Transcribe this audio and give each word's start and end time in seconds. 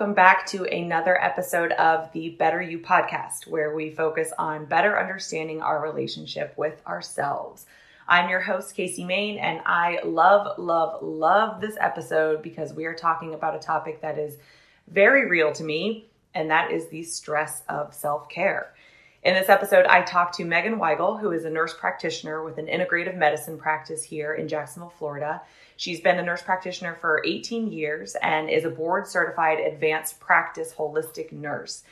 Welcome 0.00 0.14
back 0.14 0.46
to 0.46 0.64
another 0.64 1.22
episode 1.22 1.72
of 1.72 2.10
the 2.12 2.30
Better 2.30 2.62
You 2.62 2.78
podcast, 2.78 3.46
where 3.46 3.74
we 3.74 3.90
focus 3.90 4.32
on 4.38 4.64
better 4.64 4.98
understanding 4.98 5.60
our 5.60 5.82
relationship 5.82 6.54
with 6.56 6.80
ourselves. 6.86 7.66
I'm 8.08 8.30
your 8.30 8.40
host, 8.40 8.74
Casey 8.74 9.04
Main, 9.04 9.36
and 9.36 9.60
I 9.66 10.00
love, 10.02 10.58
love, 10.58 11.02
love 11.02 11.60
this 11.60 11.76
episode 11.78 12.40
because 12.40 12.72
we 12.72 12.86
are 12.86 12.94
talking 12.94 13.34
about 13.34 13.54
a 13.54 13.58
topic 13.58 14.00
that 14.00 14.18
is 14.18 14.38
very 14.88 15.28
real 15.28 15.52
to 15.52 15.62
me, 15.62 16.06
and 16.32 16.50
that 16.50 16.70
is 16.70 16.88
the 16.88 17.02
stress 17.02 17.62
of 17.68 17.92
self 17.92 18.26
care. 18.30 18.72
In 19.22 19.34
this 19.34 19.50
episode, 19.50 19.84
I 19.84 20.00
talked 20.00 20.36
to 20.36 20.46
Megan 20.46 20.78
Weigel, 20.78 21.20
who 21.20 21.30
is 21.32 21.44
a 21.44 21.50
nurse 21.50 21.74
practitioner 21.78 22.42
with 22.42 22.56
an 22.56 22.68
integrative 22.68 23.18
medicine 23.18 23.58
practice 23.58 24.02
here 24.02 24.32
in 24.32 24.48
Jacksonville, 24.48 24.94
Florida. 24.98 25.42
She's 25.80 26.02
been 26.02 26.18
a 26.18 26.22
nurse 26.22 26.42
practitioner 26.42 26.94
for 26.94 27.22
18 27.24 27.72
years 27.72 28.14
and 28.16 28.50
is 28.50 28.66
a 28.66 28.68
board 28.68 29.06
certified 29.06 29.60
advanced 29.60 30.20
practice 30.20 30.74
holistic 30.76 31.32
nurse. 31.32 31.84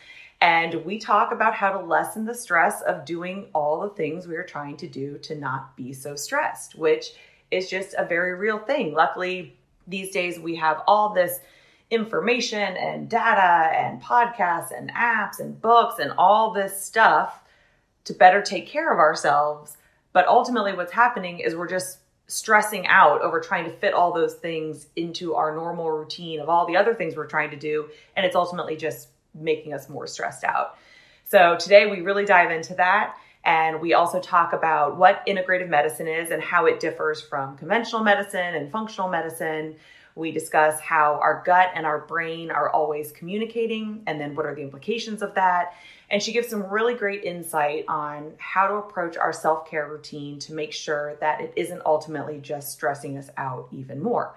And 0.43 0.85
we 0.85 0.99
talk 0.99 1.33
about 1.33 1.55
how 1.55 1.73
to 1.73 1.81
lessen 1.81 2.27
the 2.27 2.35
stress 2.35 2.83
of 2.83 3.07
doing 3.07 3.47
all 3.55 3.81
the 3.81 3.89
things 3.89 4.27
we 4.27 4.37
are 4.37 4.45
trying 4.45 4.77
to 4.77 4.87
do 4.87 5.17
to 5.23 5.35
not 5.37 5.75
be 5.75 5.95
so 5.95 6.17
stressed, 6.17 6.75
which 6.75 7.15
is 7.51 7.71
just 7.71 7.95
a 7.97 8.05
very 8.05 8.35
real 8.35 8.59
thing. 8.59 8.93
Luckily, 8.93 9.57
these 9.87 10.11
days 10.11 10.39
we 10.39 10.55
have 10.57 10.83
all 10.87 11.15
this 11.15 11.41
information 11.91 12.77
and 12.77 13.09
data 13.09 13.75
and 13.75 14.03
podcasts 14.03 14.71
and 14.77 14.93
apps 14.93 15.41
and 15.41 15.63
books 15.63 15.99
and 15.99 16.13
all 16.19 16.53
this 16.53 16.79
stuff 16.79 17.43
to 18.05 18.13
better 18.13 18.43
take 18.43 18.67
care 18.67 18.93
of 18.93 18.99
ourselves. 18.99 19.79
But 20.13 20.29
ultimately, 20.29 20.75
what's 20.75 20.93
happening 20.93 21.39
is 21.39 21.57
we're 21.57 21.67
just 21.67 22.01
stressing 22.29 22.87
out 22.87 23.23
over 23.23 23.41
trying 23.41 23.65
to 23.65 23.71
fit 23.71 23.95
all 23.95 24.13
those 24.13 24.35
things 24.35 24.87
into 24.97 25.35
our 25.35 25.55
normal 25.55 25.91
routine 25.91 26.41
of 26.41 26.49
all 26.49 26.67
the 26.67 26.77
other 26.77 26.95
things 26.95 27.17
we're 27.17 27.27
trying 27.27 27.51
to 27.51 27.57
do. 27.57 27.89
And 28.17 28.25
it's 28.25 28.37
ultimately 28.37 28.77
just 28.77 29.09
making 29.35 29.73
us 29.73 29.89
more 29.89 30.07
stressed 30.07 30.45
out. 30.45 30.77
So 31.25 31.57
today 31.57 31.91
we 31.91 32.03
really 32.03 32.25
dive 32.25 32.51
into 32.51 32.75
that. 32.75 33.17
And 33.45 33.81
we 33.81 33.95
also 33.95 34.21
talk 34.21 34.53
about 34.53 34.99
what 34.99 35.25
integrative 35.27 35.69
medicine 35.69 36.07
is 36.07 36.31
and 36.31 36.43
how 36.43 36.67
it 36.67 36.81
differs 36.81 37.23
from 37.23 37.57
conventional 37.57 38.03
medicine 38.03 38.55
and 38.55 38.71
functional 38.71 39.09
medicine. 39.09 39.77
We 40.19 40.33
discuss 40.33 40.81
how 40.81 41.21
our 41.23 41.43
gut 41.47 41.71
and 41.75 41.87
our 41.87 42.01
brain 42.01 42.51
are 42.51 42.71
always 42.71 43.13
communicating, 43.13 44.03
and 44.09 44.21
then 44.21 44.35
what 44.35 44.47
are 44.47 44.55
the 44.55 44.63
implications 44.63 45.23
of 45.23 45.35
that. 45.37 45.75
And 46.11 46.21
she 46.21 46.33
gives 46.33 46.49
some 46.49 46.69
really 46.69 46.95
great 46.95 47.23
insight 47.23 47.85
on 47.87 48.33
how 48.39 48.67
to 48.67 48.75
approach 48.75 49.17
our 49.17 49.33
self 49.33 49.71
care 49.71 49.89
routine 49.89 50.41
to 50.41 50.53
make 50.53 50.73
sure 50.73 51.17
that 51.21 51.41
it 51.41 51.53
isn't 51.55 51.83
ultimately 51.87 52.39
just 52.41 52.73
stressing 52.73 53.17
us 53.17 53.31
out 53.37 53.69
even 53.71 54.03
more, 54.03 54.35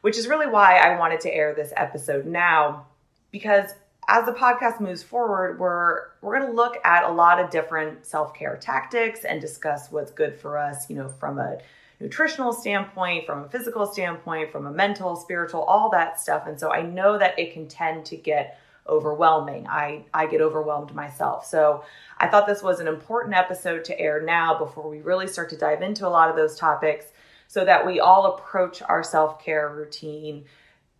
which 0.00 0.18
is 0.18 0.26
really 0.26 0.48
why 0.48 0.78
I 0.78 0.98
wanted 0.98 1.20
to 1.20 1.32
air 1.32 1.54
this 1.54 1.72
episode 1.76 2.26
now, 2.26 2.86
because 3.30 3.70
as 4.08 4.26
the 4.26 4.32
podcast 4.32 4.80
moves 4.80 5.04
forward, 5.04 5.60
we're 5.60 6.08
we're 6.20 6.36
going 6.36 6.50
to 6.50 6.56
look 6.56 6.76
at 6.84 7.04
a 7.04 7.12
lot 7.12 7.38
of 7.38 7.50
different 7.50 8.04
self-care 8.04 8.56
tactics 8.56 9.24
and 9.24 9.40
discuss 9.40 9.92
what's 9.92 10.10
good 10.10 10.38
for 10.40 10.58
us, 10.58 10.90
you 10.90 10.96
know, 10.96 11.08
from 11.08 11.38
a 11.38 11.58
nutritional 12.00 12.52
standpoint, 12.52 13.26
from 13.26 13.44
a 13.44 13.48
physical 13.48 13.86
standpoint, 13.86 14.50
from 14.50 14.66
a 14.66 14.72
mental, 14.72 15.16
spiritual, 15.16 15.62
all 15.62 15.90
that 15.90 16.20
stuff. 16.20 16.46
And 16.46 16.58
so 16.58 16.72
I 16.72 16.82
know 16.82 17.18
that 17.18 17.38
it 17.38 17.52
can 17.52 17.68
tend 17.68 18.06
to 18.06 18.16
get 18.16 18.58
overwhelming. 18.88 19.66
I, 19.68 20.04
I 20.12 20.26
get 20.26 20.40
overwhelmed 20.40 20.94
myself. 20.94 21.46
So 21.46 21.84
I 22.18 22.26
thought 22.26 22.46
this 22.46 22.62
was 22.62 22.80
an 22.80 22.88
important 22.88 23.34
episode 23.34 23.84
to 23.84 24.00
air 24.00 24.22
now 24.22 24.58
before 24.58 24.88
we 24.88 25.00
really 25.00 25.26
start 25.26 25.50
to 25.50 25.56
dive 25.56 25.82
into 25.82 26.06
a 26.06 26.10
lot 26.10 26.30
of 26.30 26.36
those 26.36 26.56
topics 26.56 27.06
so 27.46 27.64
that 27.64 27.86
we 27.86 28.00
all 28.00 28.34
approach 28.34 28.82
our 28.82 29.02
self 29.02 29.42
care 29.44 29.68
routine 29.68 30.44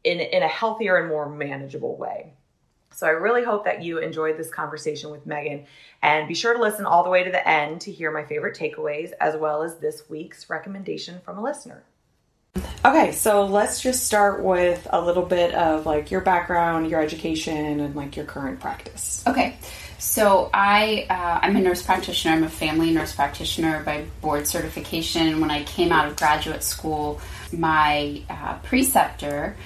in, 0.05 0.21
in 0.21 0.43
a 0.43 0.49
healthier 0.49 0.97
and 0.97 1.09
more 1.09 1.29
manageable 1.29 1.97
way. 1.97 2.35
So 3.01 3.07
I 3.07 3.13
really 3.13 3.43
hope 3.43 3.65
that 3.65 3.83
you 3.83 3.97
enjoyed 3.97 4.37
this 4.37 4.51
conversation 4.51 5.11
with 5.11 5.25
Megan. 5.25 5.65
And 6.03 6.29
be 6.29 6.35
sure 6.35 6.53
to 6.53 6.61
listen 6.61 6.85
all 6.85 7.03
the 7.03 7.09
way 7.09 7.25
to 7.25 7.31
the 7.31 7.49
end 7.49 7.81
to 7.83 7.91
hear 7.91 8.11
my 8.11 8.25
favorite 8.25 8.55
takeaways, 8.55 9.13
as 9.19 9.37
well 9.37 9.63
as 9.63 9.79
this 9.79 10.11
week's 10.11 10.51
recommendation 10.51 11.19
from 11.25 11.39
a 11.39 11.43
listener. 11.43 11.83
Okay, 12.85 13.13
so 13.13 13.47
let's 13.47 13.81
just 13.81 14.05
start 14.05 14.43
with 14.43 14.87
a 14.91 15.01
little 15.01 15.25
bit 15.25 15.55
of 15.55 15.87
like 15.87 16.11
your 16.11 16.21
background, 16.21 16.91
your 16.91 17.01
education, 17.01 17.81
and 17.81 17.97
like 17.97 18.17
your 18.17 18.27
current 18.27 18.61
practice. 18.61 19.25
Okay, 19.27 19.57
so 19.99 20.51
I 20.53 21.07
uh, 21.09 21.39
I'm 21.41 21.57
a 21.57 21.61
nurse 21.61 21.83
practitioner. 21.83 22.35
I'm 22.35 22.45
a 22.45 22.51
family 22.51 22.91
nurse 22.91 23.15
practitioner 23.15 23.83
by 23.83 24.05
board 24.21 24.47
certification. 24.47 25.41
When 25.41 25.51
I 25.51 25.65
came 25.65 25.91
out 25.91 26.07
of 26.07 26.17
graduate 26.17 26.63
school, 26.63 27.19
my 27.51 28.23
uh, 28.29 28.59
preceptor 28.59 29.57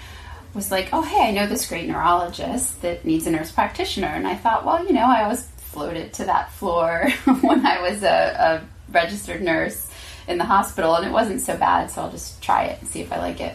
was 0.54 0.70
like, 0.70 0.90
oh, 0.92 1.02
hey, 1.02 1.28
I 1.28 1.30
know 1.32 1.46
this 1.46 1.68
great 1.68 1.88
neurologist 1.88 2.80
that 2.82 3.04
needs 3.04 3.26
a 3.26 3.30
nurse 3.30 3.50
practitioner. 3.50 4.08
And 4.08 4.26
I 4.26 4.36
thought, 4.36 4.64
well, 4.64 4.84
you 4.86 4.92
know, 4.92 5.06
I 5.06 5.24
always 5.24 5.42
floated 5.42 6.12
to 6.14 6.24
that 6.26 6.52
floor 6.52 7.10
when 7.40 7.66
I 7.66 7.80
was 7.82 8.02
a, 8.02 8.06
a 8.08 8.92
registered 8.92 9.42
nurse 9.42 9.90
in 10.26 10.38
the 10.38 10.44
hospital, 10.44 10.94
and 10.94 11.06
it 11.06 11.12
wasn't 11.12 11.40
so 11.40 11.56
bad, 11.56 11.90
so 11.90 12.02
I'll 12.02 12.10
just 12.10 12.40
try 12.42 12.64
it 12.66 12.80
and 12.80 12.88
see 12.88 13.00
if 13.00 13.12
I 13.12 13.18
like 13.18 13.40
it. 13.40 13.54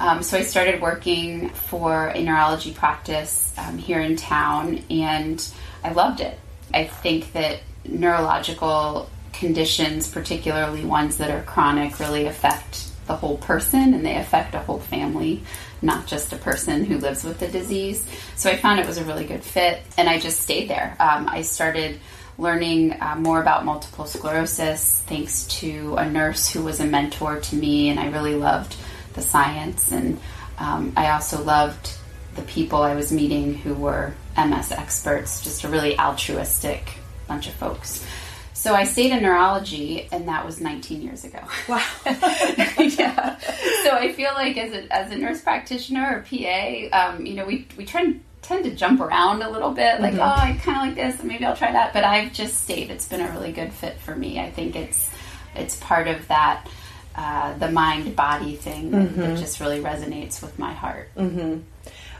Um, 0.00 0.22
so 0.22 0.36
I 0.36 0.42
started 0.42 0.80
working 0.80 1.50
for 1.50 2.08
a 2.08 2.20
neurology 2.22 2.72
practice 2.72 3.54
um, 3.56 3.78
here 3.78 4.00
in 4.00 4.16
town, 4.16 4.82
and 4.90 5.46
I 5.84 5.92
loved 5.92 6.20
it. 6.20 6.38
I 6.74 6.84
think 6.84 7.32
that 7.34 7.60
neurological 7.84 9.08
conditions, 9.32 10.08
particularly 10.08 10.84
ones 10.84 11.18
that 11.18 11.30
are 11.30 11.42
chronic, 11.42 12.00
really 12.00 12.26
affect 12.26 12.88
the 13.06 13.16
whole 13.16 13.36
person 13.38 13.94
and 13.94 14.06
they 14.06 14.16
affect 14.16 14.54
a 14.54 14.60
whole 14.60 14.78
family 14.78 15.42
not 15.82 16.06
just 16.06 16.32
a 16.32 16.36
person 16.36 16.84
who 16.84 16.98
lives 16.98 17.24
with 17.24 17.38
the 17.40 17.48
disease. 17.48 18.06
So 18.36 18.50
I 18.50 18.56
found 18.56 18.80
it 18.80 18.86
was 18.86 18.98
a 18.98 19.04
really 19.04 19.24
good 19.24 19.42
fit, 19.42 19.82
and 19.98 20.08
I 20.08 20.18
just 20.18 20.40
stayed 20.40 20.68
there. 20.68 20.96
Um, 21.00 21.28
I 21.28 21.42
started 21.42 21.98
learning 22.38 22.96
uh, 23.00 23.16
more 23.16 23.40
about 23.40 23.64
multiple 23.64 24.06
sclerosis 24.06 25.02
thanks 25.06 25.44
to 25.46 25.96
a 25.96 26.08
nurse 26.08 26.50
who 26.50 26.62
was 26.62 26.80
a 26.80 26.86
mentor 26.86 27.40
to 27.40 27.56
me, 27.56 27.90
and 27.90 28.00
I 28.00 28.10
really 28.10 28.34
loved 28.34 28.76
the 29.14 29.22
science. 29.22 29.92
And 29.92 30.18
um, 30.58 30.92
I 30.96 31.10
also 31.10 31.42
loved 31.42 31.94
the 32.34 32.42
people 32.42 32.82
I 32.82 32.94
was 32.94 33.12
meeting 33.12 33.54
who 33.54 33.74
were 33.74 34.14
MS 34.36 34.72
experts, 34.72 35.42
just 35.42 35.64
a 35.64 35.68
really 35.68 35.98
altruistic 35.98 36.94
bunch 37.28 37.48
of 37.48 37.54
folks. 37.54 38.04
So 38.62 38.76
I 38.76 38.84
stayed 38.84 39.10
in 39.10 39.24
neurology, 39.24 40.06
and 40.12 40.28
that 40.28 40.46
was 40.46 40.60
19 40.60 41.02
years 41.02 41.24
ago. 41.24 41.40
Wow. 41.68 41.84
yeah. 42.06 43.36
So 43.82 43.90
I 43.90 44.12
feel 44.16 44.32
like 44.34 44.56
as 44.56 44.72
a, 44.72 44.94
as 44.94 45.10
a 45.10 45.16
nurse 45.16 45.40
practitioner 45.40 46.18
or 46.18 46.20
PA, 46.22 46.96
um, 46.96 47.26
you 47.26 47.34
know, 47.34 47.44
we, 47.44 47.66
we 47.76 47.84
try 47.84 48.14
tend 48.40 48.62
to 48.62 48.70
jump 48.70 49.00
around 49.00 49.42
a 49.42 49.50
little 49.50 49.72
bit, 49.72 50.00
like, 50.00 50.12
mm-hmm. 50.12 50.22
oh, 50.22 50.50
I 50.50 50.60
kind 50.62 50.78
of 50.78 50.86
like 50.86 50.94
this, 50.94 51.18
and 51.18 51.28
maybe 51.28 51.44
I'll 51.44 51.56
try 51.56 51.72
that. 51.72 51.92
But 51.92 52.04
I've 52.04 52.32
just 52.32 52.62
stayed. 52.62 52.92
It's 52.92 53.08
been 53.08 53.20
a 53.20 53.32
really 53.32 53.50
good 53.50 53.72
fit 53.72 53.98
for 53.98 54.14
me. 54.14 54.38
I 54.38 54.48
think 54.52 54.76
it's 54.76 55.10
it's 55.56 55.74
part 55.78 56.06
of 56.06 56.28
that 56.28 56.68
uh, 57.16 57.58
the 57.58 57.68
mind 57.68 58.14
body 58.14 58.54
thing 58.54 58.92
mm-hmm. 58.92 59.20
that 59.22 59.38
just 59.38 59.58
really 59.58 59.80
resonates 59.80 60.40
with 60.40 60.56
my 60.60 60.72
heart. 60.72 61.10
Mm-hmm. 61.16 61.62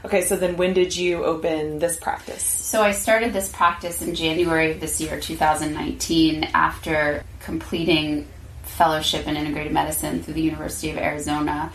Okay, 0.05 0.21
so 0.21 0.35
then 0.35 0.57
when 0.57 0.73
did 0.73 0.95
you 0.95 1.23
open 1.23 1.79
this 1.79 1.95
practice? 1.95 2.43
So 2.43 2.81
I 2.81 2.91
started 2.91 3.31
this 3.31 3.49
practice 3.49 4.01
in 4.01 4.15
January 4.15 4.71
of 4.71 4.81
this 4.81 4.99
year, 4.99 5.17
2019, 5.17 6.49
after 6.53 7.23
completing 7.39 8.27
fellowship 8.63 9.27
in 9.27 9.35
integrative 9.35 9.71
medicine 9.71 10.21
through 10.21 10.33
the 10.33 10.41
University 10.41 10.89
of 10.89 10.97
Arizona. 10.97 11.71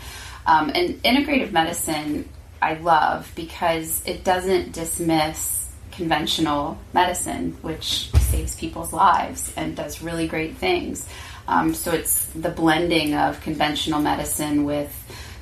Um, 0.47 0.71
and 0.75 1.03
integrative 1.05 1.53
medicine, 1.53 2.29
I 2.61 2.75
love 2.75 3.33
because 3.35 4.03
it 4.05 4.25
doesn't 4.25 4.73
dismiss 4.73 5.71
conventional 5.91 6.79
medicine, 6.93 7.57
which 7.63 8.11
saves 8.13 8.55
people's 8.57 8.93
lives 8.93 9.51
and 9.57 9.75
does 9.75 10.03
really 10.03 10.29
great 10.29 10.57
things. 10.57 11.09
Um, 11.47 11.73
so 11.73 11.93
it's 11.93 12.27
the 12.27 12.51
blending 12.51 13.15
of 13.15 13.41
conventional 13.41 14.03
medicine 14.03 14.65
with 14.65 14.95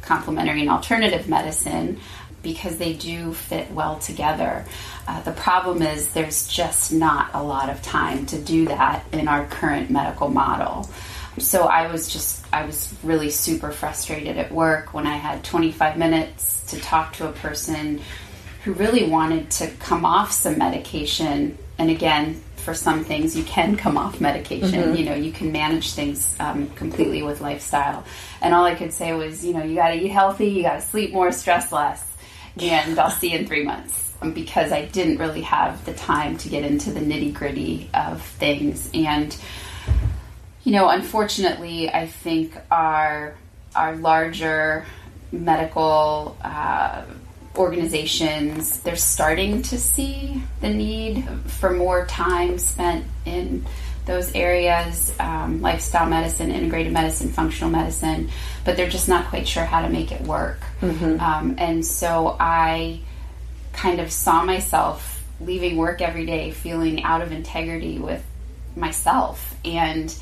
complementary 0.02 0.60
and 0.60 0.70
alternative 0.70 1.28
medicine 1.28 2.00
because 2.46 2.76
they 2.76 2.92
do 2.92 3.32
fit 3.32 3.68
well 3.72 3.98
together. 3.98 4.64
Uh, 5.08 5.20
the 5.22 5.32
problem 5.32 5.82
is 5.82 6.12
there's 6.12 6.46
just 6.46 6.92
not 6.92 7.28
a 7.34 7.42
lot 7.42 7.68
of 7.68 7.82
time 7.82 8.24
to 8.26 8.38
do 8.38 8.66
that 8.66 9.04
in 9.12 9.26
our 9.26 9.44
current 9.46 9.90
medical 9.90 10.28
model. 10.28 10.88
So 11.38 11.64
I 11.64 11.90
was 11.90 12.08
just, 12.08 12.46
I 12.52 12.64
was 12.64 12.94
really 13.02 13.30
super 13.30 13.72
frustrated 13.72 14.38
at 14.38 14.52
work 14.52 14.94
when 14.94 15.08
I 15.08 15.16
had 15.16 15.42
25 15.42 15.98
minutes 15.98 16.62
to 16.68 16.80
talk 16.80 17.14
to 17.14 17.28
a 17.28 17.32
person 17.32 18.00
who 18.62 18.74
really 18.74 19.10
wanted 19.10 19.50
to 19.50 19.66
come 19.80 20.04
off 20.04 20.30
some 20.30 20.56
medication. 20.56 21.58
And 21.78 21.90
again, 21.90 22.40
for 22.58 22.74
some 22.74 23.02
things, 23.04 23.36
you 23.36 23.42
can 23.42 23.76
come 23.76 23.98
off 23.98 24.20
medication. 24.20 24.70
Mm-hmm. 24.70 24.94
You 24.94 25.04
know, 25.04 25.14
you 25.14 25.32
can 25.32 25.50
manage 25.50 25.94
things 25.94 26.36
um, 26.38 26.70
completely 26.70 27.24
with 27.24 27.40
lifestyle. 27.40 28.04
And 28.40 28.54
all 28.54 28.64
I 28.64 28.76
could 28.76 28.92
say 28.92 29.12
was, 29.14 29.44
you 29.44 29.52
know, 29.52 29.64
you 29.64 29.74
got 29.74 29.88
to 29.88 29.96
eat 29.96 30.08
healthy, 30.08 30.46
you 30.46 30.62
got 30.62 30.76
to 30.76 30.80
sleep 30.80 31.12
more, 31.12 31.32
stress 31.32 31.72
less 31.72 32.06
and 32.60 32.98
I'll 32.98 33.10
see 33.10 33.32
you 33.32 33.38
in 33.38 33.46
three 33.46 33.64
months 33.64 34.14
because 34.32 34.72
I 34.72 34.86
didn't 34.86 35.18
really 35.18 35.42
have 35.42 35.84
the 35.84 35.94
time 35.94 36.38
to 36.38 36.48
get 36.48 36.64
into 36.64 36.90
the 36.90 37.00
nitty 37.00 37.34
gritty 37.34 37.90
of 37.92 38.22
things. 38.22 38.90
And, 38.94 39.36
you 40.64 40.72
know, 40.72 40.88
unfortunately, 40.88 41.90
I 41.90 42.06
think 42.06 42.56
our, 42.70 43.34
our 43.74 43.96
larger 43.96 44.86
medical 45.32 46.36
uh, 46.42 47.02
organizations 47.56 48.80
they're 48.80 48.96
starting 48.96 49.62
to 49.62 49.78
see 49.78 50.42
the 50.60 50.68
need 50.68 51.26
for 51.46 51.70
more 51.70 52.06
time 52.06 52.58
spent 52.58 53.04
in 53.24 53.64
those 54.06 54.32
areas 54.34 55.12
um, 55.20 55.60
lifestyle 55.60 56.06
medicine 56.08 56.50
integrated 56.50 56.92
medicine 56.92 57.28
functional 57.28 57.70
medicine 57.70 58.30
but 58.64 58.76
they're 58.76 58.88
just 58.88 59.08
not 59.08 59.26
quite 59.26 59.46
sure 59.46 59.64
how 59.64 59.82
to 59.82 59.88
make 59.88 60.10
it 60.12 60.20
work 60.22 60.60
Mm-hmm. 60.80 61.20
um, 61.20 61.54
and 61.58 61.84
so 61.84 62.36
i 62.38 63.00
kind 63.72 64.00
of 64.00 64.10
saw 64.12 64.44
myself 64.44 65.24
leaving 65.40 65.76
work 65.76 66.00
every 66.00 66.24
day 66.26 66.50
feeling 66.50 67.02
out 67.02 67.20
of 67.22 67.32
integrity 67.32 67.98
with 67.98 68.24
myself 68.76 69.54
and 69.64 70.14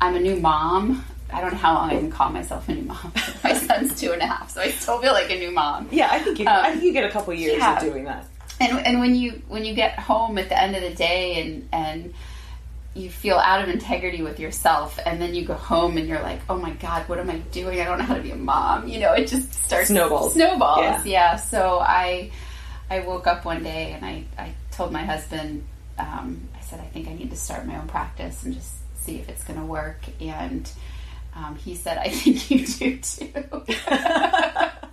i'm 0.00 0.14
a 0.16 0.20
new 0.20 0.36
mom 0.36 1.04
i 1.32 1.40
don't 1.40 1.52
know 1.52 1.58
how 1.58 1.74
long 1.74 1.90
i 1.90 1.96
can 1.98 2.10
call 2.10 2.30
myself 2.30 2.68
a 2.68 2.74
new 2.74 2.82
mom 2.82 3.12
my 3.44 3.52
son's 3.52 3.98
two 4.00 4.12
and 4.12 4.22
a 4.22 4.26
half 4.26 4.50
so 4.50 4.60
i 4.60 4.70
still 4.70 4.98
feel 5.00 5.12
like 5.12 5.30
a 5.30 5.38
new 5.38 5.50
mom 5.50 5.86
Yeah, 5.90 6.08
I 6.10 6.18
think 6.20 6.38
you, 6.38 6.46
Um, 6.46 6.64
I 6.64 6.70
think 6.72 6.82
you 6.84 6.92
get 6.92 7.04
a 7.04 7.10
couple 7.10 7.32
years 7.34 7.58
yeah. 7.58 7.76
of 7.76 7.82
doing 7.82 8.04
that. 8.04 8.24
and 8.58 8.78
and 8.86 9.00
when 9.00 9.14
you 9.14 9.42
when 9.48 9.64
you 9.64 9.74
get 9.74 9.98
home 9.98 10.38
at 10.38 10.48
the 10.48 10.60
end 10.60 10.74
of 10.76 10.82
the 10.82 10.94
day 10.94 11.40
and 11.40 11.68
and 11.72 12.14
you 12.94 13.08
feel 13.08 13.36
out 13.36 13.62
of 13.62 13.68
integrity 13.68 14.20
with 14.22 14.40
yourself 14.40 14.98
and 15.06 15.22
then 15.22 15.32
you 15.34 15.44
go 15.44 15.54
home 15.54 15.96
and 15.96 16.08
you're 16.08 16.22
like 16.22 16.40
oh 16.48 16.56
my 16.58 16.70
god 16.72 17.08
what 17.08 17.18
am 17.20 17.30
i 17.30 17.38
doing? 17.52 17.80
I 17.80 17.84
don't 17.84 17.98
know 17.98 18.04
how 18.04 18.14
to 18.14 18.22
be 18.22 18.32
a 18.32 18.36
mom. 18.36 18.88
You 18.88 18.98
know 19.00 19.12
it 19.12 19.28
just 19.28 19.52
starts 19.52 19.88
Snowballs. 19.88 20.34
snowballs. 20.34 20.80
Yeah. 20.80 21.02
yeah, 21.04 21.36
so 21.36 21.78
i 21.80 22.30
i 22.90 23.00
woke 23.00 23.26
up 23.28 23.44
one 23.44 23.62
day 23.62 23.92
and 23.92 24.04
i 24.04 24.24
i 24.38 24.52
told 24.72 24.90
my 24.92 25.04
husband 25.04 25.64
um, 25.98 26.48
i 26.56 26.60
said 26.60 26.80
i 26.80 26.84
think 26.86 27.06
i 27.08 27.12
need 27.14 27.30
to 27.30 27.36
start 27.36 27.64
my 27.66 27.76
own 27.78 27.86
practice 27.86 28.42
and 28.44 28.54
just 28.54 28.74
see 28.96 29.16
if 29.18 29.28
it's 29.28 29.44
going 29.44 29.58
to 29.58 29.64
work. 29.64 30.00
And 30.20 30.70
um, 31.36 31.56
he 31.56 31.74
said 31.76 31.96
i 31.98 32.08
think 32.08 32.50
you 32.50 32.66
do 32.66 32.98
too 32.98 33.32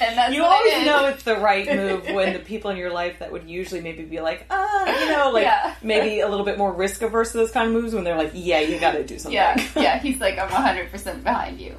and 0.00 0.16
that's 0.16 0.34
You 0.34 0.44
always 0.44 0.84
know 0.84 1.06
it's 1.06 1.22
the 1.22 1.36
right 1.36 1.66
move 1.66 2.08
when 2.10 2.32
the 2.32 2.38
people 2.38 2.70
in 2.70 2.76
your 2.76 2.92
life 2.92 3.18
that 3.20 3.32
would 3.32 3.48
usually 3.48 3.80
maybe 3.80 4.04
be 4.04 4.20
like, 4.20 4.46
ah, 4.50 5.00
you 5.00 5.10
know, 5.10 5.30
like 5.30 5.44
Yeah. 5.44 5.74
maybe 5.82 6.20
a 6.20 6.28
little 6.28 6.44
bit 6.44 6.58
more 6.58 6.72
risk 6.72 7.02
averse 7.02 7.32
to 7.32 7.38
those 7.38 7.50
kind 7.50 7.68
of 7.68 7.72
moves 7.72 7.94
when 7.94 8.04
they're 8.04 8.18
like, 8.18 8.32
yeah, 8.34 8.60
you 8.60 8.78
got 8.78 8.92
to 8.92 9.04
do 9.04 9.18
something. 9.18 9.34
Yeah, 9.34 9.60
yeah. 9.76 9.98
He's 9.98 10.20
like, 10.20 10.38
I'm 10.38 10.50
100 10.50 10.90
percent 10.90 11.24
behind 11.24 11.60
you. 11.60 11.74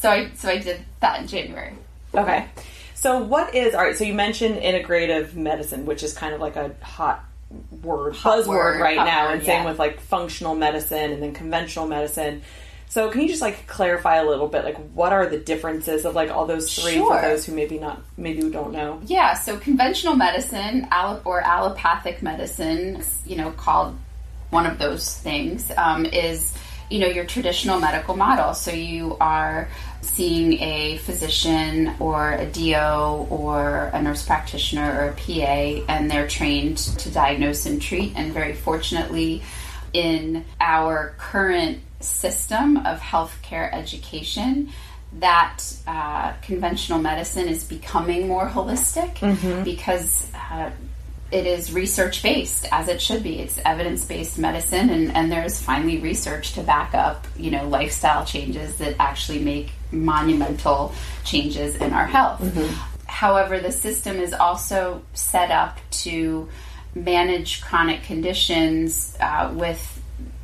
So 0.00 0.10
I 0.10 0.30
so 0.34 0.48
I 0.48 0.58
did 0.58 0.84
that 1.00 1.20
in 1.20 1.28
January. 1.28 1.74
Okay. 2.14 2.48
So 2.94 3.18
what 3.22 3.54
is 3.54 3.74
all 3.74 3.82
right? 3.82 3.96
So 3.96 4.04
you 4.04 4.14
mentioned 4.14 4.56
integrative 4.56 5.34
medicine, 5.34 5.86
which 5.86 6.02
is 6.02 6.12
kind 6.12 6.34
of 6.34 6.40
like 6.40 6.56
a 6.56 6.74
hot 6.82 7.24
word, 7.82 8.14
buzzword 8.14 8.46
word, 8.46 8.80
right 8.80 8.96
now, 8.96 9.26
word, 9.26 9.34
and 9.34 9.42
same 9.42 9.62
yeah. 9.62 9.70
with 9.70 9.78
like 9.78 10.00
functional 10.00 10.54
medicine 10.54 11.12
and 11.12 11.22
then 11.22 11.34
conventional 11.34 11.86
medicine. 11.86 12.42
So 12.92 13.08
can 13.08 13.22
you 13.22 13.28
just 13.28 13.40
like 13.40 13.66
clarify 13.66 14.16
a 14.16 14.24
little 14.26 14.48
bit, 14.48 14.64
like 14.64 14.76
what 14.92 15.14
are 15.14 15.24
the 15.24 15.38
differences 15.38 16.04
of 16.04 16.14
like 16.14 16.28
all 16.28 16.44
those 16.44 16.78
three 16.78 16.98
for 16.98 17.18
those 17.22 17.46
who 17.46 17.54
maybe 17.54 17.78
not, 17.78 18.02
maybe 18.18 18.42
who 18.42 18.50
don't 18.50 18.70
know? 18.70 19.00
Yeah. 19.06 19.32
So 19.32 19.56
conventional 19.56 20.14
medicine, 20.14 20.88
allo- 20.90 21.22
or 21.24 21.40
allopathic 21.40 22.20
medicine, 22.20 23.02
you 23.24 23.36
know, 23.36 23.50
called 23.52 23.96
one 24.50 24.66
of 24.66 24.78
those 24.78 25.16
things, 25.20 25.72
um, 25.78 26.04
is 26.04 26.52
you 26.90 26.98
know 26.98 27.06
your 27.06 27.24
traditional 27.24 27.80
medical 27.80 28.14
model. 28.14 28.52
So 28.52 28.72
you 28.72 29.16
are 29.22 29.70
seeing 30.02 30.60
a 30.60 30.98
physician 30.98 31.94
or 31.98 32.32
a 32.32 32.44
DO 32.44 33.26
or 33.30 33.90
a 33.94 34.02
nurse 34.02 34.22
practitioner 34.26 35.00
or 35.00 35.08
a 35.08 35.12
PA, 35.14 35.82
and 35.90 36.10
they're 36.10 36.28
trained 36.28 36.76
to 36.76 37.10
diagnose 37.10 37.64
and 37.64 37.80
treat. 37.80 38.12
And 38.16 38.34
very 38.34 38.52
fortunately, 38.52 39.42
in 39.94 40.44
our 40.60 41.14
current 41.16 41.78
system 42.02 42.76
of 42.78 43.00
healthcare 43.00 43.72
education, 43.72 44.70
that 45.18 45.62
uh, 45.86 46.32
conventional 46.42 46.98
medicine 46.98 47.48
is 47.48 47.64
becoming 47.64 48.26
more 48.26 48.48
holistic 48.48 49.20
because 49.64 50.30
uh, 50.34 50.70
it 51.30 51.46
is 51.46 51.72
research 51.72 52.22
based, 52.22 52.66
as 52.72 52.88
it 52.88 53.00
should 53.00 53.22
be. 53.22 53.40
It's 53.40 53.58
evidence 53.64 54.04
based 54.04 54.38
medicine, 54.38 54.90
and, 54.90 55.14
and 55.14 55.32
there's 55.32 55.60
finally 55.60 55.98
research 55.98 56.52
to 56.54 56.62
back 56.62 56.94
up, 56.94 57.26
you 57.36 57.50
know, 57.50 57.66
lifestyle 57.68 58.24
changes 58.24 58.76
that 58.76 58.96
actually 58.98 59.38
make 59.38 59.72
monumental 59.90 60.94
changes 61.24 61.76
in 61.76 61.92
our 61.92 62.06
health. 62.06 62.40
However, 63.06 63.60
the 63.60 63.72
system 63.72 64.16
is 64.16 64.32
also 64.32 65.02
set 65.12 65.50
up 65.50 65.78
to 66.02 66.48
manage 66.94 67.62
chronic 67.62 68.02
conditions 68.02 69.16
uh, 69.20 69.50
with 69.54 70.01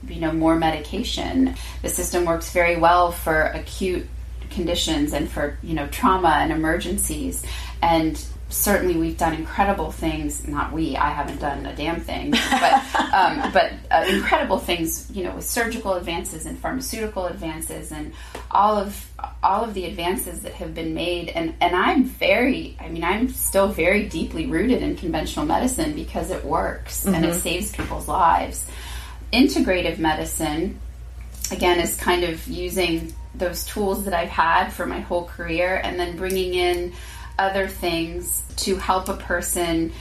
you 0.08 0.20
know 0.20 0.32
more 0.32 0.56
medication. 0.56 1.55
The 1.82 1.88
system 1.88 2.25
works 2.25 2.52
very 2.52 2.76
well 2.76 3.12
for 3.12 3.43
acute 3.43 4.06
conditions 4.50 5.12
and 5.12 5.31
for 5.31 5.58
you 5.62 5.75
know 5.75 5.87
trauma 5.88 6.38
and 6.40 6.52
emergencies. 6.52 7.44
And 7.82 8.22
certainly 8.50 8.96
we've 8.96 9.19
done 9.19 9.34
incredible 9.34 9.93
things 9.93 10.49
not 10.49 10.72
we 10.72 10.96
i 10.96 11.10
haven't 11.10 11.38
done 11.38 11.66
a 11.66 11.76
damn 11.76 12.00
thing 12.00 12.31
but 12.31 12.94
um, 13.12 13.52
but 13.52 13.72
uh, 13.90 14.05
incredible 14.08 14.58
things 14.58 15.10
you 15.10 15.22
know 15.22 15.34
with 15.34 15.44
surgical 15.44 15.94
advances 15.94 16.46
and 16.46 16.58
pharmaceutical 16.58 17.26
advances 17.26 17.93
and 17.93 18.12
all 18.50 18.78
of 18.78 19.06
all 19.43 19.64
of 19.64 19.75
the 19.75 19.84
advances 19.84 20.40
that 20.40 20.52
have 20.52 20.75
been 20.75 20.94
made. 20.94 21.28
And 21.28 21.54
and 21.61 21.76
i'm 21.76 22.04
very 22.04 22.76
i 22.81 22.88
mean 22.88 23.04
i'm 23.04 23.28
still 23.28 23.69
very 23.69 24.08
deeply 24.08 24.46
rooted 24.46 24.82
in 24.82 24.96
conventional 24.96 25.44
medicine 25.44 25.94
because 25.94 26.31
it 26.31 26.44
works 26.44 27.06
and 27.06 27.25
it 27.25 27.34
saves 27.34 27.72
people's 27.72 28.08
lives 28.08 28.66
integrative 29.32 29.98
medicine 29.98 30.80
again 31.50 31.80
is 31.80 31.96
kind 31.96 32.25
of 32.25 32.46
using 32.46 33.14
those 33.34 33.64
tools 33.64 34.04
that 34.04 34.14
I've 34.14 34.28
had 34.28 34.70
for 34.70 34.86
my 34.86 35.00
whole 35.00 35.25
career 35.25 35.80
and 35.82 35.98
then 35.98 36.16
bringing 36.16 36.54
in 36.54 36.92
other 37.38 37.69
things 37.69 38.42
to 38.56 38.76
help 38.76 39.08
a 39.08 39.16
person 39.16 39.92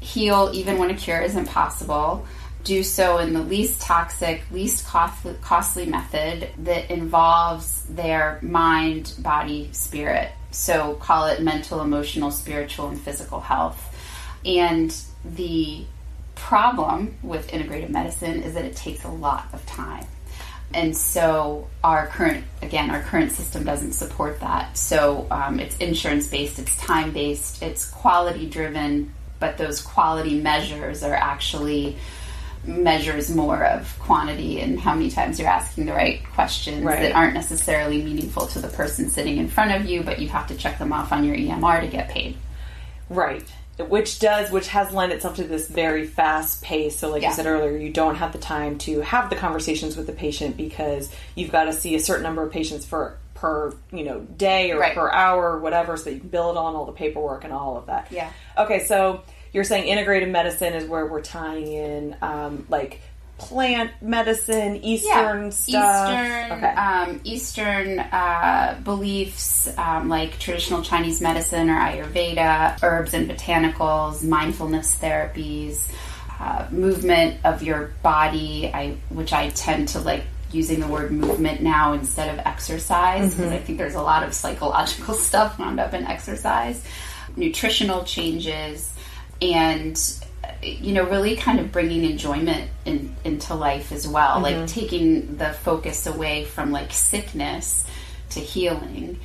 heal 0.00 0.50
even 0.52 0.78
when 0.78 0.90
a 0.90 0.94
cure 0.94 1.20
isn't 1.20 1.46
possible. 1.46 2.26
Do 2.64 2.82
so 2.82 3.18
in 3.18 3.32
the 3.32 3.42
least 3.42 3.80
toxic, 3.80 4.42
least 4.50 4.86
costly, 4.86 5.86
method 5.86 6.48
that 6.58 6.90
involves 6.90 7.84
their 7.86 8.38
mind, 8.40 9.14
body, 9.18 9.68
spirit. 9.72 10.30
So 10.52 10.94
call 10.94 11.26
it 11.26 11.42
mental, 11.42 11.80
emotional, 11.80 12.30
spiritual, 12.30 12.88
and 12.88 13.00
physical 13.00 13.40
health. 13.40 13.94
And 14.44 14.94
the 15.24 15.84
problem 16.42 17.14
with 17.22 17.48
integrative 17.48 17.88
medicine 17.88 18.42
is 18.42 18.54
that 18.54 18.64
it 18.64 18.74
takes 18.76 19.04
a 19.04 19.08
lot 19.08 19.46
of 19.52 19.64
time 19.64 20.04
and 20.74 20.96
so 20.96 21.68
our 21.84 22.06
current 22.08 22.44
again 22.62 22.90
our 22.90 23.00
current 23.02 23.30
system 23.30 23.62
doesn't 23.64 23.92
support 23.92 24.40
that 24.40 24.76
so 24.76 25.26
um, 25.30 25.60
it's 25.60 25.76
insurance 25.78 26.26
based 26.26 26.58
it's 26.58 26.76
time 26.78 27.12
based 27.12 27.62
it's 27.62 27.88
quality 27.90 28.48
driven 28.48 29.12
but 29.38 29.56
those 29.56 29.80
quality 29.80 30.40
measures 30.40 31.02
are 31.04 31.14
actually 31.14 31.96
measures 32.64 33.34
more 33.34 33.64
of 33.64 33.96
quantity 34.00 34.60
and 34.60 34.78
how 34.80 34.94
many 34.94 35.10
times 35.10 35.38
you're 35.38 35.48
asking 35.48 35.86
the 35.86 35.92
right 35.92 36.24
questions 36.34 36.84
Right. 36.84 37.02
that 37.02 37.12
aren't 37.14 37.34
necessarily 37.34 38.02
meaningful 38.02 38.46
to 38.48 38.58
the 38.60 38.68
person 38.68 39.10
sitting 39.10 39.36
in 39.38 39.46
front 39.48 39.72
of 39.72 39.88
you 39.88 40.02
but 40.02 40.18
you 40.18 40.28
have 40.28 40.48
to 40.48 40.56
check 40.56 40.78
them 40.78 40.92
off 40.92 41.12
on 41.12 41.24
your 41.24 41.36
emr 41.36 41.80
to 41.80 41.86
get 41.86 42.08
paid 42.08 42.36
Right. 43.08 43.44
Which 43.84 44.18
does, 44.18 44.50
which 44.50 44.68
has 44.68 44.92
lent 44.92 45.12
itself 45.12 45.36
to 45.36 45.44
this 45.44 45.68
very 45.68 46.06
fast 46.06 46.62
pace. 46.62 46.96
So, 46.98 47.10
like 47.10 47.22
Yeah. 47.22 47.30
you 47.30 47.34
said 47.34 47.46
earlier, 47.46 47.76
you 47.76 47.90
don't 47.90 48.16
have 48.16 48.32
the 48.32 48.38
time 48.38 48.78
to 48.78 49.00
have 49.00 49.30
the 49.30 49.36
conversations 49.36 49.96
with 49.96 50.06
the 50.06 50.12
patient 50.12 50.56
because 50.56 51.10
you've 51.34 51.52
got 51.52 51.64
to 51.64 51.72
see 51.72 51.94
a 51.94 52.00
certain 52.00 52.22
number 52.22 52.42
of 52.42 52.52
patients 52.52 52.84
for 52.84 53.16
per 53.34 53.74
you 53.92 54.04
know 54.04 54.20
day 54.20 54.70
or 54.70 54.78
Right. 54.78 54.94
per 54.94 55.10
hour 55.10 55.52
or 55.52 55.58
whatever, 55.58 55.96
so 55.96 56.04
that 56.04 56.12
you 56.14 56.20
can 56.20 56.28
build 56.28 56.56
on 56.56 56.74
all 56.76 56.84
the 56.86 56.92
paperwork 56.92 57.44
and 57.44 57.52
all 57.52 57.76
of 57.76 57.86
that. 57.86 58.06
Yeah. 58.10 58.30
Okay, 58.56 58.84
so 58.84 59.22
you're 59.52 59.64
saying 59.64 59.84
integrative 59.94 60.30
medicine 60.30 60.72
is 60.74 60.88
where 60.88 61.04
we're 61.06 61.22
tying 61.22 61.66
in 61.66 62.16
um, 62.22 62.66
like 62.68 63.00
plant 63.48 63.90
medicine, 64.00 64.76
Eastern 64.84 65.50
stuff. 65.52 66.10
Eastern, 66.10 66.52
Okay. 66.52 66.66
um, 66.74 67.20
Eastern 67.24 67.98
uh, 67.98 68.80
beliefs 68.84 69.68
um, 69.76 70.08
like 70.08 70.38
traditional 70.38 70.82
Chinese 70.82 71.20
medicine 71.20 71.68
or 71.68 71.74
Ayurveda, 71.78 72.78
herbs 72.82 73.14
and 73.14 73.28
botanicals, 73.28 74.22
mindfulness 74.24 74.96
therapies, 74.96 75.88
uh, 76.40 76.66
movement 76.70 77.44
of 77.44 77.62
your 77.62 77.92
body. 78.02 78.70
I 78.72 78.96
which 79.10 79.32
I 79.32 79.50
tend 79.50 79.88
to 79.88 80.00
like 80.00 80.22
using 80.52 80.80
the 80.80 80.86
word 80.86 81.10
movement 81.10 81.62
now 81.62 81.94
instead 81.94 82.32
of 82.32 82.44
exercise 82.46 83.34
because 83.34 83.50
I 83.52 83.58
think 83.58 83.78
there's 83.78 83.94
a 83.94 84.02
lot 84.02 84.22
of 84.22 84.34
psychological 84.34 85.14
stuff 85.28 85.58
wound 85.58 85.80
up 85.80 85.94
in 85.94 86.04
exercise, 86.06 86.84
nutritional 87.36 88.04
changes, 88.04 88.92
and 89.40 89.96
you 90.62 90.92
know 90.92 91.08
really 91.08 91.36
kind 91.36 91.58
of 91.58 91.72
bringing 91.72 92.04
enjoyment 92.04 92.70
in, 92.84 93.14
into 93.24 93.54
life 93.54 93.90
as 93.90 94.06
well 94.06 94.40
like 94.40 94.66
taking 94.66 95.36
the 95.36 95.52
focus 95.52 96.06
away 96.06 96.44
from 96.44 96.70
like 96.70 96.92
sickness 96.92 97.84
to 98.32 98.40
healing. 98.40 99.18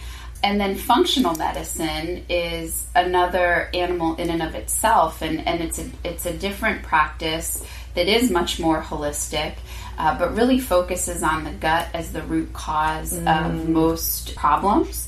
And 0.43 0.61
then 0.61 0.75
functional 0.75 1.35
medicine 1.35 2.25
is 2.29 2.85
another 2.95 3.69
animal 3.73 4.15
in 4.17 4.29
and 4.29 4.43
of 4.43 4.53
itself 4.53 5.21
and, 5.21 5.45
and 5.47 5.61
it's 5.61 5.79
a 5.79 5.89
it's 6.03 6.25
a 6.25 6.33
different 6.33 6.83
practice 6.83 7.65
that 7.95 8.07
is 8.07 8.29
much 8.29 8.59
more 8.59 8.81
holistic 8.81 9.55
uh, 9.97 10.17
but 10.17 10.35
really 10.35 10.59
focuses 10.59 11.23
on 11.23 11.43
the 11.43 11.51
gut 11.51 11.87
as 11.95 12.13
the 12.13 12.21
root 12.21 12.53
cause 12.53 13.17
of 13.25 13.67
most 13.67 14.35
problems 14.35 15.06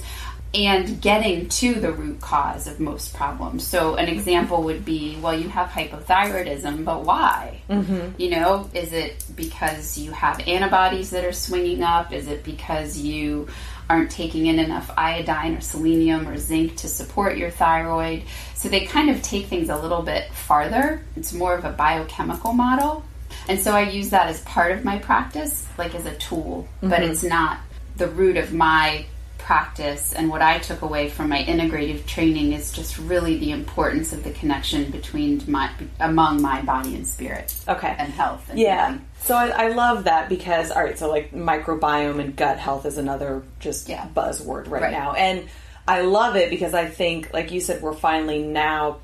and 0.54 1.00
getting 1.00 1.48
to 1.48 1.76
the 1.76 1.92
root 1.92 2.20
cause 2.22 2.66
of 2.66 2.80
most 2.80 3.14
problems. 3.14 3.66
So, 3.68 3.96
an 3.96 4.08
example 4.08 4.64
would 4.64 4.84
be 4.84 5.18
well, 5.22 5.38
you 5.38 5.48
have 5.50 5.70
hypothyroidism, 5.70 6.86
but 6.86 7.04
why? 7.04 7.62
Mm-hmm. 7.70 8.20
You 8.20 8.32
know, 8.32 8.70
is 8.74 8.92
it 8.92 9.24
because 9.36 9.98
you 9.98 10.12
have 10.12 10.40
antibodies 10.48 11.12
that 11.12 11.24
are 11.24 11.34
swinging 11.34 11.84
up? 11.84 12.12
Is 12.12 12.28
it 12.28 12.44
because 12.44 12.98
you 12.98 13.48
aren't 13.90 14.12
taking 14.12 14.48
in 14.48 14.60
enough 14.60 14.90
iodine 14.98 15.56
or 15.56 15.62
selenium 15.62 16.28
or 16.28 16.38
zinc 16.38 16.78
to 16.78 16.88
support 16.88 17.38
your 17.38 17.52
thyroid? 17.52 18.24
So, 18.56 18.70
they 18.70 18.86
kind 18.86 19.12
of 19.12 19.22
take 19.22 19.46
things 19.46 19.70
a 19.70 19.78
little 19.78 20.02
bit 20.02 20.34
farther. 20.34 21.04
It's 21.16 21.32
more 21.32 21.54
of 21.54 21.64
a 21.64 21.72
biochemical 21.72 22.54
model. 22.54 23.06
And 23.48 23.60
so 23.60 23.72
I 23.72 23.90
use 23.90 24.10
that 24.12 24.28
as 24.28 24.42
part 24.42 24.72
of 24.72 24.84
my 24.84 25.00
practice, 25.00 25.66
like 25.78 25.96
as 25.96 26.06
a 26.06 26.16
tool, 26.16 26.68
mm-hmm. 26.78 26.90
but 26.90 27.04
it's 27.04 27.24
not 27.24 27.60
the 27.98 28.08
root 28.08 28.38
of 28.38 28.54
my 28.54 29.06
practice 29.50 30.14
and 30.14 30.30
what 30.30 30.44
I 30.44 30.60
took 30.60 30.84
away 30.84 31.10
from 31.10 31.30
my 31.30 31.44
integrative 31.44 32.06
training 32.06 32.54
is 32.54 32.72
just 32.72 33.00
really 33.00 33.40
the 33.40 33.50
importance 33.50 34.14
of 34.14 34.24
the 34.24 34.30
connection 34.30 34.92
between 34.92 35.42
my 35.48 35.72
among 36.00 36.40
my 36.40 36.62
body 36.62 36.94
and 36.94 37.08
spirit. 37.08 37.56
Okay. 37.68 37.96
And 37.98 38.14
health. 38.14 38.48
And 38.52 38.60
yeah. 38.60 38.90
Healing. 38.90 39.08
So 39.22 39.36
I, 39.36 39.48
I, 39.48 39.68
love 39.70 40.04
that 40.04 40.30
because 40.30 40.70
all 40.70 40.84
right, 40.84 41.00
so 41.00 41.10
like 41.10 41.32
microbiome 41.32 42.20
and 42.20 42.36
gut 42.36 42.60
health 42.60 42.86
is 42.86 43.00
another 43.00 43.42
just 43.60 43.90
yeah. 43.90 44.08
buzzword 44.14 44.70
right, 44.70 44.84
right 44.84 44.92
now. 44.92 45.14
And 45.14 45.50
I 45.88 46.02
love 46.02 46.36
it 46.36 46.52
because 46.52 46.76
I 46.76 46.86
think, 46.86 47.34
like 47.34 47.50
you 47.50 47.60
said, 47.60 47.82
we're 47.82 47.94
finally 47.94 48.44
now 48.44 49.00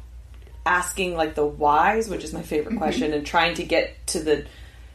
asking 0.63 1.17
like 1.17 1.33
the 1.33 1.47
whys, 1.47 2.07
which 2.07 2.23
is 2.23 2.33
my 2.33 2.43
favorite 2.43 2.73
mm-hmm. 2.73 2.77
question, 2.77 3.13
and 3.13 3.25
trying 3.25 3.55
to 3.55 3.63
get 3.63 4.05
to 4.09 4.19
the 4.19 4.45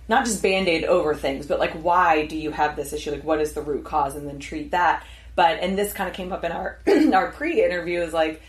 not 0.07 0.27
just 0.27 0.45
band 0.45 0.69
aid 0.69 0.85
over 0.85 1.13
things, 1.13 1.47
but 1.47 1.59
like 1.59 1.73
why 1.73 2.27
do 2.27 2.37
you 2.37 2.53
have 2.53 2.77
this 2.77 2.93
issue? 2.93 3.11
Like 3.11 3.25
what 3.25 3.41
is 3.41 3.53
the 3.53 3.63
root 3.63 3.85
cause, 3.85 4.15
and 4.15 4.29
then 4.29 4.39
treat 4.39 4.71
that. 4.71 5.05
But 5.35 5.61
and 5.61 5.79
this 5.79 5.93
kind 5.93 6.09
of 6.09 6.15
came 6.15 6.33
up 6.33 6.45
in 6.45 6.53
our 6.53 6.79
our 7.15 7.33
pre-interview 7.33 8.01
is 8.01 8.13
like, 8.13 8.43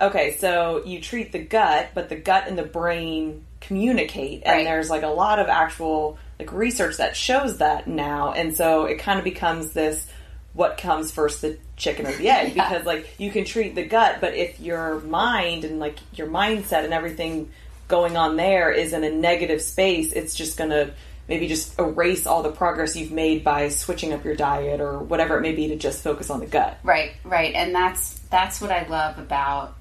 okay, 0.00 0.36
so 0.36 0.84
you 0.84 1.00
treat 1.00 1.32
the 1.32 1.38
gut, 1.38 1.90
but 1.94 2.08
the 2.08 2.16
gut 2.16 2.46
and 2.46 2.58
the 2.58 2.64
brain 2.64 3.44
communicate, 3.60 4.42
and 4.44 4.56
right. 4.56 4.64
there's 4.64 4.90
like 4.90 5.02
a 5.02 5.08
lot 5.08 5.38
of 5.38 5.48
actual 5.48 6.18
like 6.38 6.52
research 6.52 6.98
that 6.98 7.16
shows 7.16 7.58
that 7.58 7.86
now, 7.88 8.32
and 8.32 8.56
so 8.56 8.84
it 8.84 8.98
kind 8.98 9.18
of 9.18 9.24
becomes 9.24 9.72
this 9.72 10.08
what 10.54 10.76
comes 10.76 11.12
first 11.12 11.42
the 11.42 11.56
chicken 11.76 12.06
or 12.06 12.12
the 12.12 12.28
egg 12.30 12.56
yeah. 12.56 12.68
because 12.68 12.84
like 12.84 13.08
you 13.18 13.30
can 13.30 13.44
treat 13.44 13.76
the 13.76 13.84
gut 13.84 14.16
but 14.20 14.34
if 14.34 14.58
your 14.58 14.98
mind 15.02 15.64
and 15.64 15.78
like 15.78 15.96
your 16.14 16.26
mindset 16.26 16.84
and 16.84 16.92
everything 16.92 17.48
going 17.86 18.16
on 18.16 18.36
there 18.36 18.72
is 18.72 18.92
in 18.92 19.04
a 19.04 19.10
negative 19.10 19.62
space 19.62 20.12
it's 20.12 20.34
just 20.34 20.58
going 20.58 20.70
to 20.70 20.90
maybe 21.28 21.46
just 21.46 21.78
erase 21.78 22.26
all 22.26 22.42
the 22.42 22.50
progress 22.50 22.96
you've 22.96 23.12
made 23.12 23.44
by 23.44 23.68
switching 23.68 24.12
up 24.12 24.24
your 24.24 24.34
diet 24.34 24.80
or 24.80 24.98
whatever 24.98 25.36
it 25.38 25.42
may 25.42 25.52
be 25.52 25.68
to 25.68 25.76
just 25.76 26.02
focus 26.02 26.30
on 26.30 26.40
the 26.40 26.46
gut. 26.46 26.78
Right, 26.82 27.12
right. 27.24 27.54
And 27.54 27.74
that's 27.74 28.18
that's 28.30 28.60
what 28.60 28.70
I 28.70 28.86
love 28.88 29.18
about 29.18 29.76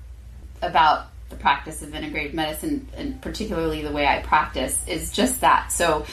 about 0.61 1.07
the 1.29 1.35
practice 1.35 1.81
of 1.81 1.89
integrative 1.89 2.33
medicine 2.33 2.87
and 2.95 3.21
particularly 3.21 3.81
the 3.81 3.91
way 3.91 4.07
I 4.07 4.21
practice 4.21 4.79
is 4.87 5.11
just 5.11 5.41
that. 5.41 5.71
So 5.71 6.05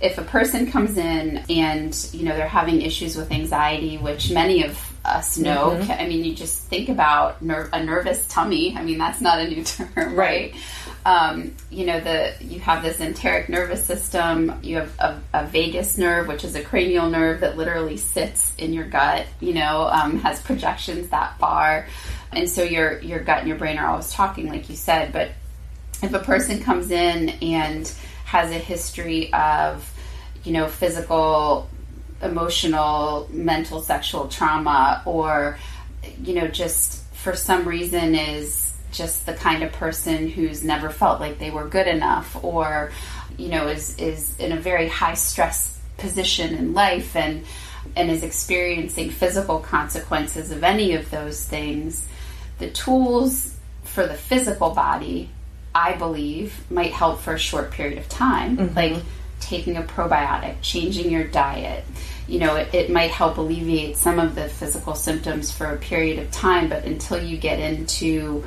if 0.00 0.18
a 0.18 0.22
person 0.22 0.70
comes 0.70 0.96
in 0.96 1.38
and 1.48 2.08
you 2.12 2.24
know 2.24 2.36
they're 2.36 2.48
having 2.48 2.82
issues 2.82 3.16
with 3.16 3.32
anxiety, 3.32 3.98
which 3.98 4.30
many 4.30 4.64
of 4.64 4.78
us 5.04 5.38
know, 5.38 5.70
mm-hmm. 5.70 5.90
I 5.90 6.06
mean, 6.06 6.24
you 6.24 6.34
just 6.34 6.64
think 6.64 6.88
about 6.88 7.42
ner- 7.42 7.70
a 7.72 7.82
nervous 7.82 8.26
tummy. 8.28 8.76
I 8.76 8.82
mean, 8.82 8.98
that's 8.98 9.20
not 9.20 9.38
a 9.38 9.48
new 9.48 9.64
term, 9.64 9.88
right? 9.96 10.16
right? 10.16 10.54
Um, 11.08 11.54
you 11.70 11.86
know, 11.86 12.00
the 12.00 12.34
you 12.38 12.60
have 12.60 12.82
this 12.82 13.00
enteric 13.00 13.48
nervous 13.48 13.82
system. 13.82 14.60
You 14.62 14.76
have 14.76 14.92
a, 14.98 15.18
a, 15.32 15.46
vagus 15.46 15.96
nerve, 15.96 16.28
which 16.28 16.44
is 16.44 16.54
a 16.54 16.62
cranial 16.62 17.08
nerve 17.08 17.40
that 17.40 17.56
literally 17.56 17.96
sits 17.96 18.54
in 18.58 18.74
your 18.74 18.84
gut. 18.84 19.24
You 19.40 19.54
know, 19.54 19.88
um, 19.90 20.18
has 20.18 20.42
projections 20.42 21.08
that 21.08 21.38
far, 21.38 21.86
and 22.30 22.46
so 22.46 22.62
your 22.62 22.98
your 23.00 23.20
gut 23.20 23.38
and 23.38 23.48
your 23.48 23.56
brain 23.56 23.78
are 23.78 23.86
always 23.86 24.12
talking, 24.12 24.48
like 24.48 24.68
you 24.68 24.76
said. 24.76 25.14
But 25.14 25.30
if 26.02 26.12
a 26.12 26.18
person 26.18 26.62
comes 26.62 26.90
in 26.90 27.30
and 27.40 27.90
has 28.26 28.50
a 28.50 28.58
history 28.58 29.32
of, 29.32 29.90
you 30.44 30.52
know, 30.52 30.68
physical, 30.68 31.70
emotional, 32.20 33.30
mental, 33.32 33.80
sexual 33.80 34.28
trauma, 34.28 35.02
or 35.06 35.58
you 36.22 36.34
know, 36.34 36.48
just 36.48 37.02
for 37.14 37.34
some 37.34 37.66
reason 37.66 38.14
is 38.14 38.67
just 38.92 39.26
the 39.26 39.34
kind 39.34 39.62
of 39.62 39.72
person 39.72 40.28
who's 40.28 40.64
never 40.64 40.90
felt 40.90 41.20
like 41.20 41.38
they 41.38 41.50
were 41.50 41.66
good 41.68 41.86
enough 41.86 42.42
or 42.42 42.90
you 43.36 43.48
know 43.48 43.68
is 43.68 43.96
is 43.98 44.38
in 44.38 44.52
a 44.52 44.56
very 44.56 44.88
high 44.88 45.14
stress 45.14 45.78
position 45.98 46.54
in 46.54 46.74
life 46.74 47.14
and 47.16 47.44
and 47.96 48.10
is 48.10 48.22
experiencing 48.22 49.10
physical 49.10 49.58
consequences 49.58 50.50
of 50.50 50.64
any 50.64 50.94
of 50.94 51.10
those 51.10 51.44
things 51.44 52.06
the 52.58 52.70
tools 52.70 53.56
for 53.84 54.06
the 54.06 54.14
physical 54.14 54.70
body 54.70 55.28
i 55.74 55.94
believe 55.94 56.64
might 56.70 56.92
help 56.92 57.20
for 57.20 57.34
a 57.34 57.38
short 57.38 57.70
period 57.70 57.98
of 57.98 58.08
time 58.08 58.56
mm-hmm. 58.56 58.74
like 58.74 59.02
taking 59.40 59.76
a 59.76 59.82
probiotic 59.82 60.56
changing 60.62 61.10
your 61.10 61.24
diet 61.24 61.84
you 62.26 62.38
know 62.38 62.56
it, 62.56 62.72
it 62.74 62.90
might 62.90 63.10
help 63.10 63.38
alleviate 63.38 63.96
some 63.96 64.18
of 64.18 64.34
the 64.34 64.48
physical 64.48 64.94
symptoms 64.94 65.50
for 65.50 65.66
a 65.66 65.76
period 65.76 66.18
of 66.18 66.30
time 66.30 66.68
but 66.68 66.84
until 66.84 67.22
you 67.22 67.36
get 67.36 67.58
into 67.58 68.44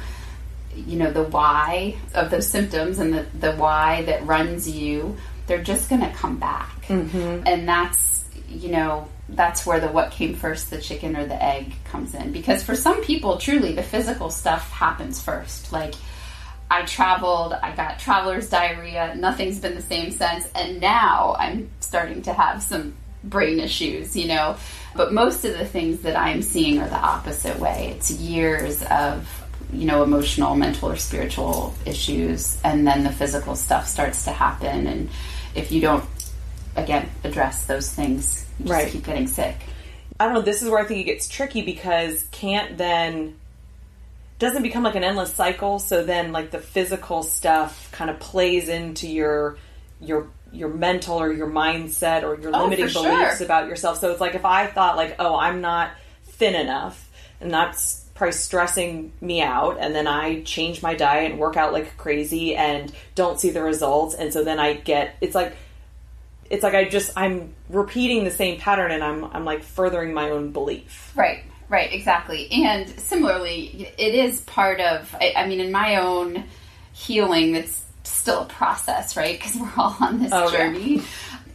you 0.76 0.98
know 0.98 1.12
the 1.12 1.24
why 1.24 1.96
of 2.14 2.32
those 2.32 2.48
symptoms 2.48 3.00
and 3.00 3.14
the, 3.14 3.26
the 3.40 3.54
why 3.54 4.04
that 4.04 4.26
runs 4.26 4.70
you 4.70 5.18
they're 5.48 5.64
just 5.64 5.90
going 5.90 6.02
to 6.02 6.12
come 6.12 6.38
back. 6.38 6.86
Mm-hmm. 6.86 7.44
and 7.46 7.68
that's 7.68 8.24
you 8.48 8.70
know 8.70 9.08
that's 9.30 9.66
where 9.66 9.80
the 9.80 9.88
what 9.88 10.12
came 10.12 10.36
first 10.36 10.70
the 10.70 10.82
chicken 10.82 11.16
or 11.16 11.26
the 11.26 11.42
egg 11.42 11.74
comes 11.86 12.14
in. 12.14 12.32
Because 12.32 12.64
for 12.64 12.76
some 12.76 13.02
people 13.04 13.38
truly 13.38 13.74
the 13.74 13.84
physical 13.84 14.30
stuff 14.30 14.70
happens 14.72 15.22
first. 15.22 15.72
Like 15.72 15.94
i 16.70 16.84
traveled 16.84 17.52
i 17.52 17.76
got 17.76 18.00
traveler's 18.00 18.50
diarrhea 18.50 19.14
nothing's 19.16 19.60
been 19.60 19.76
the 19.76 19.82
same 19.82 20.10
since 20.10 20.48
and 20.56 20.80
now 20.80 21.36
i'm 21.38 21.70
starting 21.82 22.22
to 22.22 22.32
have 22.32 22.64
some 22.64 22.96
brain 23.26 23.60
issues 23.60 24.16
you 24.16 24.26
know? 24.26 24.56
But 24.96 25.14
most 25.14 25.44
of 25.44 25.58
the 25.58 25.66
things 25.66 26.00
that 26.04 26.16
i'm 26.16 26.42
seeing 26.42 26.80
are 26.80 26.88
the 26.88 26.96
opposite 26.96 27.60
way. 27.60 27.94
It's 27.98 28.10
years 28.10 28.82
of 28.84 29.41
you 29.74 29.86
know, 29.86 30.04
emotional, 30.04 30.56
mental, 30.56 30.90
or 30.90 30.98
spiritual 30.98 31.74
issues, 31.86 32.60
and 32.64 32.86
then 32.86 33.04
the 33.04 33.12
physical 33.12 33.56
stuff 33.56 33.88
starts 33.88 34.26
to 34.26 34.32
happen. 34.32 34.88
And 34.88 35.10
if 35.56 35.72
you 35.72 35.82
don't, 35.82 36.04
again, 36.76 37.10
address 37.24 37.66
those 37.66 37.92
things, 37.92 38.46
you 38.60 38.66
just 38.66 38.74
right. 38.74 38.92
keep 38.92 39.06
getting 39.06 39.28
sick. 39.28 39.58
I 40.20 40.26
don't 40.26 40.34
know. 40.36 40.42
This 40.42 40.62
is 40.62 40.70
where 40.70 40.80
I 40.80 40.86
think 40.86 41.00
it 41.00 41.06
gets 41.06 41.28
tricky 41.28 41.62
because 41.62 42.24
can't 42.32 42.78
then 42.78 43.38
doesn't 44.40 44.64
become 44.64 44.84
like 44.84 44.96
an 44.96 45.04
endless 45.04 45.34
cycle. 45.34 45.80
So 45.80 46.04
then, 46.04 46.32
like 46.32 46.52
the 46.52 46.60
physical 46.60 47.24
stuff 47.24 47.92
kind 47.92 48.10
of 48.10 48.20
plays 48.20 48.70
into 48.70 49.08
your 49.08 49.58
your 50.00 50.28
your 50.52 50.70
mental 50.70 51.18
or 51.18 51.32
your 51.32 51.50
mindset 51.50 52.24
or 52.24 52.40
your 52.40 52.52
oh, 52.54 52.64
limiting 52.64 52.88
beliefs 52.92 53.38
sure. 53.38 53.46
about 53.46 53.68
yourself. 53.68 54.00
So 54.00 54.12
it's 54.12 54.20
like 54.20 54.36
if 54.36 54.44
I 54.44 54.68
thought 54.68 54.98
like, 54.98 55.16
oh, 55.20 55.36
I'm 55.36 55.62
not 55.62 55.92
thin 56.24 56.56
enough, 56.56 57.10
and 57.40 57.52
that's 57.52 58.01
probably 58.22 58.34
stressing 58.34 59.12
me 59.20 59.42
out 59.42 59.80
and 59.80 59.96
then 59.96 60.06
I 60.06 60.44
change 60.44 60.84
my 60.84 60.94
diet 60.94 61.32
and 61.32 61.40
work 61.40 61.58
out 61.58 61.74
like 61.74 61.98
crazy 61.98 62.56
and 62.56 62.94
don't 63.16 63.40
see 63.40 63.50
the 63.50 63.64
results 63.64 64.14
and 64.14 64.32
so 64.32 64.44
then 64.44 64.60
I 64.60 64.76
get 64.76 65.16
it's 65.22 65.34
like 65.34 65.56
it's 66.48 66.62
like 66.62 66.76
I 66.76 66.88
just 66.88 67.10
I'm 67.18 67.56
repeating 67.68 68.24
the 68.24 68.30
same 68.30 68.60
pattern 68.60 68.92
and 68.92 69.04
I'm 69.04 69.24
I'm 69.24 69.44
like 69.44 69.64
furthering 69.64 70.14
my 70.14 70.30
own 70.30 70.52
belief. 70.52 71.12
Right. 71.16 71.46
Right, 71.68 71.92
exactly. 71.92 72.48
And 72.52 72.88
similarly, 73.00 73.92
it 73.98 74.14
is 74.14 74.42
part 74.42 74.80
of 74.80 75.16
I, 75.20 75.34
I 75.36 75.48
mean 75.48 75.60
in 75.60 75.72
my 75.72 75.96
own 75.96 76.44
healing 76.94 77.56
it's 77.56 77.84
still 78.04 78.44
a 78.44 78.46
process, 78.46 79.18
right? 79.18 79.40
Because 79.40 79.56
we're 79.56 79.74
all 79.78 79.98
on 80.00 80.20
this 80.22 80.32
oh, 80.32 80.52
journey. 80.52 80.98
Yeah. 80.98 81.04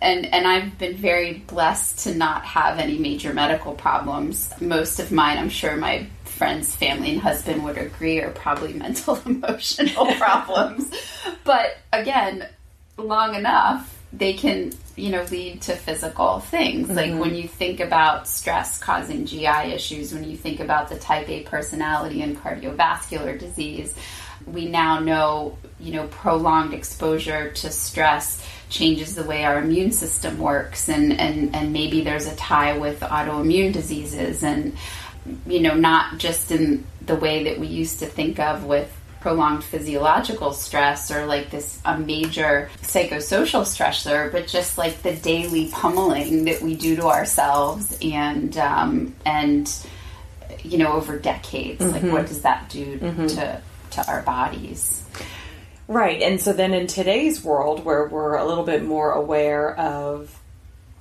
And, 0.03 0.27
and 0.27 0.49
I've 0.49 0.77
been 0.79 0.97
very 0.97 1.35
blessed 1.35 2.01
to 2.01 2.15
not 2.15 2.45
have 2.45 2.79
any 2.79 2.99
major 2.99 3.33
medical 3.33 3.73
problems. 3.73 4.53
Most 4.61 4.99
of 4.99 5.11
mine, 5.11 5.39
I'm 5.39 5.49
sure 5.49 5.75
my 5.77 6.07
friends, 6.37 6.75
family, 6.77 7.13
and 7.13 7.21
husband 7.21 7.65
would 7.65 7.79
agree 7.79 8.21
are 8.21 8.31
probably 8.31 8.73
mental 8.87 9.21
emotional 9.27 10.07
problems. 10.19 10.91
but 11.45 11.79
again, 11.93 12.47
long 12.97 13.35
enough, 13.35 13.93
they 14.13 14.33
can, 14.33 14.73
you 14.95 15.11
know, 15.11 15.25
lead 15.31 15.63
to 15.63 15.75
physical 15.75 16.41
things. 16.41 16.89
Mm-hmm. 16.89 16.97
Like 16.97 17.21
when 17.21 17.35
you 17.35 17.49
think 17.49 17.81
about 17.81 18.29
stress 18.29 18.79
causing 18.79 19.27
GI 19.27 19.73
issues, 19.73 20.13
when 20.13 20.25
you 20.25 20.37
think 20.37 20.61
about 20.61 20.89
the 20.89 20.99
type 20.99 21.29
A 21.29 21.43
personality 21.43 22.23
and 22.23 22.37
cardiovascular 22.37 23.39
disease, 23.39 23.95
we 24.47 24.67
now 24.67 25.01
know, 25.01 25.59
you 25.81 25.93
know, 25.93 26.07
prolonged 26.07 26.73
exposure 26.73 27.51
to 27.51 27.71
stress 27.71 28.47
changes 28.69 29.15
the 29.15 29.25
way 29.25 29.45
our 29.45 29.59
immune 29.59 29.93
system 29.93 30.39
works 30.39 30.89
and, 30.89 31.13
and, 31.21 31.55
and 31.55 31.73
maybe 31.73 32.03
there's 32.03 32.27
a 32.27 32.35
tie 32.37 32.77
with 32.77 33.01
autoimmune 33.01 33.73
diseases 33.73 34.43
and 34.43 34.77
you 35.47 35.61
know, 35.61 35.75
not 35.75 36.19
just 36.19 36.51
in 36.51 36.87
the 37.05 37.17
way 37.17 37.45
that 37.45 37.59
we 37.59 37.67
used 37.67 38.01
to 38.01 38.07
think 38.07 38.39
of 38.39 38.65
with 38.65 38.93
prolonged 39.21 39.65
physiological 39.65 40.53
stress 40.53 41.11
or 41.11 41.27
like 41.27 41.51
this 41.51 41.81
a 41.85 41.99
major 41.99 42.71
psychosocial 42.83 43.63
stressor, 43.63 44.31
but 44.31 44.47
just 44.47 44.79
like 44.79 45.03
the 45.03 45.15
daily 45.17 45.69
pummeling 45.73 46.45
that 46.45 46.63
we 46.63 46.77
do 46.77 46.97
to 46.97 47.07
ourselves 47.07 47.99
and 48.03 48.57
um, 48.59 49.15
and 49.25 49.73
you 50.63 50.79
know, 50.79 50.93
over 50.93 51.19
decades. 51.19 51.85
Like, 51.85 52.03
what 52.03 52.27
does 52.27 52.43
that 52.43 52.69
do 52.69 52.99
to 52.99 53.61
to 53.93 54.09
our 54.09 54.23
bodies? 54.23 55.05
Right. 55.89 56.21
And 56.23 56.41
so 56.41 56.53
then 56.53 56.75
in 56.75 56.87
today's 56.87 57.45
world 57.45 57.85
where 57.85 58.07
we're 58.07 58.37
a 58.37 58.45
little 58.45 58.65
bit 58.65 58.83
more 58.83 59.13
aware 59.13 59.77
of 59.79 60.37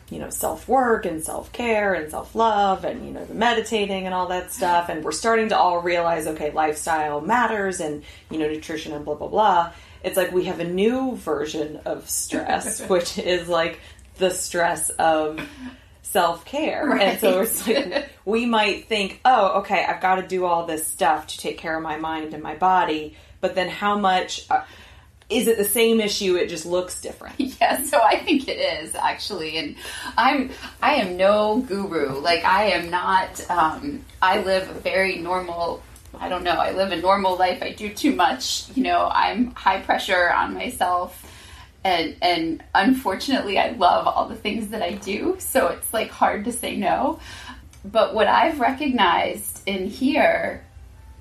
you 0.09 0.19
know, 0.19 0.29
self 0.29 0.67
work 0.67 1.05
and 1.05 1.23
self 1.23 1.51
care 1.51 1.93
and 1.93 2.11
self 2.11 2.35
love 2.35 2.85
and, 2.85 3.05
you 3.05 3.11
know, 3.11 3.25
the 3.25 3.33
meditating 3.33 4.05
and 4.05 4.13
all 4.13 4.27
that 4.27 4.51
stuff. 4.51 4.89
And 4.89 5.03
we're 5.03 5.11
starting 5.11 5.49
to 5.49 5.57
all 5.57 5.81
realize, 5.81 6.27
okay, 6.27 6.51
lifestyle 6.51 7.21
matters 7.21 7.79
and, 7.79 8.03
you 8.29 8.37
know, 8.37 8.47
nutrition 8.47 8.93
and 8.93 9.03
blah, 9.03 9.15
blah, 9.15 9.27
blah. 9.27 9.71
It's 10.03 10.17
like 10.17 10.31
we 10.31 10.45
have 10.45 10.59
a 10.59 10.65
new 10.65 11.15
version 11.15 11.79
of 11.85 12.07
stress, 12.09 12.81
which 12.89 13.17
is 13.17 13.47
like 13.47 13.79
the 14.17 14.29
stress 14.29 14.89
of 14.91 15.41
self 16.03 16.45
care. 16.45 16.85
Right. 16.85 17.01
And 17.01 17.19
so 17.19 17.41
it's 17.41 17.67
like 17.67 18.09
we 18.25 18.45
might 18.45 18.87
think, 18.87 19.21
oh, 19.25 19.59
okay, 19.61 19.83
I've 19.83 20.01
got 20.01 20.15
to 20.15 20.27
do 20.27 20.45
all 20.45 20.67
this 20.67 20.85
stuff 20.85 21.27
to 21.27 21.37
take 21.39 21.57
care 21.57 21.75
of 21.75 21.81
my 21.81 21.97
mind 21.97 22.35
and 22.35 22.43
my 22.43 22.55
body. 22.55 23.17
But 23.41 23.55
then 23.55 23.69
how 23.69 23.97
much. 23.97 24.45
Uh, 24.51 24.61
Is 25.29 25.47
it 25.47 25.57
the 25.57 25.65
same 25.65 25.99
issue? 25.99 26.35
It 26.35 26.49
just 26.49 26.65
looks 26.65 27.01
different. 27.01 27.35
Yeah, 27.61 27.81
so 27.83 28.01
I 28.01 28.17
think 28.17 28.47
it 28.47 28.57
is 28.57 28.95
actually, 28.95 29.57
and 29.57 29.75
I'm 30.17 30.51
I 30.81 30.95
am 30.95 31.15
no 31.15 31.61
guru. 31.61 32.19
Like 32.19 32.43
I 32.43 32.65
am 32.71 32.89
not. 32.89 33.49
Um, 33.49 34.03
I 34.21 34.41
live 34.41 34.69
a 34.69 34.73
very 34.73 35.17
normal. 35.17 35.81
I 36.19 36.29
don't 36.29 36.43
know. 36.43 36.51
I 36.51 36.71
live 36.71 36.91
a 36.91 36.97
normal 36.97 37.37
life. 37.37 37.63
I 37.63 37.71
do 37.71 37.93
too 37.93 38.13
much. 38.13 38.65
You 38.75 38.83
know, 38.83 39.09
I'm 39.11 39.51
high 39.51 39.79
pressure 39.81 40.31
on 40.31 40.53
myself. 40.53 41.21
And, 41.85 42.15
and 42.19 42.63
unfortunately, 42.73 43.59
I 43.59 43.69
love 43.71 44.07
all 44.07 44.27
the 44.27 44.35
things 44.35 44.69
that 44.69 44.81
I 44.81 44.93
do, 44.93 45.35
so 45.37 45.67
it's 45.67 45.93
like 45.93 46.09
hard 46.09 46.45
to 46.45 46.51
say 46.51 46.75
no. 46.75 47.19
But 47.83 48.15
what 48.15 48.25
I've 48.27 48.59
recognized 48.59 49.61
in 49.67 49.87
here 49.87 50.64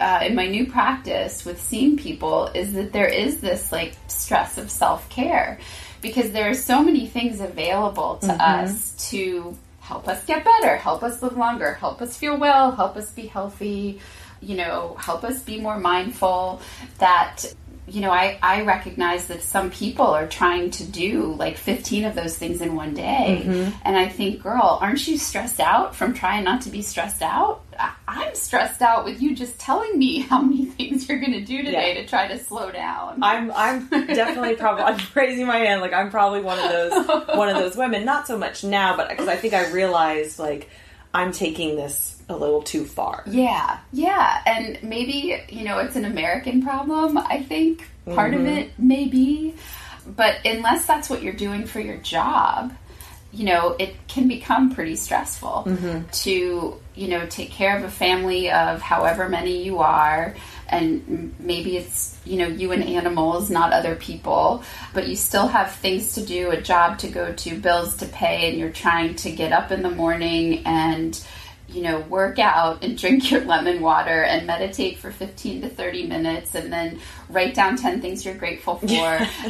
uh, 0.04 0.22
in 0.22 0.34
my 0.34 0.46
new 0.46 0.66
practice 0.66 1.46
with 1.46 1.58
seeing 1.58 1.96
people 1.96 2.48
is 2.48 2.74
that 2.74 2.92
there 2.92 3.08
is 3.08 3.40
this 3.40 3.72
like 3.72 3.94
stress 4.06 4.58
of 4.58 4.70
self 4.70 5.08
care 5.08 5.58
because 6.02 6.30
there 6.32 6.50
are 6.50 6.54
so 6.54 6.82
many 6.82 7.06
things 7.06 7.40
available 7.40 8.16
to 8.16 8.32
us 8.32 8.92
to 9.10 9.56
help 9.80 10.06
us 10.06 10.22
get 10.26 10.44
better, 10.44 10.76
help 10.76 11.02
us 11.02 11.22
live 11.22 11.38
longer, 11.38 11.72
help 11.72 12.02
us 12.02 12.18
feel 12.18 12.36
well, 12.36 12.72
help 12.72 12.96
us 12.98 13.10
be 13.12 13.26
healthy, 13.26 13.98
you 14.42 14.56
know, 14.56 14.94
help 15.00 15.24
us 15.24 15.42
be 15.42 15.58
more 15.58 15.78
mindful 15.78 16.60
that 16.98 17.46
you 17.86 18.00
know, 18.00 18.10
I, 18.10 18.38
I 18.42 18.62
recognize 18.62 19.26
that 19.26 19.42
some 19.42 19.70
people 19.70 20.06
are 20.06 20.26
trying 20.26 20.70
to 20.72 20.84
do 20.84 21.34
like 21.34 21.58
15 21.58 22.04
of 22.06 22.14
those 22.14 22.36
things 22.36 22.62
in 22.62 22.76
one 22.76 22.94
day. 22.94 23.42
And 23.84 23.96
I 23.96 24.08
think, 24.08 24.42
girl, 24.42 24.78
aren't 24.80 25.06
you 25.06 25.18
stressed 25.18 25.60
out 25.60 25.94
from 25.94 26.14
trying 26.14 26.44
not 26.44 26.62
to 26.62 26.70
be 26.70 26.80
stressed 26.80 27.20
out? 27.20 27.63
I'm 28.08 28.34
stressed 28.34 28.82
out 28.82 29.04
with 29.04 29.20
you 29.20 29.34
just 29.34 29.58
telling 29.58 29.98
me 29.98 30.20
how 30.20 30.40
many 30.42 30.66
things 30.66 31.08
you're 31.08 31.18
going 31.18 31.32
to 31.32 31.44
do 31.44 31.62
today 31.62 31.94
Yeah. 31.94 32.02
to 32.02 32.08
try 32.08 32.28
to 32.28 32.38
slow 32.38 32.70
down. 32.70 33.22
I'm 33.22 33.50
I'm 33.52 33.88
definitely 33.88 34.56
probably 34.56 34.84
I'm 34.84 35.00
raising 35.14 35.46
my 35.46 35.58
hand 35.58 35.80
like 35.80 35.92
I'm 35.92 36.10
probably 36.10 36.40
one 36.42 36.58
of 36.58 36.70
those 36.70 37.06
one 37.36 37.48
of 37.48 37.56
those 37.56 37.76
women. 37.76 38.04
Not 38.04 38.26
so 38.26 38.38
much 38.38 38.64
now, 38.64 38.96
but 38.96 39.08
because 39.08 39.28
I 39.28 39.36
think 39.36 39.54
I 39.54 39.70
realized 39.70 40.38
like 40.38 40.68
I'm 41.14 41.30
taking 41.30 41.76
this 41.76 42.20
a 42.28 42.36
little 42.36 42.62
too 42.62 42.84
far. 42.84 43.22
Yeah, 43.26 43.78
yeah. 43.92 44.42
And 44.46 44.82
maybe, 44.82 45.40
you 45.48 45.64
know, 45.64 45.78
it's 45.78 45.94
an 45.94 46.04
American 46.04 46.62
problem, 46.62 47.16
I 47.16 47.42
think. 47.42 47.88
Part 48.06 48.34
of 48.34 48.40
mm-hmm. 48.40 48.48
it 48.48 48.78
may 48.78 49.06
be. 49.06 49.54
But 50.06 50.38
unless 50.44 50.86
that's 50.86 51.08
what 51.08 51.22
you're 51.22 51.32
doing 51.32 51.66
for 51.66 51.80
your 51.80 51.96
job, 51.98 52.74
you 53.32 53.44
know, 53.44 53.76
it 53.78 53.94
can 54.08 54.28
become 54.28 54.74
pretty 54.74 54.96
stressful 54.96 55.64
mm-hmm. 55.66 56.08
to, 56.10 56.80
you 56.94 57.08
know, 57.08 57.26
take 57.26 57.50
care 57.50 57.76
of 57.76 57.84
a 57.84 57.90
family 57.90 58.50
of 58.50 58.80
however 58.80 59.28
many 59.28 59.64
you 59.64 59.78
are. 59.80 60.34
And 60.68 61.34
maybe 61.38 61.76
it's, 61.76 62.16
you 62.24 62.38
know, 62.38 62.46
you 62.46 62.72
and 62.72 62.82
animals, 62.82 63.50
not 63.50 63.72
other 63.72 63.94
people, 63.96 64.62
but 64.92 65.06
you 65.06 65.14
still 65.16 65.46
have 65.46 65.72
things 65.72 66.14
to 66.14 66.24
do, 66.24 66.50
a 66.50 66.60
job 66.60 66.98
to 67.00 67.08
go 67.08 67.32
to, 67.32 67.58
bills 67.58 67.96
to 67.98 68.06
pay, 68.06 68.48
and 68.48 68.58
you're 68.58 68.70
trying 68.70 69.14
to 69.16 69.30
get 69.30 69.52
up 69.52 69.70
in 69.70 69.82
the 69.82 69.90
morning 69.90 70.62
and, 70.66 71.24
you 71.74 71.82
know, 71.82 72.00
work 72.00 72.38
out 72.38 72.84
and 72.84 72.96
drink 72.96 73.30
your 73.30 73.40
lemon 73.44 73.80
water 73.80 74.22
and 74.22 74.46
meditate 74.46 74.98
for 74.98 75.10
15 75.10 75.62
to 75.62 75.68
30 75.68 76.06
minutes 76.06 76.54
and 76.54 76.72
then 76.72 77.00
write 77.28 77.54
down 77.54 77.76
10 77.76 78.00
things 78.00 78.24
you're 78.24 78.34
grateful 78.34 78.76
for 78.76 78.86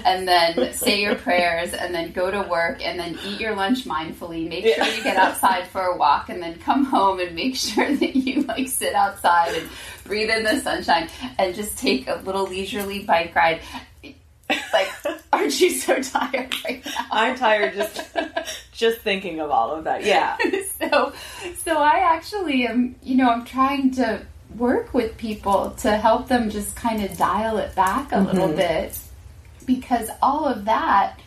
and 0.04 0.26
then 0.26 0.72
say 0.72 1.02
your 1.02 1.14
prayers 1.14 1.74
and 1.74 1.94
then 1.94 2.12
go 2.12 2.30
to 2.30 2.42
work 2.48 2.84
and 2.84 2.98
then 2.98 3.18
eat 3.26 3.40
your 3.40 3.54
lunch 3.54 3.84
mindfully. 3.84 4.48
Make 4.48 4.66
sure 4.74 4.86
you 4.86 5.02
get 5.02 5.16
outside 5.16 5.66
for 5.68 5.82
a 5.82 5.96
walk 5.96 6.30
and 6.30 6.42
then 6.42 6.58
come 6.60 6.84
home 6.84 7.20
and 7.20 7.34
make 7.34 7.56
sure 7.56 7.94
that 7.94 8.16
you 8.16 8.42
like 8.42 8.68
sit 8.68 8.94
outside 8.94 9.54
and 9.54 9.68
breathe 10.04 10.30
in 10.30 10.44
the 10.44 10.60
sunshine 10.60 11.08
and 11.38 11.54
just 11.54 11.78
take 11.78 12.08
a 12.08 12.16
little 12.24 12.46
leisurely 12.46 13.02
bike 13.02 13.34
ride. 13.34 13.60
Like, 14.48 14.88
aren't 15.32 15.60
you 15.60 15.70
so 15.70 16.00
tired 16.02 16.54
right 16.64 16.84
now? 16.84 17.06
I'm 17.10 17.36
tired 17.36 17.74
just 17.74 18.16
just 18.72 18.98
thinking 19.00 19.40
of 19.40 19.50
all 19.50 19.74
of 19.74 19.84
that. 19.84 20.04
Yeah. 20.04 20.36
so 20.78 21.12
so 21.62 21.78
I 21.78 22.00
actually 22.14 22.66
am 22.66 22.96
you 23.02 23.16
know 23.16 23.30
I'm 23.30 23.44
trying 23.44 23.92
to 23.92 24.22
work 24.56 24.94
with 24.94 25.16
people 25.16 25.70
to 25.70 25.96
help 25.96 26.28
them 26.28 26.50
just 26.50 26.76
kind 26.76 27.02
of 27.02 27.16
dial 27.16 27.58
it 27.58 27.74
back 27.74 28.12
a 28.12 28.20
little 28.20 28.48
mm-hmm. 28.48 28.56
bit 28.56 28.98
because 29.66 30.08
all 30.22 30.46
of 30.46 30.66
that 30.66 31.18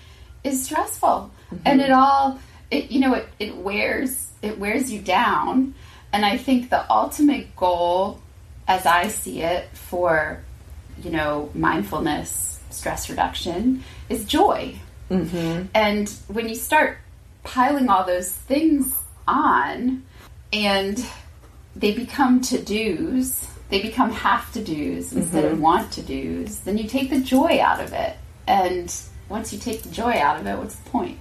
is 0.43 0.63
stressful 0.63 1.29
mm-hmm. 1.51 1.57
and 1.65 1.81
it 1.81 1.91
all 1.91 2.39
it 2.71 2.91
you 2.91 2.99
know 2.99 3.13
it, 3.15 3.27
it 3.39 3.55
wears 3.55 4.31
it 4.41 4.57
wears 4.57 4.91
you 4.91 5.01
down 5.01 5.73
and 6.13 6.25
I 6.25 6.37
think 6.37 6.69
the 6.69 6.89
ultimate 6.89 7.55
goal 7.55 8.21
as 8.67 8.85
I 8.85 9.07
see 9.07 9.41
it 9.41 9.67
for 9.73 10.41
you 11.01 11.11
know 11.11 11.49
mindfulness 11.53 12.56
stress 12.69 13.09
reduction 13.09 13.83
is 14.09 14.25
joy 14.25 14.75
mm-hmm. 15.09 15.63
and 15.73 16.09
when 16.27 16.47
you 16.47 16.55
start 16.55 16.97
piling 17.43 17.89
all 17.89 18.03
those 18.03 18.31
things 18.31 18.93
on 19.27 20.03
and 20.51 21.05
they 21.75 21.93
become 21.93 22.41
to 22.41 22.61
dos, 22.61 23.47
they 23.69 23.81
become 23.81 24.11
have 24.11 24.51
to 24.53 24.63
dos 24.63 25.13
instead 25.13 25.45
of 25.45 25.53
mm-hmm. 25.53 25.61
want 25.61 25.91
to 25.93 26.01
dos, 26.01 26.59
then 26.59 26.77
you 26.77 26.87
take 26.87 27.09
the 27.09 27.19
joy 27.19 27.59
out 27.61 27.79
of 27.79 27.93
it. 27.93 28.15
And 28.47 28.93
once 29.29 29.53
you 29.53 29.59
take 29.59 29.83
the 29.83 29.89
joy 29.89 30.13
out 30.13 30.39
of 30.39 30.47
it, 30.47 30.57
what's 30.57 30.75
the 30.75 30.89
point? 30.89 31.19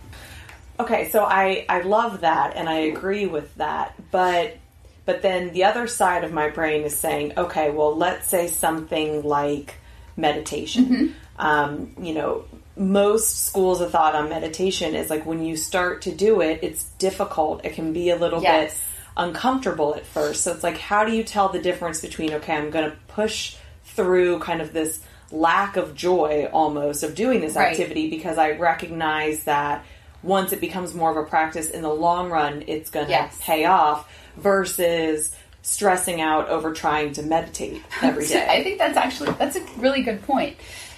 Okay, 0.79 1.09
so 1.11 1.25
I 1.25 1.65
I 1.69 1.81
love 1.81 2.21
that 2.21 2.55
and 2.57 2.69
I 2.69 2.81
agree 2.81 3.27
with 3.27 3.55
that, 3.57 3.95
but 4.11 4.57
but 5.05 5.23
then 5.23 5.53
the 5.53 5.65
other 5.65 5.87
side 5.87 6.25
of 6.25 6.33
my 6.33 6.51
brain 6.51 6.83
is 6.83 6.97
saying, 6.97 7.33
okay, 7.37 7.71
well, 7.71 7.97
let's 7.97 8.29
say 8.29 8.49
something 8.49 9.23
like 9.23 9.77
meditation. 10.17 10.85
Mm-hmm. 10.87 11.07
Um, 11.39 11.93
you 12.01 12.15
know, 12.15 12.45
most 12.77 13.47
schools 13.47 13.81
of 13.81 13.91
thought 13.91 14.15
on 14.15 14.29
meditation 14.29 14.95
is 14.95 15.11
like 15.11 15.25
when 15.27 15.43
you 15.45 15.57
start 15.57 16.03
to 16.03 16.13
do 16.15 16.41
it, 16.41 16.61
it's 16.63 16.85
difficult. 16.99 17.65
It 17.65 17.75
can 17.75 17.93
be 17.93 18.11
a 18.11 18.17
little 18.17 18.43
Yes. 18.43 18.73
bit 18.75 18.81
uncomfortable 19.17 19.95
at 19.95 20.07
first. 20.07 20.43
So 20.43 20.53
it's 20.53 20.63
like, 20.63 20.77
how 20.79 21.05
do 21.05 21.13
you 21.13 21.25
tell 21.25 21.49
the 21.49 21.61
difference 21.61 22.01
between, 22.01 22.33
okay, 22.35 22.55
I'm 22.55 22.71
going 22.71 22.91
to 22.91 22.97
push 23.09 23.57
through 23.85 24.41
kind 24.41 24.61
of 24.61 24.73
this 24.75 25.01
lack 25.33 25.77
of 25.77 25.95
joy 25.95 26.49
almost 26.53 27.03
of 27.03 27.15
doing 27.15 27.41
this 27.41 27.55
Right. 27.57 27.71
activity 27.71 28.11
because 28.11 28.37
I 28.39 28.53
recognize 28.53 29.45
that 29.45 29.85
once 30.23 30.53
it 30.53 30.61
becomes 30.61 30.95
more 30.95 31.11
of 31.11 31.17
a 31.17 31.25
practice 31.29 31.71
in 31.71 31.83
the 31.83 31.89
long 31.93 32.31
run, 32.31 32.63
it's 32.67 32.91
going 32.91 33.07
to 33.07 33.11
Yes. 33.13 33.39
pay 33.41 33.65
off 33.65 34.07
versus 34.37 35.35
stressing 35.63 36.21
out 36.21 36.49
over 36.49 36.73
trying 36.73 37.13
to 37.15 37.23
meditate 37.23 37.83
every 38.03 38.27
day. 38.29 38.47
I 38.49 38.63
think 38.63 38.79
that's 38.79 38.97
actually 38.97 39.33
that's 39.33 39.57
a 39.57 39.63
really 39.79 40.03
good 40.03 40.23
point. 40.23 40.57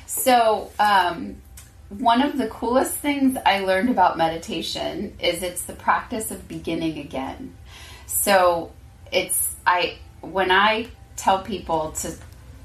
So 0.09 0.71
um, 0.79 1.37
one 1.91 2.23
of 2.23 2.39
the 2.39 2.49
coolest 2.49 2.95
things 2.95 3.37
I 3.45 3.61
learned 3.61 3.91
about 3.91 4.17
meditation 4.17 5.15
is 5.21 5.43
it's 5.43 5.63
the 5.63 5.75
practice 5.75 6.31
of 6.31 6.49
beginning 6.49 6.99
again. 6.99 7.55
So 8.07 8.73
it's 9.13 9.55
I 9.67 9.99
when 10.23 10.51
I 10.51 10.89
tell 11.17 11.43
people 11.43 11.93
to 11.93 12.15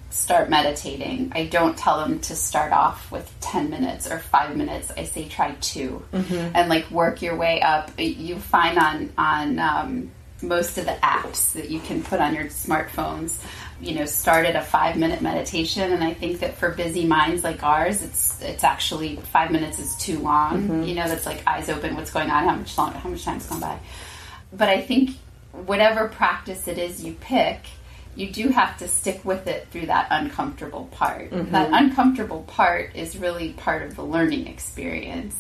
start 0.10 0.49
meditating, 0.49 1.34
I 1.36 1.45
don't 1.47 1.77
tell 1.77 1.99
them 1.99 2.19
to 2.21 2.36
start 2.36 2.71
off 2.71 3.12
with 3.12 3.29
10 3.41 3.69
minutes 3.69 4.10
or 4.10 4.19
5 4.19 4.56
minutes. 4.56 4.91
I 4.95 5.03
say 5.03 5.27
try 5.27 5.53
2 5.60 6.06
and 6.56 6.69
like 6.69 6.89
work 6.91 7.21
your 7.21 7.36
way 7.36 7.62
up. 7.62 7.91
You 7.97 8.39
find 8.39 8.77
on 8.77 9.10
on 9.17 9.60
um, 9.60 10.12
most 10.41 10.77
of 10.77 10.86
the 10.86 10.97
apps 11.03 11.53
that 11.53 11.69
you 11.69 11.79
can 11.82 12.03
put 12.03 12.19
on 12.19 12.36
your 12.36 12.45
smartphones, 12.45 13.39
you 13.85 13.95
know, 13.95 14.05
started 14.05 14.55
a 14.55 14.61
5 14.61 14.97
minute 14.97 15.21
meditation 15.21 15.91
and 15.91 16.03
I 16.03 16.13
think 16.13 16.39
that 16.39 16.55
for 16.55 16.71
busy 16.71 17.05
minds 17.05 17.43
like 17.43 17.63
ours, 17.63 18.01
it's 18.01 18.41
it's 18.41 18.63
actually 18.63 19.17
5 19.17 19.51
minutes 19.51 19.79
is 19.79 19.95
too 19.97 20.19
long. 20.19 20.63
Mm-hmm. 20.63 20.83
You 20.83 20.95
know, 20.95 21.07
that's 21.07 21.25
like 21.25 21.45
eyes 21.47 21.69
open, 21.69 21.95
what's 21.95 22.11
going 22.11 22.29
on, 22.29 22.45
how 22.45 22.55
much 22.55 22.77
long, 22.77 22.93
how 22.93 23.09
much 23.09 23.23
time's 23.23 23.45
gone 23.45 23.59
by. 23.59 23.79
But 24.51 24.69
I 24.69 24.81
think 24.81 25.11
whatever 25.51 26.07
practice 26.07 26.67
it 26.67 26.77
is 26.77 27.03
you 27.03 27.13
pick, 27.13 27.59
you 28.15 28.31
do 28.31 28.49
have 28.49 28.77
to 28.77 28.87
stick 28.87 29.23
with 29.25 29.47
it 29.47 29.67
through 29.71 29.87
that 29.87 30.07
uncomfortable 30.11 30.87
part. 30.91 31.31
Mm-hmm. 31.31 31.51
That 31.51 31.69
uncomfortable 31.71 32.43
part 32.43 32.95
is 32.95 33.17
really 33.17 33.53
part 33.53 33.83
of 33.83 33.95
the 33.95 34.03
learning 34.03 34.47
experience. 34.47 35.35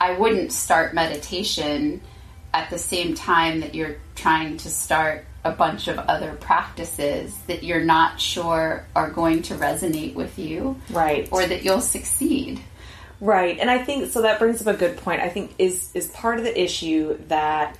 I 0.00 0.12
wouldn't 0.12 0.52
start 0.52 0.94
meditation 0.94 2.00
at 2.54 2.70
the 2.70 2.78
same 2.78 3.14
time 3.14 3.60
that 3.60 3.74
you're 3.74 3.96
trying 4.14 4.56
to 4.58 4.70
start 4.70 5.24
a 5.44 5.52
bunch 5.52 5.88
of 5.88 5.98
other 5.98 6.34
practices 6.34 7.36
that 7.46 7.62
you're 7.62 7.84
not 7.84 8.20
sure 8.20 8.86
are 8.94 9.10
going 9.10 9.42
to 9.42 9.54
resonate 9.54 10.14
with 10.14 10.38
you 10.38 10.80
right. 10.90 11.28
or 11.30 11.46
that 11.46 11.64
you'll 11.64 11.80
succeed. 11.80 12.60
Right. 13.20 13.58
And 13.58 13.70
i 13.70 13.78
think 13.78 14.12
so 14.12 14.22
that 14.22 14.38
brings 14.38 14.60
up 14.60 14.74
a 14.74 14.78
good 14.78 14.96
point. 14.98 15.20
I 15.20 15.28
think 15.28 15.54
is 15.58 15.90
is 15.94 16.08
part 16.08 16.38
of 16.38 16.44
the 16.44 16.60
issue 16.60 17.18
that 17.28 17.76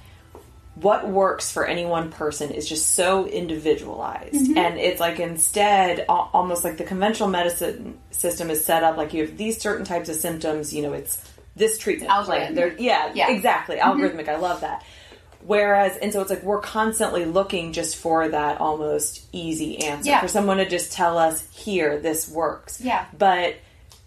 what 0.74 1.08
works 1.08 1.50
for 1.50 1.66
any 1.66 1.84
one 1.84 2.10
person 2.10 2.50
is 2.52 2.68
just 2.68 2.94
so 2.94 3.26
individualized. 3.26 4.34
Mm-hmm. 4.34 4.58
and 4.58 4.78
it's 4.78 5.00
like 5.00 5.20
instead 5.20 6.04
almost 6.08 6.64
like 6.64 6.76
the 6.76 6.84
conventional 6.84 7.28
medicine 7.28 7.98
system 8.10 8.50
is 8.50 8.64
set 8.64 8.82
up 8.82 8.96
like 8.96 9.12
you 9.12 9.26
have 9.26 9.36
these 9.36 9.60
certain 9.60 9.84
types 9.84 10.08
of 10.08 10.16
symptoms 10.16 10.72
you 10.72 10.82
know 10.82 10.92
it's 10.92 11.22
this 11.56 11.76
treatment. 11.78 12.10
Plan 12.24 12.54
yeah, 12.78 13.12
yeah. 13.14 13.30
exactly. 13.30 13.76
Mm-hmm. 13.76 14.00
algorithmic. 14.00 14.28
I 14.28 14.36
love 14.36 14.60
that 14.62 14.84
whereas 15.48 15.96
and 15.96 16.12
so 16.12 16.20
it's 16.20 16.28
like 16.28 16.42
we're 16.42 16.60
constantly 16.60 17.24
looking 17.24 17.72
just 17.72 17.96
for 17.96 18.28
that 18.28 18.60
almost 18.60 19.26
easy 19.32 19.78
answer. 19.78 20.10
Yeah. 20.10 20.20
for 20.20 20.28
someone 20.28 20.58
to 20.58 20.68
just 20.68 20.92
tell 20.92 21.16
us 21.16 21.42
here 21.50 21.98
this 21.98 22.28
works. 22.28 22.82
Yeah. 22.82 23.06
But 23.16 23.56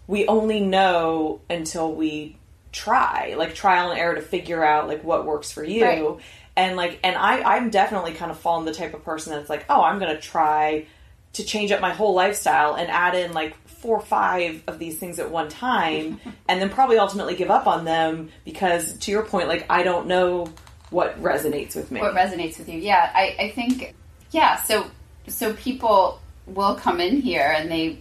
we 0.06 0.26
only 0.28 0.60
know 0.60 1.40
until 1.50 1.92
we 1.92 2.36
try 2.70 3.34
like 3.36 3.56
trial 3.56 3.90
and 3.90 3.98
error 3.98 4.14
to 4.14 4.22
figure 4.22 4.64
out 4.64 4.86
like 4.86 5.02
what 5.02 5.26
works 5.26 5.50
for 5.50 5.64
you. 5.64 5.84
Right. 5.84 6.16
And 6.54 6.76
like 6.76 7.00
and 7.02 7.16
i 7.16 7.56
i'm 7.56 7.70
definitely 7.70 8.12
kind 8.12 8.30
of 8.30 8.38
fallen 8.38 8.66
the 8.66 8.74
type 8.74 8.92
of 8.92 9.02
person 9.02 9.32
that's 9.32 9.48
like 9.48 9.64
oh 9.70 9.82
i'm 9.82 9.98
gonna 9.98 10.20
try 10.20 10.86
to 11.32 11.44
change 11.44 11.72
up 11.72 11.80
my 11.80 11.94
whole 11.94 12.12
lifestyle 12.12 12.74
and 12.74 12.90
add 12.90 13.14
in 13.14 13.32
like 13.32 13.56
four 13.66 13.96
or 13.96 14.02
five 14.02 14.62
of 14.66 14.78
these 14.78 14.98
things 14.98 15.18
at 15.18 15.30
one 15.30 15.48
time 15.48 16.20
and 16.48 16.60
then 16.60 16.68
probably 16.68 16.98
ultimately 16.98 17.34
give 17.34 17.50
up 17.50 17.66
on 17.66 17.86
them 17.86 18.28
because 18.44 18.98
to 18.98 19.10
your 19.10 19.22
point 19.22 19.48
like 19.48 19.64
i 19.70 19.82
don't 19.82 20.06
know 20.06 20.46
what 20.92 21.20
resonates 21.22 21.74
with 21.74 21.90
me. 21.90 22.00
What 22.00 22.14
resonates 22.14 22.58
with 22.58 22.68
you. 22.68 22.78
Yeah 22.78 23.10
i, 23.14 23.36
I 23.38 23.50
think 23.50 23.94
yeah 24.30 24.62
so 24.62 24.86
so 25.26 25.54
people 25.54 26.20
will 26.46 26.74
come 26.74 27.00
in 27.00 27.20
here 27.20 27.54
and 27.56 27.70
they 27.70 27.98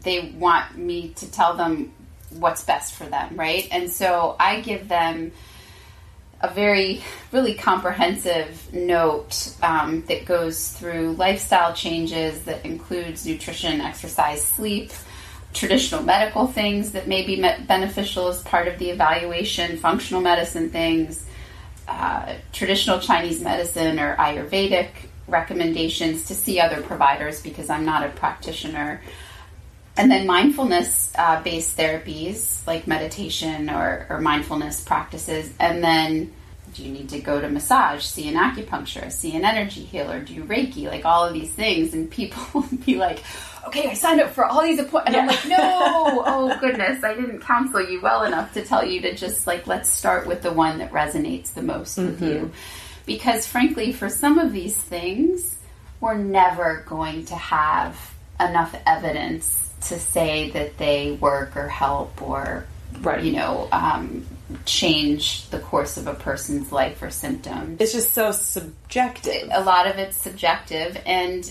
they 0.00 0.30
want 0.38 0.76
me 0.76 1.10
to 1.16 1.30
tell 1.30 1.56
them 1.56 1.92
what's 2.30 2.62
best 2.62 2.94
for 2.94 3.04
them 3.04 3.36
right? 3.36 3.66
And 3.70 3.90
so 3.90 4.36
i 4.38 4.60
give 4.60 4.88
them 4.88 5.32
a 6.40 6.48
very 6.48 7.02
really 7.32 7.54
comprehensive 7.54 8.72
note 8.72 9.54
um, 9.62 10.04
that 10.06 10.24
goes 10.24 10.72
through 10.72 11.12
lifestyle 11.14 11.74
changes 11.74 12.44
that 12.44 12.64
includes 12.64 13.26
nutrition, 13.26 13.80
exercise, 13.80 14.44
sleep, 14.44 14.92
traditional 15.52 16.02
medical 16.02 16.46
things 16.46 16.92
that 16.92 17.08
may 17.08 17.24
be 17.26 17.40
beneficial 17.66 18.28
as 18.28 18.40
part 18.42 18.68
of 18.68 18.78
the 18.78 18.90
evaluation, 18.90 19.76
functional 19.78 20.20
medicine 20.20 20.70
things, 20.70 21.24
uh, 21.88 22.34
traditional 22.52 23.00
Chinese 23.00 23.40
medicine 23.40 23.98
or 23.98 24.14
Ayurvedic 24.16 24.90
recommendations 25.26 26.26
to 26.26 26.34
see 26.34 26.60
other 26.60 26.82
providers 26.82 27.42
because 27.42 27.70
I'm 27.70 27.84
not 27.84 28.04
a 28.04 28.10
practitioner. 28.10 29.00
And 29.96 30.10
then 30.10 30.26
mindfulness 30.26 31.12
uh, 31.16 31.42
based 31.42 31.76
therapies 31.76 32.64
like 32.66 32.86
meditation 32.86 33.68
or, 33.68 34.06
or 34.08 34.20
mindfulness 34.20 34.82
practices. 34.82 35.50
And 35.58 35.82
then 35.82 36.32
do 36.74 36.84
you 36.84 36.92
need 36.92 37.08
to 37.08 37.20
go 37.20 37.40
to 37.40 37.48
massage, 37.48 38.04
see 38.04 38.28
an 38.28 38.34
acupuncturist, 38.34 39.12
see 39.12 39.34
an 39.34 39.44
energy 39.44 39.82
healer, 39.82 40.20
do 40.20 40.44
Reiki, 40.44 40.84
like 40.84 41.04
all 41.04 41.24
of 41.24 41.32
these 41.32 41.50
things. 41.50 41.94
And 41.94 42.10
people 42.10 42.42
will 42.52 42.78
be 42.86 42.96
like, 42.96 43.22
okay, 43.66 43.90
I 43.90 43.94
signed 43.94 44.20
up 44.20 44.30
for 44.30 44.44
all 44.44 44.62
these 44.62 44.78
appointments. 44.78 45.06
And 45.06 45.14
yeah. 45.16 45.20
I'm 45.20 45.26
like, 45.26 45.46
no, 45.46 46.22
oh 46.26 46.58
goodness, 46.60 47.02
I 47.04 47.14
didn't 47.14 47.40
counsel 47.40 47.80
you 47.80 48.00
well 48.00 48.24
enough 48.24 48.54
to 48.54 48.64
tell 48.64 48.84
you 48.84 49.00
to 49.02 49.14
just 49.14 49.46
like, 49.46 49.66
let's 49.66 49.88
start 49.90 50.26
with 50.26 50.42
the 50.42 50.52
one 50.52 50.78
that 50.78 50.92
resonates 50.92 51.54
the 51.54 51.62
most 51.62 51.98
mm-hmm. 51.98 52.10
with 52.10 52.22
you. 52.22 52.52
Because 53.06 53.46
frankly, 53.46 53.92
for 53.92 54.08
some 54.08 54.38
of 54.38 54.52
these 54.52 54.76
things, 54.76 55.56
we're 56.00 56.16
never 56.16 56.84
going 56.86 57.24
to 57.26 57.34
have 57.34 58.14
enough 58.38 58.74
evidence 58.86 59.72
to 59.88 59.98
say 59.98 60.50
that 60.50 60.76
they 60.78 61.12
work 61.12 61.56
or 61.56 61.68
help 61.68 62.20
or 62.22 62.66
right. 63.00 63.22
you 63.22 63.32
know 63.32 63.68
um, 63.72 64.26
change 64.64 65.48
the 65.50 65.58
course 65.58 65.96
of 65.96 66.06
a 66.06 66.14
person's 66.14 66.72
life 66.72 67.02
or 67.02 67.10
symptoms. 67.10 67.80
It's 67.80 67.92
just 67.92 68.12
so 68.12 68.32
subjective. 68.32 69.48
A 69.52 69.62
lot 69.62 69.86
of 69.86 69.98
it's 69.98 70.16
subjective, 70.16 71.00
and 71.06 71.50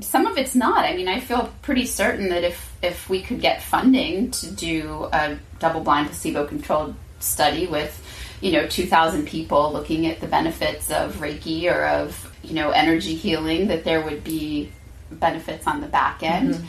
some 0.00 0.26
of 0.26 0.38
it's 0.38 0.54
not. 0.54 0.84
I 0.84 0.96
mean, 0.96 1.08
I 1.08 1.20
feel 1.20 1.52
pretty 1.62 1.86
certain 1.86 2.28
that 2.30 2.44
if 2.44 2.72
if 2.82 3.08
we 3.08 3.22
could 3.22 3.40
get 3.40 3.62
funding 3.62 4.30
to 4.32 4.50
do 4.50 5.08
a 5.12 5.38
double-blind 5.58 6.08
placebo-controlled 6.08 6.94
study 7.20 7.66
with 7.66 8.04
you 8.40 8.52
know 8.52 8.66
2000 8.66 9.26
people 9.26 9.72
looking 9.72 10.06
at 10.06 10.20
the 10.20 10.26
benefits 10.26 10.90
of 10.90 11.16
reiki 11.16 11.72
or 11.72 11.84
of 11.86 12.34
you 12.42 12.54
know 12.54 12.70
energy 12.70 13.14
healing 13.14 13.68
that 13.68 13.84
there 13.84 14.00
would 14.00 14.24
be 14.24 14.72
benefits 15.12 15.66
on 15.66 15.80
the 15.80 15.86
back 15.86 16.22
end 16.22 16.54
mm-hmm 16.54 16.66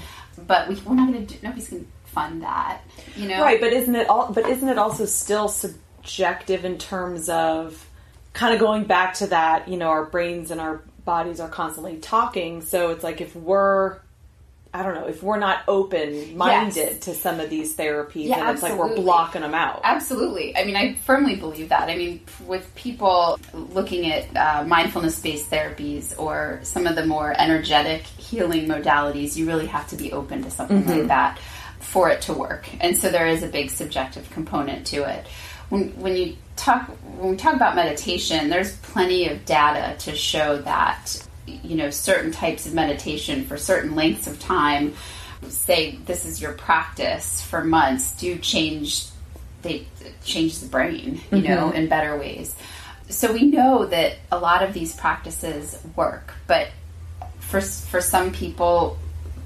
but 0.48 0.68
we, 0.68 0.76
are 0.76 0.96
not 0.96 1.12
going 1.12 1.26
to 1.26 1.34
do. 1.34 1.40
Nobody's 1.44 1.70
going 1.70 1.84
to 1.84 2.12
fund 2.12 2.44
that, 2.44 2.82
you 3.16 3.28
know. 3.28 3.42
Right, 3.42 3.60
but 3.60 3.74
isn't 3.74 3.96
it 3.96 4.10
all? 4.10 4.32
But 4.32 4.48
isn't 4.48 4.68
it 4.68 4.78
also 4.78 5.06
still 5.06 5.48
subjective 5.48 6.66
in 6.66 6.78
terms 6.78 7.30
of 7.30 7.88
kind 8.34 8.54
of 8.54 8.60
going 8.60 8.86
back 8.86 9.16
to 9.16 9.28
that? 9.28 9.68
You 9.68 9.78
know, 9.78 9.88
our 9.88 10.06
brains 10.06 10.52
and 10.52 10.60
our 10.60 10.82
bodies 11.06 11.40
are 11.40 11.50
constantly 11.50 11.98
talking. 11.98 12.62
So 12.62 12.92
it's 12.92 13.04
like 13.04 13.22
if 13.22 13.36
we're 13.36 14.00
I 14.76 14.82
don't 14.82 14.96
know 14.96 15.08
if 15.08 15.22
we're 15.22 15.38
not 15.38 15.62
open 15.68 16.36
minded 16.36 16.76
yes. 16.76 17.00
to 17.02 17.14
some 17.14 17.40
of 17.40 17.52
these 17.52 17.76
therapies, 17.78 18.30
yeah, 18.30 18.40
and 18.40 18.50
it's 18.50 18.64
like 18.64 18.76
we're 18.76 18.96
blocking 18.96 19.42
them 19.42 19.54
out. 19.54 19.82
Absolutely. 19.84 20.58
I 20.58 20.66
mean, 20.66 20.76
I 20.76 20.96
firmly 20.96 21.36
believe 21.36 21.70
that. 21.70 21.90
I 21.90 21.96
mean, 21.96 22.22
with 22.48 22.74
people 22.74 23.40
looking 23.54 24.12
at 24.12 24.36
uh, 24.36 24.64
mindfulness 24.64 25.20
based 25.20 25.52
therapies 25.52 26.18
or 26.18 26.60
some 26.64 26.88
of 26.88 26.96
the 26.96 27.06
more 27.06 27.36
energetic 27.38 28.02
healing 28.02 28.68
modalities, 28.68 29.38
you 29.38 29.46
really 29.46 29.68
have 29.68 29.88
to 29.90 29.96
be 29.96 30.12
open 30.12 30.42
to 30.42 30.50
something 30.50 30.82
mm-hmm. 30.82 31.00
like 31.02 31.08
that 31.08 31.38
for 31.80 32.10
it 32.10 32.22
to 32.22 32.34
work. 32.34 32.68
And 32.82 32.98
so 32.98 33.10
there 33.10 33.28
is 33.28 33.44
a 33.44 33.48
big 33.48 33.70
subjective 33.70 34.28
component 34.32 34.88
to 34.88 35.04
it. 35.08 35.28
When, 35.70 35.90
when 36.00 36.16
you 36.16 36.36
talk 36.56 36.88
when 37.20 37.32
we 37.32 37.38
talk 37.38 37.56
about 37.56 37.76
meditation, 37.76 38.50
there's 38.50 38.76
plenty 38.78 39.28
of 39.30 39.46
data 39.46 39.98
to 40.00 40.16
show 40.16 40.58
that 40.60 41.26
you 41.46 41.76
know 41.76 41.90
certain 41.90 42.32
types 42.32 42.66
of 42.66 42.74
meditation 42.74 43.46
for 43.46 43.58
certain 43.58 43.96
lengths 43.96 44.28
of 44.28 44.40
time 44.40 44.94
say 45.50 45.98
this 46.06 46.26
is 46.26 46.42
your 46.42 46.54
practice 46.54 47.42
for 47.42 47.64
months 47.64 48.18
do 48.18 48.38
change 48.38 49.08
they 49.62 49.86
change 50.24 50.60
the 50.60 50.68
brain 50.68 51.16
you 51.32 51.38
mm-hmm. 51.40 51.44
know 51.44 51.72
in 51.72 51.88
better 51.88 52.18
ways 52.18 52.56
so 53.10 53.32
we 53.32 53.44
know 53.44 53.86
that 53.86 54.16
a 54.32 54.40
lot 54.40 54.64
of 54.64 54.74
these 54.74 54.96
practices 54.96 55.78
work 55.96 56.34
but 56.48 56.70
for 57.40 57.60
for 57.60 58.00
some 58.00 58.32
people 58.32 58.98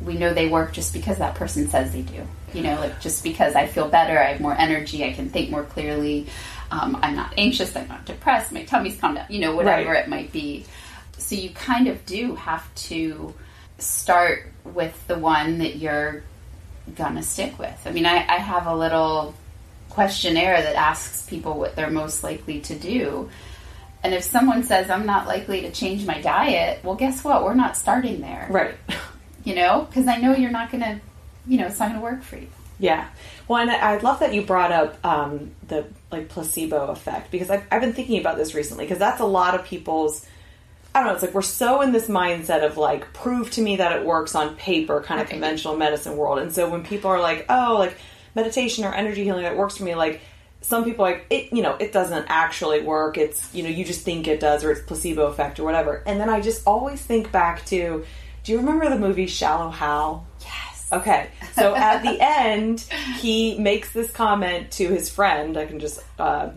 we 0.01 0.15
know 0.15 0.33
they 0.33 0.47
work 0.47 0.71
just 0.71 0.93
because 0.93 1.17
that 1.17 1.35
person 1.35 1.67
says 1.67 1.91
they 1.91 2.03
do 2.03 2.21
you 2.53 2.61
know 2.61 2.75
like 2.75 3.01
just 3.01 3.23
because 3.23 3.55
i 3.55 3.65
feel 3.65 3.87
better 3.87 4.19
i 4.19 4.25
have 4.25 4.41
more 4.41 4.55
energy 4.57 5.03
i 5.03 5.11
can 5.11 5.29
think 5.29 5.49
more 5.49 5.63
clearly 5.63 6.27
um, 6.71 6.97
i'm 7.01 7.15
not 7.15 7.33
anxious 7.37 7.75
i'm 7.75 7.87
not 7.87 8.05
depressed 8.05 8.51
my 8.51 8.63
tummy's 8.63 8.99
calmed 8.99 9.15
down 9.15 9.25
you 9.29 9.39
know 9.39 9.55
whatever 9.55 9.91
right. 9.91 10.03
it 10.03 10.09
might 10.09 10.31
be 10.31 10.65
so 11.17 11.35
you 11.35 11.49
kind 11.49 11.87
of 11.87 12.05
do 12.05 12.35
have 12.35 12.73
to 12.75 13.33
start 13.79 14.45
with 14.63 15.07
the 15.07 15.17
one 15.17 15.59
that 15.59 15.77
you're 15.77 16.23
gonna 16.95 17.23
stick 17.23 17.57
with. 17.59 17.79
I 17.85 17.91
mean, 17.91 18.05
I, 18.05 18.15
I 18.15 18.37
have 18.37 18.67
a 18.67 18.75
little 18.75 19.33
questionnaire 19.89 20.61
that 20.61 20.75
asks 20.75 21.27
people 21.27 21.57
what 21.57 21.75
they're 21.75 21.89
most 21.89 22.23
likely 22.23 22.61
to 22.61 22.75
do. 22.75 23.29
And 24.03 24.13
if 24.13 24.23
someone 24.23 24.63
says, 24.63 24.89
I'm 24.89 25.05
not 25.05 25.27
likely 25.27 25.61
to 25.61 25.71
change 25.71 26.05
my 26.05 26.21
diet, 26.21 26.83
well, 26.83 26.95
guess 26.95 27.23
what? 27.23 27.43
We're 27.43 27.55
not 27.55 27.75
starting 27.75 28.21
there. 28.21 28.47
Right. 28.49 28.75
You 29.43 29.55
know, 29.55 29.87
because 29.89 30.07
I 30.07 30.17
know 30.17 30.35
you're 30.35 30.51
not 30.51 30.71
going 30.71 30.83
to, 30.83 30.99
you 31.47 31.57
know, 31.57 31.67
it's 31.67 31.79
not 31.79 31.89
going 31.89 31.99
to 31.99 32.03
work 32.03 32.21
for 32.21 32.35
you. 32.35 32.47
Yeah. 32.79 33.07
Well, 33.47 33.59
and 33.59 33.71
I 33.71 33.97
love 33.97 34.19
that 34.19 34.33
you 34.33 34.43
brought 34.43 34.71
up 34.71 35.03
um, 35.05 35.51
the 35.67 35.85
like 36.11 36.29
placebo 36.29 36.87
effect 36.87 37.31
because 37.31 37.49
I've, 37.49 37.65
I've 37.71 37.81
been 37.81 37.93
thinking 37.93 38.19
about 38.19 38.37
this 38.37 38.53
recently 38.53 38.85
because 38.85 38.99
that's 38.99 39.19
a 39.19 39.25
lot 39.25 39.55
of 39.55 39.65
people's 39.65 40.25
I 40.97 41.01
don't 41.01 41.09
know, 41.09 41.13
it's 41.13 41.21
like 41.21 41.35
we're 41.35 41.43
so 41.43 41.81
in 41.81 41.91
this 41.91 42.07
mindset 42.07 42.65
of 42.65 42.75
like, 42.75 43.13
prove 43.13 43.51
to 43.51 43.61
me 43.61 43.75
that 43.75 43.91
it 43.91 44.03
works 44.03 44.33
on 44.33 44.55
paper, 44.55 44.99
kind 45.01 45.21
of 45.21 45.29
conventional 45.29 45.77
medicine 45.77 46.17
world. 46.17 46.39
And 46.39 46.51
so 46.51 46.67
when 46.71 46.83
people 46.83 47.11
are 47.11 47.21
like, 47.21 47.45
oh, 47.49 47.75
like 47.77 47.95
meditation 48.33 48.83
or 48.83 48.95
energy 48.95 49.23
healing 49.23 49.43
that 49.43 49.55
works 49.55 49.77
for 49.77 49.83
me, 49.83 49.93
like 49.93 50.21
some 50.61 50.83
people 50.83 51.05
like 51.05 51.27
it, 51.29 51.53
you 51.53 51.61
know, 51.61 51.75
it 51.79 51.91
doesn't 51.93 52.25
actually 52.29 52.81
work. 52.81 53.17
It's, 53.19 53.53
you 53.53 53.61
know, 53.61 53.69
you 53.69 53.85
just 53.85 54.01
think 54.01 54.27
it 54.27 54.39
does 54.39 54.63
or 54.63 54.71
it's 54.71 54.81
placebo 54.81 55.27
effect 55.27 55.59
or 55.59 55.65
whatever. 55.65 56.01
And 56.07 56.19
then 56.19 56.29
I 56.29 56.41
just 56.41 56.65
always 56.65 56.99
think 56.99 57.31
back 57.31 57.63
to, 57.67 58.03
do 58.43 58.51
you 58.51 58.57
remember 58.57 58.89
the 58.89 58.97
movie 58.97 59.27
Shallow 59.27 59.69
Hal? 59.69 60.25
Yes. 60.41 60.66
Okay. 60.91 61.29
So 61.53 61.75
at 61.75 62.03
the 62.03 62.17
end, 62.21 62.81
he 63.19 63.57
makes 63.57 63.91
this 63.91 64.11
comment 64.11 64.71
to 64.73 64.87
his 64.87 65.09
friend. 65.09 65.57
I 65.57 65.65
can 65.65 65.79
just, 65.79 65.99
uh, 66.19 66.49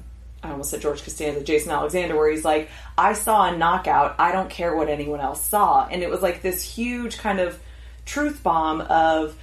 I 0.42 0.50
almost 0.50 0.70
said 0.70 0.80
George 0.80 1.02
Costanza, 1.02 1.42
Jason 1.42 1.70
Alexander, 1.70 2.16
where 2.16 2.30
he's 2.30 2.44
like, 2.44 2.68
I 2.96 3.12
saw 3.12 3.52
a 3.52 3.56
knockout. 3.56 4.16
I 4.18 4.32
don't 4.32 4.50
care 4.50 4.74
what 4.74 4.88
anyone 4.88 5.20
else 5.20 5.44
saw. 5.44 5.86
And 5.86 6.02
it 6.02 6.10
was 6.10 6.22
like 6.22 6.42
this 6.42 6.62
huge 6.62 7.18
kind 7.18 7.40
of 7.40 7.58
truth 8.06 8.42
bomb 8.42 8.80
of 8.82 9.36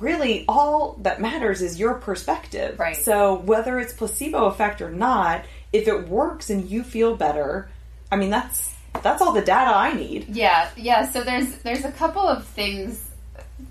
really 0.00 0.44
all 0.48 0.96
that 1.02 1.20
matters 1.20 1.62
is 1.62 1.78
your 1.78 1.94
perspective. 1.94 2.78
Right. 2.78 2.96
So 2.96 3.34
whether 3.34 3.78
it's 3.78 3.92
placebo 3.92 4.46
effect 4.46 4.82
or 4.82 4.90
not, 4.90 5.44
if 5.72 5.88
it 5.88 6.08
works 6.08 6.50
and 6.50 6.68
you 6.68 6.82
feel 6.82 7.16
better, 7.16 7.68
I 8.10 8.16
mean, 8.16 8.30
that's 8.30 8.74
that's 9.02 9.20
all 9.20 9.32
the 9.32 9.42
data 9.42 9.70
I 9.76 9.92
need. 9.92 10.28
Yeah, 10.30 10.70
yeah. 10.76 11.10
So 11.10 11.22
there's 11.22 11.56
there's 11.58 11.84
a 11.84 11.92
couple 11.92 12.22
of 12.22 12.46
things 12.46 13.05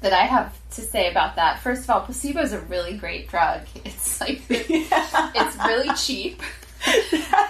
that 0.01 0.13
I 0.13 0.25
have 0.25 0.57
to 0.71 0.81
say 0.81 1.09
about 1.09 1.35
that. 1.35 1.59
First 1.59 1.83
of 1.83 1.89
all, 1.89 2.01
placebo 2.01 2.41
is 2.41 2.53
a 2.53 2.61
really 2.61 2.97
great 2.97 3.29
drug. 3.29 3.61
It's 3.83 4.19
like 4.21 4.41
it's 4.49 5.57
really 5.57 5.93
cheap. 5.95 6.41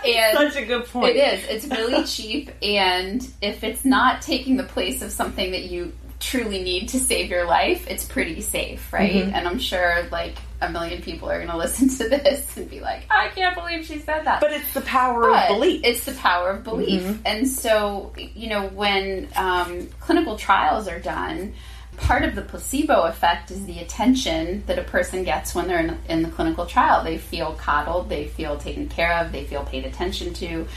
and 0.05 0.37
such 0.37 0.55
a 0.55 0.65
good 0.65 0.85
point. 0.85 1.15
It 1.15 1.19
is. 1.19 1.45
It's 1.49 1.65
really 1.67 2.05
cheap, 2.05 2.51
and 2.61 3.27
if 3.41 3.63
it's 3.63 3.83
not 3.83 4.21
taking 4.21 4.55
the 4.55 4.63
place 4.63 5.01
of 5.01 5.11
something 5.11 5.51
that 5.51 5.63
you 5.63 5.91
truly 6.19 6.63
need 6.63 6.89
to 6.89 6.99
save 6.99 7.29
your 7.29 7.45
life, 7.45 7.87
it's 7.89 8.05
pretty 8.05 8.41
safe, 8.41 8.91
right? 8.91 9.13
Mm-hmm. 9.13 9.35
And 9.35 9.47
I'm 9.47 9.59
sure 9.59 10.07
like 10.11 10.35
a 10.61 10.69
million 10.69 11.01
people 11.01 11.29
are 11.29 11.37
going 11.37 11.49
to 11.51 11.57
listen 11.57 11.89
to 11.89 12.09
this 12.09 12.57
and 12.57 12.69
be 12.69 12.79
like, 12.79 13.05
I 13.09 13.29
can't 13.29 13.55
believe 13.55 13.85
she 13.85 13.99
said 13.99 14.25
that. 14.25 14.41
But 14.41 14.53
it's 14.53 14.73
the 14.73 14.81
power 14.81 15.29
but 15.29 15.49
of 15.49 15.55
belief. 15.55 15.81
It's 15.83 16.05
the 16.05 16.13
power 16.13 16.51
of 16.51 16.63
belief. 16.63 17.01
Mm-hmm. 17.01 17.21
And 17.25 17.47
so, 17.47 18.13
you 18.17 18.49
know, 18.49 18.67
when 18.67 19.27
um, 19.35 19.87
clinical 19.99 20.37
trials 20.37 20.87
are 20.87 20.99
done, 20.99 21.53
part 21.97 22.23
of 22.23 22.35
the 22.35 22.41
placebo 22.41 23.03
effect 23.03 23.51
is 23.51 23.65
the 23.65 23.79
attention 23.79 24.63
that 24.67 24.79
a 24.79 24.83
person 24.83 25.23
gets 25.23 25.55
when 25.55 25.67
they're 25.67 25.79
in, 25.79 25.97
in 26.09 26.23
the 26.23 26.29
clinical 26.29 26.65
trial. 26.65 27.03
They 27.03 27.17
feel 27.17 27.53
coddled, 27.53 28.09
they 28.09 28.27
feel 28.27 28.57
taken 28.57 28.87
care 28.89 29.13
of, 29.13 29.31
they 29.31 29.43
feel 29.43 29.63
paid 29.63 29.85
attention 29.85 30.33
to. 30.35 30.67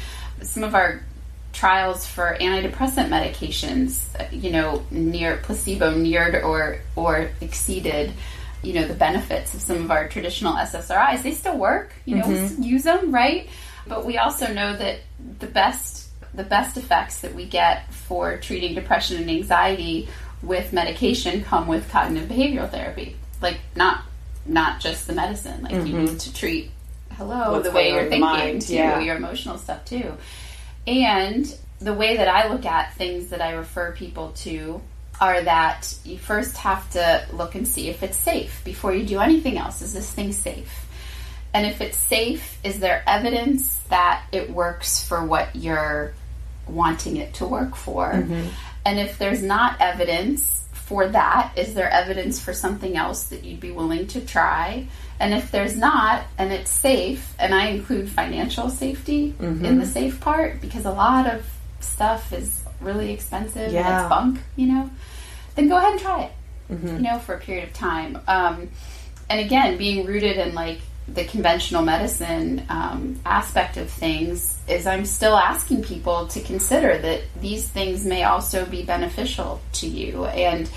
Some 0.42 0.62
of 0.62 0.74
our 0.74 1.02
trials 1.52 2.07
for 2.07 2.37
antidepressant 2.40 3.09
medications, 3.09 4.04
you 4.33 4.50
know, 4.50 4.85
near 4.90 5.38
placebo 5.38 5.94
neared 5.94 6.37
or 6.37 6.81
or 6.94 7.31
exceeded, 7.40 8.12
you 8.62 8.74
know, 8.74 8.87
the 8.87 8.94
benefits 8.94 9.54
of 9.54 9.61
some 9.61 9.78
of 9.78 9.90
our 9.90 10.09
traditional 10.09 10.54
SSRIs. 10.54 11.22
They 11.22 11.33
still 11.33 11.59
work, 11.59 11.92
you 12.04 12.16
know, 12.16 12.24
mm-hmm. 12.24 12.62
use 12.62 12.85
them, 12.85 13.12
right? 13.12 13.48
But 13.87 14.04
we 14.04 14.18
also 14.18 14.52
know 14.52 14.76
that 14.76 15.00
the 15.38 15.46
best 15.46 16.09
the 16.35 16.44
best 16.44 16.76
effects 16.76 17.22
that 17.22 17.35
we 17.35 17.46
get 17.46 17.92
for 17.92 18.37
treating 18.37 18.74
depression 18.74 19.16
and 19.16 19.31
anxiety 19.31 20.09
with 20.42 20.72
medication 20.72 21.42
come 21.42 21.66
with 21.66 21.88
cognitive 21.90 22.29
behavioral 22.29 22.70
therapy. 22.70 23.16
Like 23.40 23.59
not 23.74 24.03
not 24.46 24.81
just 24.81 25.07
the 25.07 25.12
medicine. 25.12 25.62
Like 25.62 25.72
mm-hmm. 25.72 25.87
you 25.87 25.98
need 25.98 26.20
to 26.20 26.35
treat 26.35 26.70
hello 27.12 27.53
What's 27.53 27.68
the 27.68 27.74
way 27.74 27.90
you're 27.90 28.03
thinking 28.03 28.20
mind, 28.20 28.62
too, 28.62 28.74
yeah. 28.74 29.01
your 29.01 29.16
emotional 29.16 29.59
stuff 29.59 29.85
too. 29.85 30.14
And 30.87 31.53
the 31.81 31.92
way 31.92 32.16
that 32.16 32.29
I 32.29 32.48
look 32.48 32.64
at 32.64 32.94
things 32.94 33.29
that 33.29 33.40
I 33.40 33.53
refer 33.53 33.92
people 33.92 34.31
to 34.38 34.81
are 35.20 35.40
that 35.42 35.92
you 36.05 36.16
first 36.16 36.57
have 36.59 36.88
to 36.90 37.27
look 37.33 37.55
and 37.55 37.66
see 37.66 37.88
if 37.88 38.03
it's 38.03 38.16
safe 38.16 38.62
before 38.64 38.94
you 38.94 39.05
do 39.05 39.18
anything 39.18 39.59
else. 39.59 39.83
Is 39.83 39.92
this 39.92 40.11
thing 40.11 40.33
safe? 40.33 40.87
And 41.53 41.66
if 41.66 41.81
it's 41.81 41.96
safe, 41.96 42.59
is 42.62 42.79
there 42.79 43.03
evidence 43.07 43.79
that 43.88 44.24
it 44.33 44.51
works 44.51 45.07
for 45.07 45.24
what 45.24 45.57
you're 45.57 46.14
wanting 46.66 47.16
it 47.16 47.35
to 47.35 47.46
work 47.46 47.74
for? 47.74 48.12
Mm-hmm. 48.12 48.48
And 48.88 48.98
if 48.98 49.18
there's 49.18 49.42
not 49.42 49.83
evidence 49.83 50.66
for 50.72 51.07
that, 51.09 51.53
is 51.57 51.74
there 51.74 51.90
evidence 51.90 52.40
for 52.40 52.55
something 52.55 52.96
else 52.96 53.24
that 53.24 53.44
you'd 53.44 53.61
be 53.61 53.70
willing 53.70 54.07
to 54.07 54.22
try? 54.22 54.87
And 55.20 55.35
if 55.35 55.51
there's 55.51 55.77
not, 55.77 56.22
and 56.38 56.55
it's 56.55 56.70
safe, 56.70 57.35
and 57.38 57.55
I 57.55 57.66
include 57.66 58.09
financial 58.09 58.70
safety 58.70 59.35
mm-hmm. 59.38 59.62
in 59.62 59.79
the 59.79 59.85
safe 59.85 60.20
part 60.20 60.62
because 60.62 60.87
a 60.87 60.90
lot 60.90 61.27
of 61.27 61.44
stuff 61.81 62.33
is 62.33 62.64
really 62.81 63.12
expensive 63.12 63.70
yeah. 63.70 63.87
and 63.87 64.01
it's 64.01 64.09
bunk, 64.09 64.40
you 64.57 64.68
know, 64.68 64.90
then 65.55 65.68
go 65.68 65.77
ahead 65.77 65.92
and 65.92 66.01
try 66.01 66.22
it, 66.22 66.33
mm-hmm. 66.72 66.87
you 66.87 67.03
know, 67.03 67.18
for 67.18 67.35
a 67.35 67.38
period 67.38 67.68
of 67.68 67.74
time. 67.74 68.18
Um, 68.27 68.70
and 69.29 69.38
again, 69.38 69.77
being 69.77 70.07
rooted 70.07 70.38
in 70.38 70.55
like 70.55 70.81
the 71.07 71.24
conventional 71.24 71.83
medicine 71.83 72.64
um, 72.70 73.20
aspect 73.27 73.77
of 73.77 73.90
things 73.90 74.58
is 74.70 74.87
I'm 74.87 75.04
still 75.04 75.37
asking 75.37 75.83
people 75.83 76.26
to 76.28 76.40
consider 76.40 76.98
that 76.98 77.22
these 77.40 77.66
things 77.66 78.04
may 78.04 78.24
also 78.24 78.66
be 78.66 78.83
beneficial 78.83 79.61
to 79.74 79.87
you 79.87 80.24
and 80.26 80.70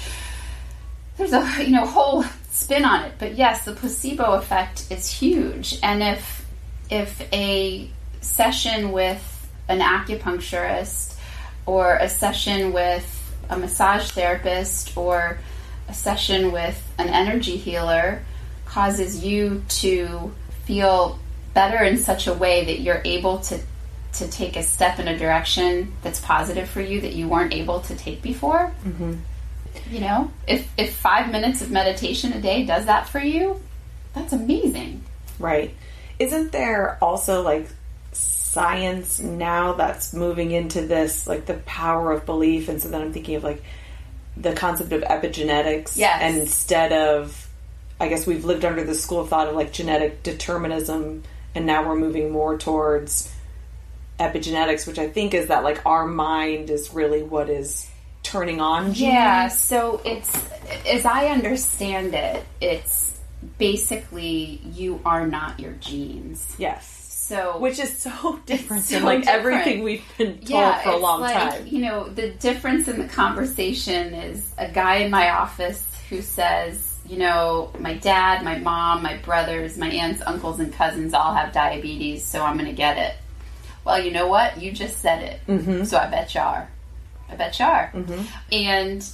there's 1.17 1.33
a 1.33 1.63
you 1.63 1.71
know 1.71 1.85
whole 1.85 2.23
spin 2.49 2.85
on 2.85 3.05
it. 3.05 3.13
But 3.19 3.35
yes, 3.35 3.65
the 3.65 3.73
placebo 3.73 4.33
effect 4.33 4.85
is 4.89 5.09
huge. 5.09 5.79
And 5.81 6.03
if 6.03 6.45
if 6.89 7.21
a 7.33 7.89
session 8.21 8.91
with 8.91 9.27
an 9.67 9.79
acupuncturist 9.79 11.15
or 11.65 11.95
a 11.95 12.09
session 12.09 12.73
with 12.73 13.17
a 13.49 13.57
massage 13.57 14.11
therapist 14.11 14.95
or 14.97 15.39
a 15.87 15.93
session 15.93 16.51
with 16.51 16.81
an 16.97 17.09
energy 17.09 17.57
healer 17.57 18.21
causes 18.65 19.23
you 19.23 19.63
to 19.67 20.33
feel 20.65 21.19
better 21.53 21.83
in 21.83 21.97
such 21.97 22.27
a 22.27 22.33
way 22.33 22.65
that 22.65 22.79
you're 22.79 23.01
able 23.03 23.39
to 23.39 23.59
to 24.13 24.27
take 24.27 24.55
a 24.57 24.63
step 24.63 24.99
in 24.99 25.07
a 25.07 25.17
direction 25.17 25.93
that's 26.01 26.19
positive 26.19 26.69
for 26.69 26.81
you 26.81 27.01
that 27.01 27.13
you 27.13 27.27
weren't 27.27 27.53
able 27.53 27.79
to 27.81 27.95
take 27.95 28.21
before. 28.21 28.73
Mm-hmm. 28.83 29.13
You 29.89 30.01
know, 30.01 30.31
if 30.47 30.67
if 30.77 30.95
five 30.95 31.31
minutes 31.31 31.61
of 31.61 31.71
meditation 31.71 32.33
a 32.33 32.41
day 32.41 32.65
does 32.65 32.85
that 32.85 33.07
for 33.07 33.19
you, 33.19 33.61
that's 34.13 34.33
amazing. 34.33 35.03
Right. 35.39 35.73
Isn't 36.19 36.51
there 36.51 36.97
also 37.01 37.41
like 37.41 37.69
science 38.11 39.21
now 39.21 39.73
that's 39.73 40.13
moving 40.13 40.51
into 40.51 40.85
this, 40.85 41.25
like 41.25 41.45
the 41.45 41.53
power 41.65 42.11
of 42.11 42.25
belief? 42.25 42.67
And 42.67 42.81
so 42.81 42.89
then 42.89 43.01
I'm 43.01 43.13
thinking 43.13 43.35
of 43.35 43.43
like 43.45 43.63
the 44.35 44.53
concept 44.53 44.91
of 44.91 45.03
epigenetics. 45.03 45.95
Yes. 45.95 46.19
And 46.21 46.37
instead 46.37 46.91
of, 46.91 47.47
I 47.99 48.09
guess 48.09 48.27
we've 48.27 48.43
lived 48.43 48.65
under 48.65 48.83
the 48.83 48.95
school 48.95 49.21
of 49.21 49.29
thought 49.29 49.47
of 49.47 49.55
like 49.55 49.71
genetic 49.71 50.21
determinism, 50.21 51.23
and 51.55 51.65
now 51.65 51.87
we're 51.87 51.95
moving 51.95 52.29
more 52.29 52.57
towards 52.57 53.30
epigenetics, 54.21 54.87
which 54.87 54.99
I 54.99 55.09
think 55.09 55.33
is 55.33 55.47
that 55.47 55.63
like 55.63 55.85
our 55.85 56.05
mind 56.05 56.69
is 56.69 56.93
really 56.93 57.23
what 57.23 57.49
is 57.49 57.89
turning 58.23 58.61
on 58.61 58.93
genes? 58.93 58.99
Yeah, 58.99 59.47
so 59.47 60.01
it's 60.05 60.31
as 60.87 61.05
I 61.05 61.27
understand 61.27 62.13
it, 62.13 62.45
it's 62.61 63.19
basically 63.57 64.61
you 64.73 65.01
are 65.05 65.27
not 65.27 65.59
your 65.59 65.73
genes. 65.73 66.55
Yes. 66.57 66.97
So 67.09 67.57
which 67.59 67.79
is 67.79 67.97
so 67.97 68.39
different 68.45 68.83
so 68.83 68.95
than 68.95 69.03
like 69.03 69.23
different. 69.23 69.39
everything 69.39 69.83
we've 69.83 70.03
been 70.17 70.37
told 70.37 70.49
yeah, 70.49 70.81
for 70.83 70.89
a 70.89 70.97
long 70.97 71.21
like, 71.21 71.33
time. 71.33 71.67
You 71.67 71.79
know, 71.79 72.09
the 72.09 72.31
difference 72.31 72.87
in 72.87 72.99
the 72.99 73.07
conversation 73.07 74.13
is 74.13 74.53
a 74.57 74.69
guy 74.69 74.97
in 74.97 75.11
my 75.11 75.31
office 75.31 75.87
who 76.09 76.21
says, 76.21 76.99
you 77.07 77.17
know, 77.17 77.71
my 77.79 77.93
dad, 77.95 78.43
my 78.43 78.57
mom, 78.57 79.01
my 79.01 79.17
brothers, 79.17 79.77
my 79.77 79.89
aunts, 79.89 80.21
uncles, 80.25 80.59
and 80.59 80.73
cousins 80.73 81.13
all 81.13 81.33
have 81.33 81.53
diabetes, 81.53 82.25
so 82.25 82.43
I'm 82.43 82.57
going 82.57 82.69
to 82.69 82.75
get 82.75 82.97
it. 82.97 83.15
Well, 83.83 84.03
you 84.03 84.11
know 84.11 84.27
what? 84.27 84.61
You 84.61 84.71
just 84.71 84.99
said 84.99 85.23
it, 85.23 85.39
mm-hmm. 85.47 85.83
so 85.85 85.97
I 85.97 86.07
bet 86.07 86.33
you 86.35 86.41
are. 86.41 86.69
I 87.29 87.35
bet 87.35 87.57
you 87.59 87.65
are. 87.65 87.91
Mm-hmm. 87.93 88.23
And, 88.51 89.09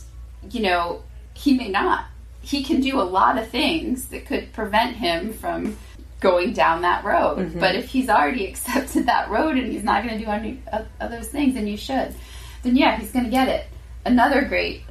you 0.51 0.61
know, 0.61 1.03
he 1.33 1.55
may 1.55 1.69
not. 1.69 2.05
He 2.41 2.63
can 2.63 2.81
do 2.81 2.99
a 2.99 3.03
lot 3.03 3.37
of 3.37 3.47
things 3.49 4.07
that 4.07 4.25
could 4.25 4.51
prevent 4.53 4.95
him 4.95 5.33
from 5.33 5.77
going 6.19 6.53
down 6.53 6.81
that 6.81 7.03
road. 7.03 7.37
Mm-hmm. 7.37 7.59
But 7.59 7.75
if 7.75 7.89
he's 7.89 8.09
already 8.09 8.45
accepted 8.49 9.05
that 9.05 9.29
road 9.29 9.57
and 9.57 9.71
he's 9.71 9.83
not 9.83 10.03
going 10.03 10.17
to 10.17 10.25
do 10.25 10.29
any 10.29 10.61
of, 10.71 10.87
of 10.99 11.11
those 11.11 11.27
things, 11.27 11.55
and 11.55 11.69
you 11.69 11.77
should, 11.77 12.13
then 12.63 12.75
yeah, 12.75 12.97
he's 12.97 13.11
going 13.11 13.25
to 13.25 13.31
get 13.31 13.47
it. 13.47 13.67
Another 14.05 14.43
great 14.45 14.83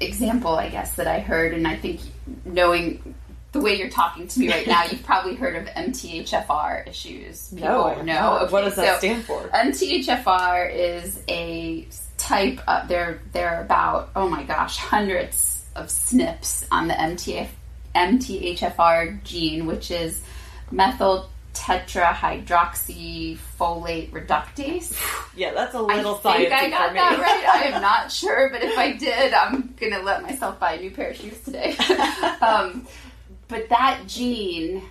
example, 0.00 0.54
I 0.54 0.68
guess, 0.68 0.94
that 0.96 1.06
I 1.06 1.20
heard, 1.20 1.54
and 1.54 1.66
I 1.66 1.76
think 1.76 2.00
knowing 2.44 3.14
the 3.52 3.60
way 3.60 3.76
you're 3.76 3.90
talking 3.90 4.28
to 4.28 4.40
me 4.40 4.48
right 4.48 4.66
now, 4.66 4.84
you've 4.84 5.02
probably 5.02 5.34
heard 5.34 5.56
of 5.56 5.66
MTHFR 5.66 6.86
issues. 6.86 7.48
People 7.48 7.68
no, 7.68 8.02
no. 8.02 8.38
Okay, 8.38 8.52
what 8.52 8.62
does 8.62 8.76
that 8.76 8.94
so 8.94 8.98
stand 8.98 9.24
for? 9.24 9.42
MTHFR 9.48 10.72
is 10.72 11.20
a 11.28 11.86
type 12.16 12.60
of 12.68 12.86
there 12.86 13.20
there 13.32 13.56
are 13.56 13.62
about 13.62 14.10
oh 14.14 14.28
my 14.28 14.44
gosh 14.44 14.76
hundreds 14.76 15.64
of 15.74 15.86
SNPs 15.86 16.66
on 16.70 16.86
the 16.88 16.94
MTF, 16.94 17.48
MTHFR 17.94 19.22
gene, 19.24 19.66
which 19.66 19.90
is 19.90 20.22
methyl 20.70 21.28
tetrahydroxyfolate 21.54 24.12
reductase. 24.12 24.96
Yeah, 25.36 25.52
that's 25.52 25.74
a 25.74 25.80
little 25.80 26.20
I 26.24 26.36
think 26.38 26.52
I 26.52 26.70
got 26.70 26.94
that 26.94 27.18
right. 27.18 27.46
I 27.46 27.64
am 27.74 27.82
not 27.82 28.12
sure, 28.12 28.48
but 28.50 28.62
if 28.62 28.78
I 28.78 28.92
did, 28.92 29.34
I'm 29.34 29.74
gonna 29.78 30.02
let 30.02 30.22
myself 30.22 30.60
buy 30.60 30.74
a 30.74 30.80
new 30.80 30.90
pair 30.90 31.10
of 31.10 31.16
shoes 31.16 31.40
today. 31.40 31.76
um, 32.40 32.86
but 33.50 33.68
that 33.68 34.02
gene, 34.06 34.82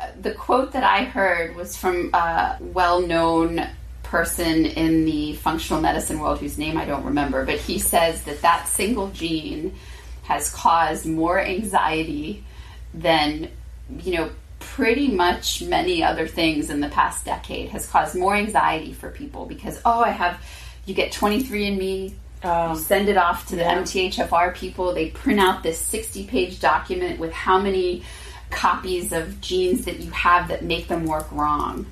uh, 0.00 0.06
the 0.20 0.32
quote 0.32 0.72
that 0.72 0.84
I 0.84 1.04
heard 1.04 1.56
was 1.56 1.76
from 1.76 2.14
a 2.14 2.56
well-known 2.60 3.68
person 4.04 4.64
in 4.64 5.04
the 5.04 5.34
functional 5.34 5.82
medicine 5.82 6.20
world 6.20 6.38
whose 6.38 6.56
name 6.56 6.78
I 6.78 6.84
don't 6.84 7.04
remember, 7.04 7.44
but 7.44 7.58
he 7.58 7.78
says 7.78 8.22
that 8.22 8.40
that 8.42 8.68
single 8.68 9.10
gene 9.10 9.74
has 10.22 10.50
caused 10.50 11.06
more 11.06 11.40
anxiety 11.40 12.44
than, 12.94 13.50
you 14.00 14.14
know, 14.14 14.30
pretty 14.58 15.08
much 15.08 15.62
many 15.62 16.02
other 16.02 16.26
things 16.26 16.70
in 16.70 16.80
the 16.80 16.88
past 16.88 17.24
decade 17.24 17.68
has 17.70 17.88
caused 17.88 18.14
more 18.14 18.34
anxiety 18.34 18.92
for 18.92 19.10
people 19.10 19.46
because, 19.46 19.80
oh, 19.84 20.00
I 20.00 20.10
have, 20.10 20.40
you 20.86 20.94
get 20.94 21.12
23andMe, 21.12 22.14
um, 22.46 22.72
you 22.72 22.78
send 22.78 23.08
it 23.08 23.16
off 23.16 23.46
to 23.48 23.56
the 23.56 23.62
yeah. 23.62 23.82
MTHFR 23.82 24.54
people, 24.54 24.94
they 24.94 25.10
print 25.10 25.40
out 25.40 25.62
this 25.62 25.78
60 25.78 26.26
page 26.26 26.60
document 26.60 27.18
with 27.18 27.32
how 27.32 27.58
many 27.58 28.02
copies 28.50 29.12
of 29.12 29.40
genes 29.40 29.84
that 29.84 30.00
you 30.00 30.10
have 30.12 30.48
that 30.48 30.64
make 30.64 30.88
them 30.88 31.04
work 31.04 31.30
wrong. 31.32 31.86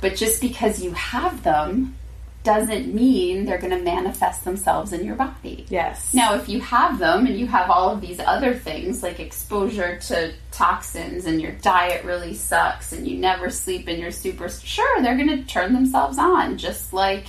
But 0.00 0.16
just 0.16 0.40
because 0.40 0.82
you 0.82 0.92
have 0.92 1.42
them 1.42 1.96
doesn't 2.42 2.94
mean 2.94 3.44
they're 3.44 3.58
going 3.58 3.76
to 3.76 3.84
manifest 3.84 4.44
themselves 4.44 4.92
in 4.94 5.04
your 5.04 5.14
body. 5.14 5.66
Yes. 5.68 6.14
Now, 6.14 6.34
if 6.36 6.48
you 6.48 6.60
have 6.60 6.98
them 6.98 7.26
and 7.26 7.38
you 7.38 7.46
have 7.46 7.70
all 7.70 7.90
of 7.90 8.00
these 8.00 8.18
other 8.18 8.54
things 8.54 9.02
like 9.02 9.20
exposure 9.20 9.98
to 9.98 10.32
toxins 10.50 11.26
and 11.26 11.40
your 11.40 11.52
diet 11.52 12.02
really 12.04 12.34
sucks 12.34 12.92
and 12.92 13.06
you 13.06 13.18
never 13.18 13.50
sleep 13.50 13.88
and 13.88 13.98
you're 13.98 14.10
super, 14.10 14.48
sure, 14.48 15.02
they're 15.02 15.16
going 15.16 15.28
to 15.28 15.44
turn 15.44 15.74
themselves 15.74 16.18
on, 16.18 16.56
just 16.56 16.94
like, 16.94 17.26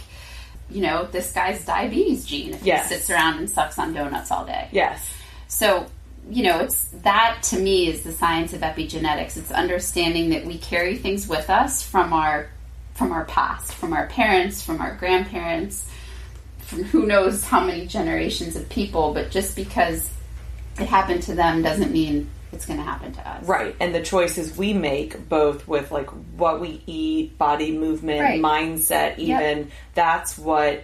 you 0.72 0.82
know, 0.82 1.06
this 1.12 1.32
guy's 1.32 1.64
diabetes 1.66 2.26
gene 2.26 2.54
if 2.54 2.64
Yes. 2.64 2.90
he 2.90 2.96
sits 2.96 3.10
around 3.10 3.38
and 3.40 3.50
sucks 3.50 3.78
on 3.78 3.94
donuts 3.94 4.32
all 4.32 4.46
day. 4.46 4.70
Yes. 4.72 5.08
So, 5.48 5.86
you 6.30 6.44
know, 6.44 6.60
it's 6.60 6.86
that 7.04 7.42
to 7.44 7.60
me 7.60 7.88
is 7.88 8.02
the 8.04 8.14
science 8.14 8.54
of 8.54 8.62
epigenetics. 8.62 9.38
It's 9.38 9.52
understanding 9.52 10.30
that 10.30 10.46
we 10.46 10.58
carry 10.58 10.98
things 10.98 11.28
with 11.28 11.50
us 11.50 11.82
from 11.84 12.14
our 12.14 12.50
from 12.94 13.12
our 13.12 13.26
past, 13.26 13.74
from 13.74 13.94
our 13.94 14.08
parents, 14.08 14.62
from 14.64 14.80
our 14.82 14.96
grandparents, 14.96 15.88
from 16.60 16.84
who 16.84 17.06
knows 17.08 17.44
how 17.44 17.64
many 17.66 17.88
generations 17.88 18.56
of 18.56 18.70
people, 18.70 19.14
but 19.14 19.32
just 19.32 19.56
because 19.56 20.10
it 20.80 20.88
happened 20.88 21.24
to 21.24 21.34
them 21.34 21.62
doesn't 21.64 21.92
mean 21.92 22.30
it's 22.52 22.66
going 22.66 22.78
to 22.80 22.86
happen 22.86 23.12
to 23.14 23.30
us. 23.30 23.46
Right. 23.46 23.76
And 23.80 23.94
the 23.96 24.02
choices 24.02 24.58
we 24.58 24.74
make, 24.74 25.30
both 25.30 25.68
with 25.68 25.92
like 25.92 26.10
what 26.38 26.60
we 26.60 26.82
eat, 26.86 27.38
body 27.38 27.78
movement, 27.78 28.20
Right. 28.22 28.42
mindset, 28.42 29.18
even, 29.18 29.72
that's 29.94 30.38
what 30.38 30.84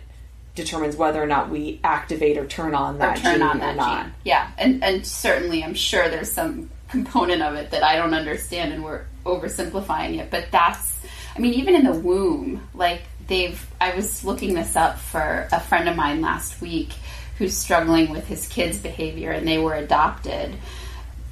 determines 0.55 0.95
whether 0.95 1.21
or 1.21 1.27
not 1.27 1.49
we 1.49 1.79
activate 1.83 2.37
or 2.37 2.45
turn 2.47 2.73
on 2.73 2.95
Or 2.95 2.99
that 2.99 3.17
turn 3.17 3.33
gene 3.33 3.41
on 3.43 3.57
or 3.57 3.59
that 3.59 3.75
not. 3.75 4.03
gene. 4.05 4.13
Yeah, 4.23 4.49
and 4.57 4.83
and 4.83 5.05
certainly 5.05 5.63
I'm 5.63 5.75
sure 5.75 6.09
there's 6.09 6.31
some 6.31 6.69
component 6.89 7.41
of 7.43 7.53
it 7.55 7.71
that 7.71 7.83
I 7.83 7.95
don't 7.95 8.13
understand 8.15 8.73
and 8.73 8.83
we're 8.83 9.05
oversimplifying 9.25 10.19
it, 10.19 10.31
but 10.31 10.45
that's 10.51 10.99
I 11.35 11.39
mean 11.39 11.53
even 11.53 11.75
in 11.75 11.83
the 11.83 11.93
womb, 11.93 12.67
like 12.73 13.03
they've 13.27 13.63
I 13.79 13.93
was 13.95 14.23
looking 14.25 14.55
this 14.55 14.75
up 14.75 14.97
for 14.97 15.47
a 15.51 15.59
friend 15.59 15.87
of 15.87 15.95
mine 15.95 16.21
last 16.21 16.59
week 16.61 16.89
who's 17.37 17.55
struggling 17.55 18.09
with 18.09 18.25
his 18.27 18.47
kids' 18.47 18.79
behavior 18.79 19.29
and 19.31 19.47
they 19.47 19.59
were 19.59 19.75
adopted. 19.75 20.55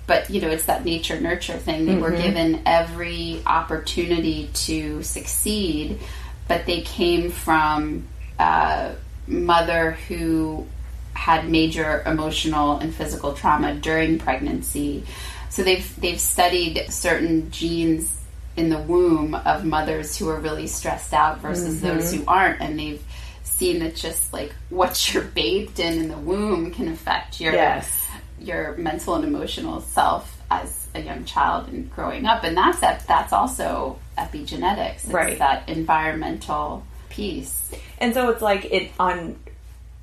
But 0.08 0.30
you 0.30 0.42
know, 0.42 0.50
it's 0.50 0.66
that 0.66 0.86
nature 0.86 1.20
nurture 1.20 1.58
thing. 1.58 1.86
They 1.86 1.98
were 1.98 2.12
mm-hmm. 2.12 2.22
given 2.22 2.62
every 2.66 3.42
opportunity 3.46 4.50
to 4.54 5.02
succeed, 5.04 6.00
but 6.48 6.66
they 6.66 6.82
came 6.82 7.32
from 7.32 8.08
a 8.38 8.94
mother 9.28 9.92
who 10.08 10.68
had 11.14 11.50
major 11.50 12.04
emotional 12.06 12.78
and 12.78 12.94
physical 12.94 13.34
trauma 13.34 13.74
during 13.74 14.20
pregnancy. 14.20 15.04
So 15.50 15.64
they've 15.64 16.00
they've 16.00 16.20
studied 16.20 16.86
certain 16.90 17.50
genes 17.50 18.20
in 18.58 18.70
the 18.70 18.80
womb 18.80 19.34
of 19.34 19.66
mothers 19.66 20.16
who 20.18 20.30
are 20.30 20.40
really 20.40 20.68
stressed 20.68 21.14
out 21.14 21.40
versus 21.40 21.78
mm-hmm. 21.78 21.88
those 21.88 22.14
who 22.14 22.24
aren't, 22.28 22.62
and 22.62 22.78
they've 22.78 23.04
seen 23.44 23.80
that 23.80 23.96
just 23.96 24.34
like 24.34 24.54
what 24.70 25.14
you're 25.14 25.24
bathed 25.36 25.80
in 25.80 26.00
in 26.00 26.08
the 26.10 26.18
womb 26.18 26.72
can 26.72 26.90
affect 26.90 27.40
your 27.40 27.54
Yes. 27.54 28.05
Your 28.40 28.76
mental 28.78 29.16
and 29.16 29.24
emotional 29.24 29.82
self 29.82 30.42
as 30.52 30.88
a 30.94 31.02
young 31.02 31.26
child 31.26 31.68
and 31.68 31.90
growing 31.94 32.26
up, 32.26 32.44
and 32.44 32.56
that's 32.56 32.80
that's 32.80 33.34
also 33.34 33.98
epigenetics. 34.18 34.96
It's 34.96 35.06
Right. 35.08 35.38
that 35.40 35.68
environmental 35.70 36.84
piece. 37.10 37.72
And 38.00 38.14
so 38.14 38.30
it's 38.30 38.42
like 38.42 38.66
it 38.66 38.92
on 39.00 39.38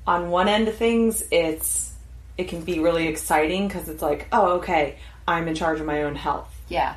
on 0.05 0.29
one 0.29 0.47
end 0.49 0.67
of 0.67 0.75
things, 0.75 1.23
it's 1.31 1.93
it 2.37 2.47
can 2.49 2.61
be 2.61 2.79
really 2.79 3.07
exciting 3.07 3.67
because 3.67 3.87
it's 3.89 4.01
like, 4.01 4.27
oh, 4.31 4.53
okay, 4.57 4.97
I'm 5.27 5.47
in 5.47 5.55
charge 5.55 5.79
of 5.79 5.85
my 5.85 6.03
own 6.03 6.15
health. 6.15 6.49
Yeah, 6.67 6.95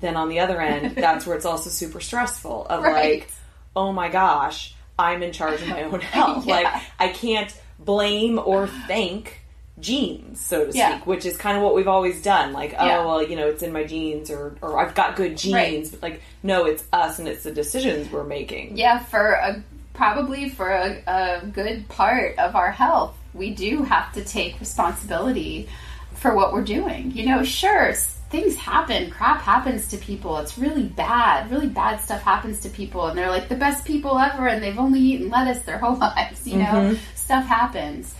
Then 0.00 0.16
on 0.16 0.28
the 0.30 0.40
other 0.40 0.60
end, 0.60 0.96
that's 0.96 1.26
where 1.26 1.36
it's 1.36 1.44
also 1.44 1.68
super 1.70 2.00
stressful 2.00 2.66
of 2.66 2.82
Right. 2.82 3.20
like, 3.20 3.30
oh 3.76 3.92
my 3.92 4.08
gosh, 4.08 4.74
I'm 4.98 5.22
in 5.22 5.32
charge 5.32 5.60
of 5.62 5.68
my 5.68 5.82
own 5.84 6.00
health. 6.16 6.46
Yeah. 6.46 6.54
Like 6.54 6.82
I 6.98 7.08
can't 7.08 7.54
blame 7.78 8.38
or 8.38 8.66
thank 8.88 9.41
genes, 9.82 10.40
so 10.40 10.64
to 10.64 10.70
speak, 10.72 10.78
Yeah. 10.80 10.98
which 11.00 11.26
is 11.26 11.36
kind 11.36 11.56
of 11.56 11.62
what 11.62 11.74
we've 11.74 11.88
always 11.88 12.22
done. 12.22 12.52
Like, 12.52 12.74
oh 12.78 12.86
Yeah. 12.86 13.04
well, 13.04 13.22
you 13.22 13.36
know, 13.36 13.48
it's 13.48 13.62
in 13.62 13.72
my 13.72 13.84
genes 13.84 14.30
or 14.30 14.56
or 14.62 14.78
I've 14.78 14.94
got 14.94 15.16
good 15.16 15.36
genes, 15.36 15.54
Right. 15.54 15.88
but 15.90 16.02
like 16.02 16.22
no, 16.42 16.64
it's 16.64 16.84
us 16.92 17.18
and 17.18 17.28
it's 17.28 17.42
the 17.44 17.52
decisions 17.52 18.10
we're 18.10 18.24
making. 18.24 18.76
yeah. 18.76 19.00
For 19.00 19.32
a 19.32 19.62
probably 19.94 20.48
for 20.48 20.70
a, 20.70 21.02
a 21.06 21.46
good 21.46 21.86
part 21.88 22.38
of 22.38 22.56
our 22.56 22.70
health, 22.70 23.14
we 23.34 23.50
do 23.50 23.82
have 23.82 24.12
to 24.14 24.24
take 24.24 24.58
responsibility 24.60 25.68
for 26.14 26.34
what 26.34 26.52
we're 26.52 26.64
doing. 26.64 27.10
You 27.12 27.26
know, 27.26 27.42
sure, 27.42 27.92
things 28.30 28.56
happen, 28.56 29.10
crap 29.10 29.42
happens 29.42 29.88
to 29.88 29.98
people. 29.98 30.38
It's 30.38 30.56
really 30.56 30.84
bad. 30.84 31.50
Really 31.50 31.68
bad 31.68 32.00
stuff 32.00 32.22
happens 32.22 32.60
to 32.60 32.68
people, 32.70 33.06
and 33.06 33.16
they're 33.18 33.30
like 33.30 33.48
the 33.48 33.54
best 33.56 33.84
people 33.84 34.18
ever, 34.18 34.46
and 34.48 34.62
they've 34.62 34.78
only 34.78 35.00
eaten 35.00 35.28
lettuce 35.28 35.62
their 35.64 35.78
whole 35.78 35.96
lives. 35.98 36.46
You 36.48 36.58
know, 36.58 36.64
mm-hmm. 36.64 36.94
stuff 37.14 37.44
happens. 37.46 38.14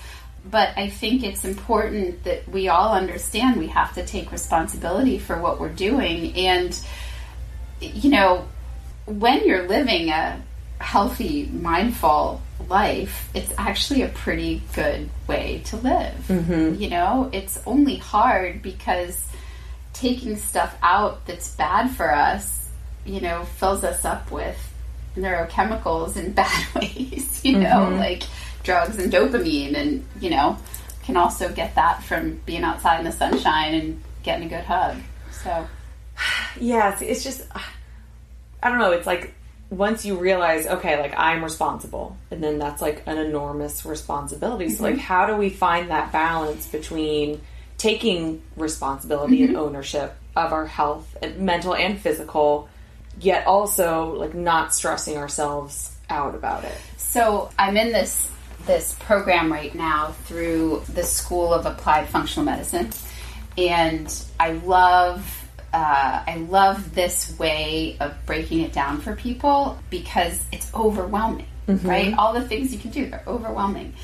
But 0.51 0.71
I 0.77 0.89
think 0.89 1.23
it's 1.23 1.45
important 1.45 2.25
that 2.25 2.49
we 2.49 2.69
all 2.69 2.93
understand 2.93 3.59
we 3.59 3.69
have 3.69 3.95
to 3.95 4.05
take 4.05 4.33
responsibility 4.33 5.19
for 5.19 5.39
what 5.39 5.61
we're 5.61 5.69
doing. 5.69 6.35
And, 6.35 6.79
you 7.81 8.11
know, 8.11 8.47
when 9.07 9.47
you're 9.47 9.69
living 9.69 10.11
a 10.11 10.43
healthy, 10.79 11.47
mindful 11.47 12.43
life, 12.69 13.31
it's 13.35 13.53
actually 13.57 14.03
a 14.03 14.09
pretty 14.09 14.63
good 14.75 15.09
way 15.27 15.63
to 15.67 15.77
live. 15.77 16.15
Mm-hmm. 16.29 16.81
You 16.81 16.91
know, 16.91 17.31
it's 17.33 17.61
only 17.67 17.97
hard 17.97 18.63
because 18.63 19.25
taking 19.93 20.37
stuff 20.37 20.77
out 20.83 21.25
that's 21.27 21.55
bad 21.55 21.91
for 21.91 22.13
us, 22.13 22.71
you 23.05 23.21
know, 23.21 23.45
fills 23.45 23.85
us 23.85 24.05
up 24.05 24.31
with 24.31 24.59
neurochemicals 25.17 26.17
in 26.17 26.33
bad 26.43 26.75
ways, 26.75 27.45
you 27.45 27.59
know, 27.59 27.87
mm-hmm. 27.87 27.99
like 27.99 28.23
drugs 28.63 28.99
and 28.99 29.13
dopamine, 29.13 29.75
and, 29.75 30.05
you 30.21 30.31
know, 30.31 30.59
can 31.05 31.17
also 31.17 31.53
get 31.53 31.75
that 31.75 32.03
from 32.03 32.41
being 32.47 32.63
outside 32.63 32.99
in 32.99 33.05
the 33.05 33.13
sunshine 33.13 33.75
and 33.75 34.03
getting 34.23 34.47
a 34.47 34.49
good 34.49 34.65
hug. 34.65 34.97
So, 35.43 35.67
Yeah, 36.61 36.93
it's, 36.93 37.03
it's 37.03 37.25
just 37.25 37.43
I 38.63 38.69
don't 38.69 38.79
know. 38.79 38.93
It's 38.93 39.07
like 39.07 39.35
once 39.71 40.05
you 40.05 40.17
realize, 40.17 40.67
okay, 40.67 41.01
like 41.01 41.15
I'm 41.17 41.43
responsible, 41.43 42.17
and 42.31 42.43
then 42.43 42.59
that's 42.59 42.81
like 42.81 43.03
an 43.07 43.19
enormous 43.19 43.85
responsibility. 43.85 44.69
So, 44.69 44.85
like, 44.85 44.95
mm-hmm. 44.95 45.01
how 45.01 45.27
do 45.27 45.37
we 45.37 45.51
find 45.51 45.91
that 45.91 46.13
balance 46.13 46.67
between 46.67 47.41
taking 47.79 48.43
responsibility 48.57 49.43
and 49.43 49.55
mm-hmm. 49.55 49.63
ownership 49.63 50.15
of 50.37 50.53
our 50.53 50.67
health, 50.67 51.17
and 51.21 51.39
mental 51.41 51.75
and 51.75 51.99
physical, 51.99 52.69
yet 53.21 53.47
also 53.47 54.15
like 54.15 54.35
not 54.35 54.75
stressing 54.75 55.17
ourselves 55.17 55.97
out 56.09 56.35
about 56.35 56.65
it? 56.65 56.79
So 56.99 57.51
I'm 57.59 57.77
in 57.77 57.93
this 57.93 58.31
this 58.67 58.97
program 59.01 59.53
right 59.53 59.75
now 59.75 60.15
through 60.25 60.83
the 60.93 61.03
School 61.03 61.53
of 61.53 61.67
Applied 61.67 62.09
Functional 62.09 62.45
Medicine, 62.45 62.91
and 63.57 64.25
I 64.39 64.53
love 64.53 65.39
uh, 65.73 66.23
I 66.27 66.37
love 66.49 66.95
this 66.95 67.39
way 67.39 67.97
of 67.99 68.15
breaking 68.27 68.61
it 68.61 68.73
down 68.73 69.01
for 69.01 69.17
people 69.17 69.79
because 69.89 70.45
it's 70.53 70.73
overwhelming, 70.75 71.47
right? 71.67 72.15
All 72.15 72.35
the 72.35 72.47
things 72.47 72.73
you 72.73 72.79
can 72.79 72.91
do 72.91 73.09
they're 73.09 73.25
overwhelming. 73.27 73.95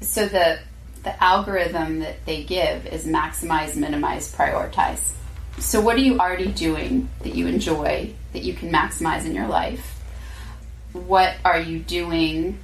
So 0.00 0.26
the 0.26 0.58
the 1.02 1.22
algorithm 1.22 2.00
that 2.00 2.24
they 2.24 2.44
give 2.44 2.86
is 2.86 3.06
maximize, 3.06 3.76
minimize, 3.76 4.34
prioritize. 4.34 5.10
So 5.58 5.80
what 5.80 5.96
are 5.96 6.00
you 6.00 6.18
already 6.18 6.50
doing 6.50 7.08
that 7.22 7.34
you 7.34 7.46
enjoy 7.46 8.12
that 8.32 8.42
you 8.42 8.54
can 8.54 8.72
maximize 8.72 9.24
in 9.24 9.34
your 9.34 9.46
life? 9.46 9.94
what 10.94 11.34
are 11.44 11.58
you 11.58 11.80
doing 11.80 12.56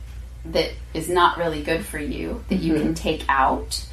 that 0.47 0.73
is 0.95 1.09
not 1.09 1.39
really 1.39 1.63
good 1.63 1.85
for 1.85 1.99
you 1.99 2.45
that 2.49 2.57
you 2.57 2.75
can 2.75 2.83
mm-hmm. 2.83 2.95
take 2.95 3.25
out? 3.29 3.85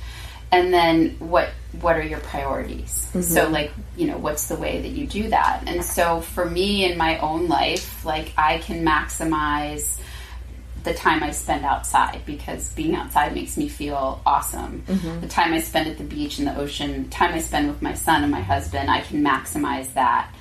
And 0.51 0.73
then 0.73 1.17
what 1.19 1.49
what 1.81 1.97
are 1.97 2.03
your 2.03 2.19
priorities? 2.19 3.09
Mm-hmm. 3.09 3.21
So 3.21 3.49
like 3.49 3.71
you 3.95 4.07
know 4.07 4.17
what's 4.17 4.47
the 4.47 4.55
way 4.55 4.81
that 4.81 4.89
you 4.89 5.07
do 5.07 5.29
that? 5.29 5.63
And 5.67 5.83
so 5.83 6.21
for 6.21 6.45
me 6.45 6.89
in 6.89 6.97
my 6.97 7.19
own 7.19 7.47
life 7.47 8.05
like 8.05 8.31
i 8.37 8.59
can 8.59 8.85
maximize 8.85 9.99
the 10.87 10.93
time 10.93 11.21
I 11.21 11.31
spend 11.31 11.65
outside 11.65 12.21
because 12.25 12.71
being 12.73 12.95
outside 12.95 13.33
makes 13.33 13.57
me 13.57 13.67
feel 13.67 14.21
awesome. 14.25 14.83
Mm-hmm. 14.87 15.19
The 15.19 15.27
time 15.27 15.53
I 15.53 15.59
spend 15.59 15.89
at 15.89 15.97
the 15.97 16.03
beach 16.03 16.39
and 16.39 16.47
the 16.47 16.57
ocean, 16.57 17.03
the 17.03 17.09
time 17.09 17.33
I 17.33 17.39
spend 17.39 17.67
with 17.67 17.81
my 17.81 17.93
son 17.93 18.23
and 18.23 18.31
my 18.31 18.41
husband, 18.41 18.89
I 18.89 19.01
can 19.01 19.23
maximize 19.23 19.93
that. 19.93 20.33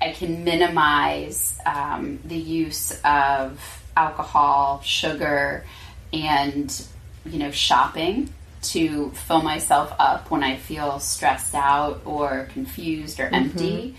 I 0.00 0.12
can 0.12 0.44
minimize 0.44 1.58
um, 1.66 2.20
the 2.24 2.36
use 2.36 2.98
of 3.04 3.79
alcohol, 4.00 4.80
sugar, 4.82 5.64
and 6.12 6.86
you 7.24 7.38
know 7.38 7.50
shopping 7.50 8.32
to 8.62 9.10
fill 9.12 9.42
myself 9.42 9.92
up 9.98 10.30
when 10.30 10.42
I 10.42 10.56
feel 10.56 10.98
stressed 11.00 11.54
out 11.54 12.02
or 12.04 12.48
confused 12.52 13.20
or 13.20 13.24
mm-hmm. 13.24 13.34
empty. 13.34 13.96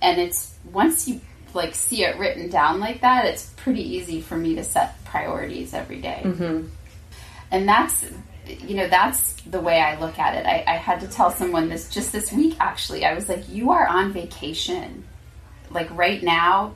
And 0.00 0.20
it's 0.20 0.54
once 0.72 1.08
you 1.08 1.20
like 1.54 1.74
see 1.74 2.04
it 2.04 2.18
written 2.18 2.50
down 2.50 2.80
like 2.80 3.00
that, 3.00 3.24
it's 3.24 3.46
pretty 3.56 3.82
easy 3.96 4.20
for 4.20 4.36
me 4.36 4.54
to 4.56 4.64
set 4.64 5.02
priorities 5.04 5.74
every 5.74 6.00
day. 6.00 6.22
Mm-hmm. 6.24 6.68
And 7.50 7.68
that's 7.68 8.04
you 8.46 8.76
know 8.76 8.88
that's 8.88 9.34
the 9.42 9.60
way 9.60 9.80
I 9.80 9.98
look 9.98 10.18
at 10.18 10.36
it. 10.36 10.46
I, 10.46 10.64
I 10.66 10.76
had 10.76 11.00
to 11.00 11.08
tell 11.08 11.30
someone 11.30 11.68
this 11.68 11.88
just 11.88 12.12
this 12.12 12.32
week 12.32 12.56
actually. 12.60 13.04
I 13.04 13.14
was 13.14 13.28
like, 13.28 13.48
you 13.48 13.70
are 13.70 13.86
on 13.86 14.12
vacation 14.12 15.04
like 15.70 15.88
right 15.96 16.22
now 16.22 16.74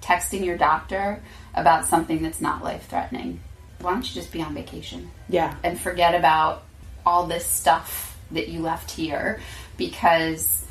texting 0.00 0.44
your 0.44 0.56
doctor 0.56 1.22
about 1.54 1.86
something 1.86 2.22
that's 2.22 2.40
not 2.40 2.62
life 2.62 2.86
threatening, 2.88 3.40
why 3.80 3.92
don't 3.92 4.08
you 4.08 4.14
just 4.14 4.32
be 4.32 4.42
on 4.42 4.54
vacation? 4.54 5.10
Yeah. 5.28 5.54
And 5.62 5.80
forget 5.80 6.14
about 6.14 6.64
all 7.06 7.26
this 7.26 7.46
stuff 7.46 8.18
that 8.30 8.48
you 8.48 8.60
left 8.60 8.90
here 8.90 9.40
because 9.76 10.64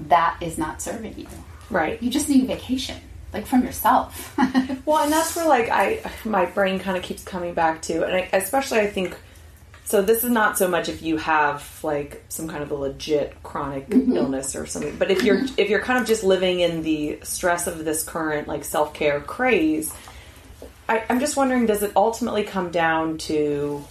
that 0.00 0.36
is 0.40 0.58
not 0.58 0.82
serving 0.82 1.18
you. 1.18 1.28
Right. 1.70 2.02
You 2.02 2.10
just 2.10 2.28
need 2.28 2.44
a 2.44 2.46
vacation, 2.46 3.00
like 3.32 3.46
from 3.46 3.62
yourself. 3.62 4.36
well, 4.86 5.02
and 5.02 5.12
that's 5.12 5.34
where 5.36 5.46
like 5.46 5.68
I 5.68 6.00
my 6.24 6.46
brain 6.46 6.78
kind 6.78 6.96
of 6.96 7.02
keeps 7.02 7.24
coming 7.24 7.54
back 7.54 7.82
to, 7.82 8.04
and 8.04 8.14
I, 8.14 8.28
especially 8.32 8.80
I 8.80 8.86
think. 8.86 9.16
So 9.86 10.02
this 10.02 10.24
is 10.24 10.30
not 10.30 10.58
so 10.58 10.66
much 10.66 10.88
if 10.88 11.00
you 11.00 11.16
have 11.16 11.78
like 11.84 12.24
some 12.28 12.48
kind 12.48 12.62
of 12.64 12.72
a 12.72 12.74
legit 12.74 13.40
chronic 13.44 13.88
mm-hmm. 13.88 14.16
illness 14.16 14.56
or 14.56 14.66
something, 14.66 14.96
but 14.96 15.12
if 15.12 15.22
you're 15.22 15.44
if 15.56 15.70
you're 15.70 15.80
kind 15.80 16.00
of 16.00 16.06
just 16.06 16.24
living 16.24 16.58
in 16.58 16.82
the 16.82 17.20
stress 17.22 17.68
of 17.68 17.84
this 17.84 18.02
current 18.02 18.48
like 18.48 18.64
self 18.64 18.92
care 18.94 19.20
craze, 19.20 19.94
I, 20.88 21.04
I'm 21.08 21.20
just 21.20 21.36
wondering, 21.36 21.66
does 21.66 21.84
it 21.84 21.92
ultimately 21.94 22.42
come 22.42 22.72
down 22.72 23.18
to 23.18 23.84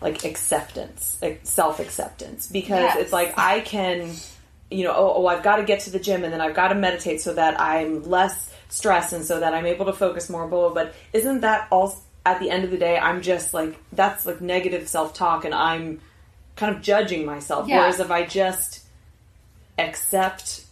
like 0.00 0.24
acceptance, 0.24 1.18
self 1.42 1.80
acceptance? 1.80 2.46
Because 2.46 2.80
yes. 2.80 2.96
it's 2.96 3.12
like 3.12 3.38
I 3.38 3.60
can 3.60 4.12
you 4.70 4.84
know, 4.84 4.94
oh, 4.96 5.14
oh 5.16 5.26
I've 5.26 5.42
got 5.42 5.56
to 5.56 5.64
get 5.64 5.80
to 5.80 5.90
the 5.90 6.00
gym 6.00 6.24
and 6.24 6.32
then 6.32 6.40
I've 6.40 6.54
got 6.54 6.68
to 6.68 6.74
meditate 6.74 7.20
so 7.20 7.34
that 7.34 7.60
I'm 7.60 8.02
less 8.04 8.50
stressed 8.68 9.12
and 9.12 9.24
so 9.24 9.40
that 9.40 9.54
I'm 9.54 9.66
able 9.66 9.86
to 9.86 9.92
focus 9.92 10.28
more. 10.28 10.48
Blah, 10.48 10.70
blah, 10.70 10.84
but 10.84 10.94
isn't 11.12 11.42
that 11.42 11.68
all? 11.70 11.96
At 12.26 12.40
the 12.40 12.50
end 12.50 12.64
of 12.64 12.72
the 12.72 12.76
day, 12.76 12.98
I'm 12.98 13.22
just 13.22 13.54
like 13.54 13.76
that's 13.92 14.26
like 14.26 14.40
negative 14.40 14.88
self 14.88 15.14
talk, 15.14 15.44
and 15.44 15.54
I'm 15.54 16.00
kind 16.56 16.74
of 16.74 16.82
judging 16.82 17.24
myself. 17.24 17.68
Yeah. 17.68 17.78
Whereas 17.78 18.00
if 18.00 18.10
I 18.10 18.26
just 18.26 18.84
accept 19.78 20.64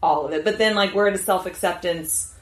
all 0.00 0.26
of 0.26 0.32
it, 0.32 0.44
but 0.44 0.56
then 0.56 0.76
like 0.76 0.94
where 0.94 1.10
does 1.10 1.24
self 1.24 1.46
acceptance 1.46 2.32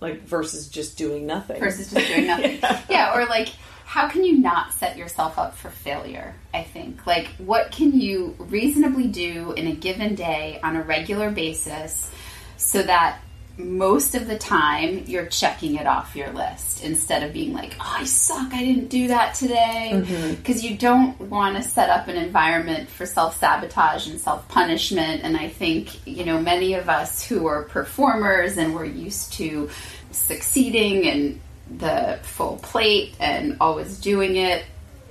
like 0.00 0.22
versus 0.22 0.68
just 0.68 0.96
doing 0.96 1.26
nothing 1.26 1.58
versus 1.58 1.90
just 1.90 2.06
doing 2.06 2.28
nothing? 2.28 2.58
yeah. 2.62 2.82
yeah, 2.88 3.16
or 3.16 3.26
like 3.26 3.48
how 3.84 4.08
can 4.08 4.24
you 4.24 4.38
not 4.38 4.72
set 4.72 4.96
yourself 4.96 5.36
up 5.36 5.54
for 5.54 5.68
failure? 5.68 6.34
I 6.54 6.62
think. 6.62 7.06
Like, 7.06 7.26
what 7.36 7.70
can 7.70 7.98
you 7.98 8.34
reasonably 8.38 9.08
do 9.08 9.52
in 9.52 9.66
a 9.66 9.74
given 9.74 10.14
day 10.14 10.60
on 10.62 10.76
a 10.76 10.82
regular 10.82 11.30
basis 11.30 12.10
so 12.56 12.82
that 12.82 13.20
most 13.58 14.14
of 14.14 14.26
the 14.26 14.38
time 14.38 15.04
you're 15.06 15.26
checking 15.26 15.76
it 15.76 15.86
off 15.86 16.16
your 16.16 16.30
list 16.32 16.82
instead 16.82 17.22
of 17.22 17.32
being 17.32 17.52
like, 17.52 17.74
oh, 17.78 17.96
I 17.98 18.04
suck, 18.04 18.52
I 18.52 18.64
didn't 18.64 18.88
do 18.88 19.08
that 19.08 19.34
today. 19.34 19.90
Because 20.36 20.62
mm-hmm. 20.62 20.72
you 20.72 20.78
don't 20.78 21.20
want 21.20 21.56
to 21.56 21.62
set 21.62 21.90
up 21.90 22.08
an 22.08 22.16
environment 22.16 22.88
for 22.88 23.04
self 23.04 23.38
sabotage 23.38 24.08
and 24.08 24.20
self 24.20 24.48
punishment. 24.48 25.22
And 25.22 25.36
I 25.36 25.48
think, 25.48 26.06
you 26.06 26.24
know, 26.24 26.40
many 26.40 26.74
of 26.74 26.88
us 26.88 27.22
who 27.22 27.46
are 27.46 27.62
performers 27.64 28.56
and 28.56 28.74
we're 28.74 28.86
used 28.86 29.34
to 29.34 29.68
succeeding 30.10 31.08
and 31.08 31.40
the 31.78 32.18
full 32.22 32.56
plate 32.58 33.14
and 33.20 33.56
always 33.60 33.98
doing 33.98 34.36
it. 34.36 34.64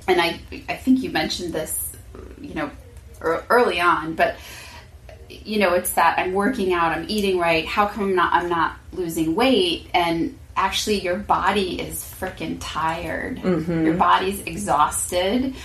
And 0.07 0.19
I, 0.19 0.39
I 0.67 0.75
think 0.75 1.03
you 1.03 1.11
mentioned 1.11 1.53
this, 1.53 1.95
you 2.39 2.55
know, 2.55 2.71
early 3.21 3.79
on, 3.79 4.15
but 4.15 4.35
you 5.45 5.59
know, 5.59 5.73
it's 5.73 5.93
that 5.93 6.19
I'm 6.19 6.33
working 6.33 6.73
out, 6.73 6.91
I'm 6.91 7.05
eating 7.09 7.39
right. 7.39 7.65
How 7.65 7.87
come 7.87 8.03
I'm 8.03 8.15
not, 8.15 8.33
I'm 8.33 8.49
not 8.49 8.77
losing 8.93 9.35
weight? 9.35 9.89
And 9.93 10.37
actually, 10.55 10.99
your 11.01 11.17
body 11.17 11.81
is 11.81 12.03
freaking 12.03 12.57
tired. 12.59 13.37
Mm-hmm. 13.37 13.85
Your 13.85 13.95
body's 13.95 14.41
exhausted. 14.41 15.55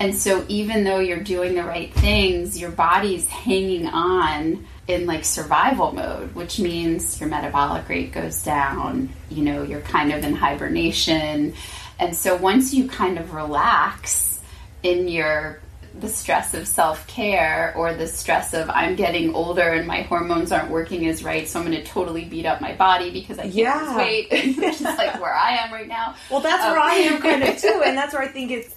And 0.00 0.14
so, 0.14 0.44
even 0.48 0.84
though 0.84 0.98
you're 0.98 1.22
doing 1.22 1.54
the 1.54 1.64
right 1.64 1.92
things, 1.94 2.58
your 2.58 2.70
body's 2.70 3.28
hanging 3.28 3.86
on 3.86 4.66
in 4.86 5.06
like 5.06 5.24
survival 5.24 5.92
mode, 5.92 6.34
which 6.34 6.58
means 6.58 7.18
your 7.20 7.28
metabolic 7.28 7.88
rate 7.88 8.12
goes 8.12 8.42
down, 8.42 9.08
you 9.30 9.42
know, 9.42 9.62
you're 9.62 9.80
kind 9.80 10.12
of 10.12 10.22
in 10.24 10.34
hibernation. 10.34 11.54
And 11.98 12.14
so 12.14 12.36
once 12.36 12.74
you 12.74 12.88
kind 12.88 13.18
of 13.18 13.34
relax 13.34 14.40
in 14.82 15.08
your 15.08 15.60
the 16.00 16.08
stress 16.08 16.54
of 16.54 16.66
self-care 16.66 17.72
or 17.76 17.94
the 17.94 18.06
stress 18.06 18.52
of 18.52 18.68
I'm 18.68 18.96
getting 18.96 19.34
older 19.34 19.68
and 19.68 19.86
my 19.86 20.02
hormones 20.02 20.50
aren't 20.50 20.70
working 20.70 21.06
as 21.06 21.22
right, 21.22 21.46
so 21.46 21.60
I'm 21.60 21.66
going 21.66 21.78
to 21.78 21.84
totally 21.84 22.24
beat 22.24 22.46
up 22.46 22.60
my 22.60 22.74
body 22.74 23.10
because 23.10 23.38
I 23.38 23.42
can't 23.42 23.54
yeah. 23.54 23.86
lose 23.86 23.96
weight. 23.96 24.30
Which 24.58 24.74
is 24.74 24.82
like 24.82 25.20
where 25.20 25.34
I 25.34 25.56
am 25.56 25.72
right 25.72 25.86
now. 25.86 26.16
Well, 26.30 26.40
that's 26.40 26.64
um, 26.64 26.72
where 26.72 26.80
I 26.80 26.94
am 26.94 27.22
kind 27.22 27.42
of 27.42 27.56
too, 27.58 27.82
and 27.84 27.96
that's 27.98 28.12
where 28.12 28.22
I 28.22 28.28
think 28.28 28.50
it's 28.50 28.74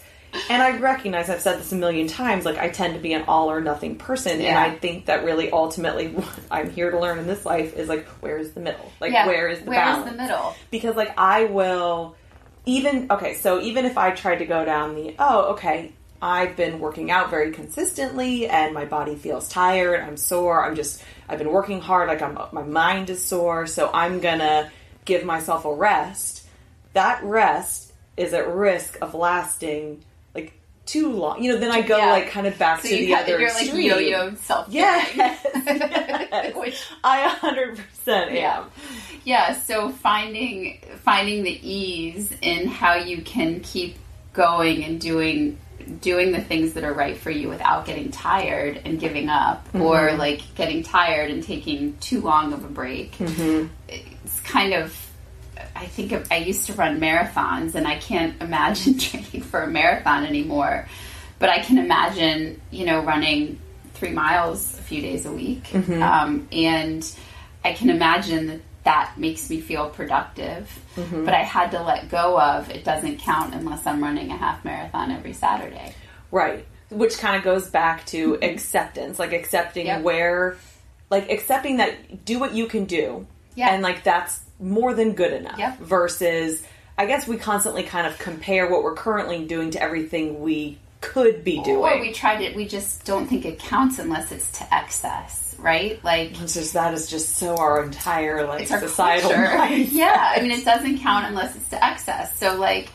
and 0.50 0.62
I 0.62 0.78
recognize 0.78 1.30
I've 1.30 1.42
said 1.42 1.60
this 1.60 1.72
a 1.72 1.76
million 1.76 2.08
times. 2.08 2.46
Like 2.46 2.58
I 2.58 2.70
tend 2.70 2.94
to 2.94 3.00
be 3.00 3.14
an 3.14 3.24
all 3.28 3.50
or 3.50 3.62
nothing 3.62 3.96
person, 3.96 4.40
yeah. 4.40 4.50
and 4.50 4.58
I 4.58 4.76
think 4.76 5.06
that 5.06 5.24
really 5.24 5.52
ultimately 5.52 6.10
what 6.10 6.28
I'm 6.52 6.70
here 6.70 6.92
to 6.92 7.00
learn 7.00 7.20
in 7.20 7.28
this 7.28 7.46
life 7.46 7.76
is 7.76 7.88
like 7.90 8.06
where 8.22 8.38
is 8.38 8.52
the 8.52 8.60
middle? 8.60 8.92
Like 9.00 9.12
yeah. 9.12 9.26
where 9.26 9.48
is 9.50 9.60
the 9.60 9.70
where 9.70 9.80
balance? 9.80 10.06
Is 10.06 10.12
the 10.12 10.24
middle? 10.24 10.56
Because 10.72 10.96
like 10.96 11.18
I 11.18 11.46
will 11.46 12.16
even 12.66 13.08
okay. 13.12 13.36
So 13.36 13.62
even 13.62 13.86
if 13.86 13.98
I 13.98 14.12
tried 14.12 14.38
to 14.38 14.46
go 14.46 14.66
down 14.66 14.96
the 14.96 15.16
oh 15.20 15.54
okay. 15.54 15.94
I've 16.22 16.56
been 16.56 16.80
working 16.80 17.12
out 17.12 17.30
very 17.30 17.52
consistently 17.52 18.48
and 18.48 18.74
my 18.74 18.86
body 18.86 19.16
feels 19.16 19.48
tired. 19.50 20.02
I'm 20.02 20.18
sore. 20.18 20.66
I'm 20.66 20.76
just, 20.76 21.04
I've 21.30 21.38
been 21.38 21.52
working 21.52 21.82
hard. 21.82 22.08
Like 22.08 22.22
I'm, 22.22 22.38
my 22.52 22.64
mind 22.64 23.10
is 23.10 23.24
sore. 23.24 23.68
So 23.68 23.90
I'm 23.94 24.20
gonna 24.20 24.72
give 25.06 25.24
myself 25.24 25.66
a 25.66 25.74
rest. 25.74 26.48
That 26.94 27.24
rest 27.24 27.94
is 28.16 28.34
at 28.34 28.48
risk 28.48 28.98
of 29.02 29.14
lasting 29.14 30.04
like 30.34 30.54
too 30.86 31.12
long. 31.12 31.44
You 31.44 31.54
know, 31.54 31.60
then 31.60 31.72
I 31.72 31.82
go 31.82 31.98
yeah. 31.98 32.12
like 32.12 32.30
kind 32.30 32.48
of 32.48 32.58
back 32.58 32.82
so 32.82 32.90
to 32.90 32.96
the 32.96 33.14
other 33.14 33.40
you're 33.40 33.50
extreme. 33.50 33.92
like 33.92 34.02
yo-yo 34.02 34.36
self 34.36 34.68
yes. 34.70 35.12
yes. 35.16 36.56
Which 36.56 36.84
I 37.04 37.30
100% 37.30 38.34
yeah. 38.34 38.60
am. 38.60 38.72
Yeah, 39.24 39.54
so 39.54 39.90
finding 39.90 40.80
finding 41.04 41.44
the 41.44 41.70
ease 41.70 42.34
in 42.42 42.68
how 42.68 42.96
you 42.96 43.22
can 43.22 43.60
keep 43.60 43.98
going 44.34 44.84
and 44.84 45.02
doing 45.02 45.58
doing 46.02 46.32
the 46.32 46.42
things 46.42 46.74
that 46.74 46.84
are 46.84 46.94
right 46.94 47.18
for 47.18 47.32
you 47.32 47.50
without 47.50 47.86
getting 47.86 48.12
tired 48.12 48.82
and 48.86 49.00
giving 49.00 49.30
up 49.30 49.68
mm-hmm. 49.68 49.82
or 49.82 50.14
like 50.14 50.42
getting 50.56 50.84
tired 50.84 51.32
and 51.32 51.44
taking 51.44 51.98
too 51.98 52.22
long 52.22 52.54
of 52.54 52.64
a 52.64 52.68
break. 52.68 53.18
Mm-hmm. 53.18 53.68
It's 53.88 54.40
kind 54.42 54.74
of 54.74 55.04
I 55.76 55.86
think 55.86 56.12
of, 56.12 56.28
I 56.32 56.38
used 56.38 56.66
to 56.68 56.74
run 56.74 57.00
marathons, 57.00 57.76
and 57.76 57.88
I 57.88 57.98
can't 57.98 58.42
imagine 58.42 58.98
training 59.00 59.44
for 59.44 59.62
a 59.62 59.68
marathon 59.68 60.26
anymore. 60.26 60.88
But 61.40 61.50
I 61.50 61.60
can 61.60 61.78
imagine, 61.78 62.60
you 62.72 62.86
know, 62.86 63.02
running 63.02 63.60
three 63.94 64.12
miles 64.12 64.78
a 64.78 64.82
few 64.82 65.02
days 65.02 65.26
a 65.26 65.32
week, 65.32 65.66
mm-hmm. 65.66 66.02
um, 66.02 66.48
and 66.52 67.08
I 67.64 67.74
can 67.74 67.90
imagine 67.90 68.64
that 68.88 69.16
makes 69.18 69.50
me 69.50 69.60
feel 69.60 69.90
productive. 69.90 70.80
Mm-hmm. 70.96 71.26
But 71.26 71.34
I 71.34 71.44
had 71.44 71.72
to 71.72 71.84
let 71.84 72.10
go 72.10 72.40
of 72.40 72.70
it 72.70 72.86
doesn't 72.86 73.20
count 73.20 73.54
unless 73.54 73.86
I'm 73.86 74.02
running 74.02 74.32
a 74.32 74.38
half 74.38 74.64
marathon 74.64 75.12
every 75.12 75.34
Saturday. 75.34 75.94
Right, 76.32 76.66
which 76.90 77.18
kind 77.18 77.36
of 77.36 77.44
goes 77.44 77.70
back 77.70 78.06
to 78.08 78.34
mm-hmm. 78.34 78.44
acceptance, 78.44 79.20
like 79.20 79.34
accepting 79.34 79.88
yep. 79.88 80.04
where, 80.04 80.56
like 81.10 81.30
accepting 81.30 81.78
that 81.78 82.24
do 82.24 82.40
what 82.40 82.54
you 82.54 82.68
can 82.68 82.86
do, 82.86 83.28
yeah, 83.56 83.74
and 83.74 83.84
like 83.84 84.06
that's 84.06 84.40
more 84.58 84.94
than 84.94 85.12
good 85.12 85.34
enough 85.34 85.60
yep. 85.60 85.78
versus 85.80 86.64
I 86.98 87.08
guess 87.08 87.28
we 87.28 87.36
constantly 87.36 87.84
kind 87.84 88.08
of 88.08 88.18
compare 88.18 88.72
what 88.72 88.84
we're 88.84 88.96
currently 88.96 89.46
doing 89.46 89.72
to 89.72 89.82
everything 89.82 90.40
we 90.40 90.80
could 91.02 91.44
be 91.44 91.62
doing. 91.62 91.78
Or 91.78 92.00
we 92.00 92.14
tried 92.14 92.42
it, 92.42 92.56
we 92.56 92.66
just 92.66 93.06
don't 93.06 93.28
think 93.28 93.46
it 93.46 93.60
counts 93.60 94.00
unless 94.00 94.32
it's 94.32 94.52
to 94.60 94.74
excess, 94.74 95.47
right? 95.60 96.04
Like 96.04 96.40
it's 96.42 96.54
just 96.54 96.74
that 96.74 96.94
is 96.94 97.08
just 97.08 97.36
so 97.36 97.58
our 97.58 97.84
entire 97.84 98.46
like 98.46 98.68
societal 98.68 99.32
Yeah, 99.70 100.34
I 100.36 100.42
mean 100.42 100.52
it 100.52 100.66
doesn't 100.66 101.00
count 101.00 101.26
unless 101.26 101.56
it's 101.56 101.70
to 101.70 101.84
excess. 101.84 102.38
So 102.38 102.56
like, 102.56 102.90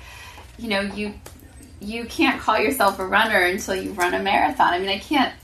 you 0.58 0.68
know, 0.68 0.80
you 0.80 1.14
you 1.80 2.04
can't 2.04 2.40
call 2.40 2.58
yourself 2.58 2.98
a 2.98 3.06
runner 3.06 3.40
until 3.40 3.74
you 3.74 3.92
run 3.92 4.14
a 4.14 4.22
marathon. 4.22 4.72
I 4.72 4.78
mean, 4.78 4.88
I 4.88 4.98
can't 4.98 5.34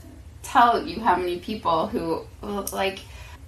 tell 0.41 0.85
you 0.85 0.99
how 1.01 1.15
many 1.15 1.39
people 1.39 1.87
who 1.87 2.25
like, 2.71 2.99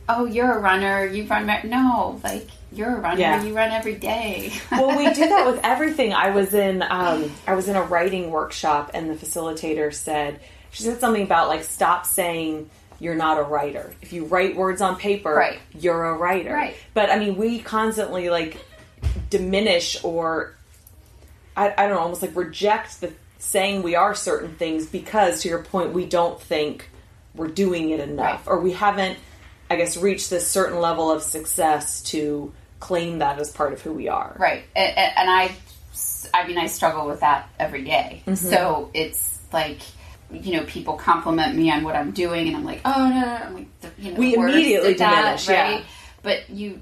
oh, 0.09 0.25
you're 0.25 0.51
a 0.51 0.59
runner, 0.59 1.05
you 1.05 1.23
run 1.25 1.45
mar-. 1.45 1.63
no, 1.63 2.19
like 2.23 2.47
you're 2.71 2.95
a 2.95 2.99
runner. 2.99 3.19
Yeah. 3.19 3.43
You 3.43 3.55
run 3.55 3.71
every 3.71 3.95
day. 3.95 4.53
well, 4.71 4.97
we 4.97 5.11
do 5.13 5.27
that 5.27 5.45
with 5.45 5.59
everything. 5.63 6.13
I 6.13 6.31
was 6.31 6.53
in 6.53 6.83
um, 6.83 7.31
I 7.47 7.55
was 7.55 7.67
in 7.67 7.75
a 7.75 7.83
writing 7.83 8.31
workshop, 8.31 8.91
and 8.93 9.09
the 9.09 9.15
facilitator 9.15 9.93
said 9.93 10.39
she 10.71 10.83
said 10.83 10.99
something 10.99 11.23
about 11.23 11.47
like 11.47 11.63
stop 11.63 12.05
saying 12.05 12.69
you're 13.01 13.15
not 13.15 13.39
a 13.39 13.43
writer. 13.43 13.93
If 14.01 14.13
you 14.13 14.25
write 14.25 14.55
words 14.55 14.79
on 14.79 14.95
paper, 14.95 15.33
right. 15.33 15.59
you're 15.77 16.05
a 16.05 16.13
writer. 16.15 16.53
Right. 16.53 16.75
But 16.93 17.09
I 17.09 17.17
mean, 17.17 17.35
we 17.35 17.59
constantly 17.59 18.29
like 18.29 18.57
diminish 19.31 20.01
or 20.03 20.53
I, 21.57 21.73
I 21.75 21.87
don't 21.87 21.95
know, 21.95 21.99
almost 21.99 22.21
like 22.21 22.35
reject 22.35 23.01
the 23.01 23.11
saying 23.39 23.81
we 23.81 23.95
are 23.95 24.13
certain 24.13 24.53
things 24.55 24.85
because, 24.85 25.41
to 25.41 25.49
your 25.49 25.63
point, 25.63 25.93
we 25.93 26.05
don't 26.05 26.39
think 26.39 26.89
we're 27.33 27.47
doing 27.47 27.89
it 27.89 27.99
enough, 27.99 28.45
right. 28.45 28.53
or 28.53 28.59
we 28.59 28.71
haven't, 28.71 29.17
I 29.67 29.77
guess, 29.77 29.97
reached 29.97 30.29
this 30.29 30.47
certain 30.47 30.79
level 30.79 31.09
of 31.11 31.23
success 31.23 32.03
to 32.03 32.53
claim 32.79 33.17
that 33.19 33.39
as 33.39 33.51
part 33.51 33.73
of 33.73 33.81
who 33.81 33.93
we 33.93 34.09
are. 34.09 34.35
Right. 34.37 34.63
And, 34.75 34.95
and 34.95 35.29
I, 35.29 35.55
I 36.33 36.47
mean, 36.47 36.59
I 36.59 36.67
struggle 36.67 37.07
with 37.07 37.21
that 37.21 37.49
every 37.57 37.83
day. 37.83 38.21
Mm-hmm. 38.27 38.35
So 38.35 38.91
it's 38.93 39.39
like, 39.51 39.79
you 40.31 40.53
know, 40.53 40.63
people 40.65 40.95
compliment 40.95 41.55
me 41.55 41.71
on 41.71 41.83
what 41.83 41.95
I'm 41.95 42.11
doing, 42.11 42.47
and 42.47 42.57
I'm 42.57 42.63
like, 42.63 42.81
oh 42.85 43.09
no, 43.09 43.09
no, 43.09 43.21
no. 43.21 43.33
I'm 43.33 43.55
like, 43.55 43.67
you 43.97 44.11
know, 44.11 44.19
we 44.19 44.35
immediately 44.35 44.93
diminish, 44.93 45.45
that, 45.45 45.69
right? 45.69 45.79
Yeah. 45.79 45.85
But 46.23 46.49
you, 46.49 46.81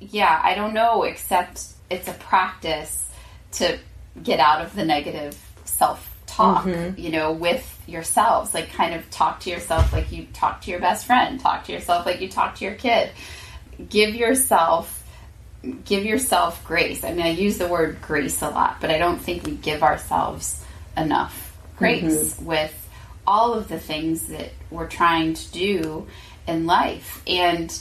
yeah, 0.00 0.40
I 0.42 0.54
don't 0.54 0.74
know, 0.74 1.04
except 1.04 1.64
it's 1.90 2.08
a 2.08 2.14
practice 2.14 3.08
to 3.52 3.78
get 4.22 4.40
out 4.40 4.62
of 4.62 4.74
the 4.74 4.84
negative 4.84 5.38
self 5.64 6.16
talk, 6.26 6.64
mm-hmm. 6.64 7.00
you 7.00 7.10
know, 7.10 7.32
with 7.32 7.82
yourselves. 7.86 8.54
Like, 8.54 8.72
kind 8.72 8.94
of 8.94 9.08
talk 9.10 9.40
to 9.40 9.50
yourself 9.50 9.92
like 9.92 10.12
you 10.12 10.26
talk 10.32 10.62
to 10.62 10.70
your 10.70 10.80
best 10.80 11.06
friend, 11.06 11.40
talk 11.40 11.64
to 11.64 11.72
yourself 11.72 12.06
like 12.06 12.20
you 12.20 12.28
talk 12.28 12.56
to 12.56 12.64
your 12.64 12.74
kid. 12.74 13.10
Give 13.88 14.14
yourself 14.14 14.94
give 15.84 16.04
yourself 16.04 16.64
grace. 16.64 17.04
I 17.04 17.12
mean, 17.12 17.26
I 17.26 17.30
use 17.30 17.58
the 17.58 17.66
word 17.66 18.00
grace 18.00 18.42
a 18.42 18.48
lot, 18.48 18.80
but 18.80 18.90
I 18.90 18.98
don't 18.98 19.18
think 19.18 19.44
we 19.44 19.52
give 19.52 19.82
ourselves 19.82 20.62
enough 20.96 21.56
grace 21.76 22.34
mm-hmm. 22.34 22.44
with 22.44 22.87
all 23.28 23.52
of 23.52 23.68
the 23.68 23.78
things 23.78 24.28
that 24.28 24.50
we're 24.70 24.88
trying 24.88 25.34
to 25.34 25.52
do 25.52 26.06
in 26.46 26.64
life. 26.64 27.22
And 27.26 27.78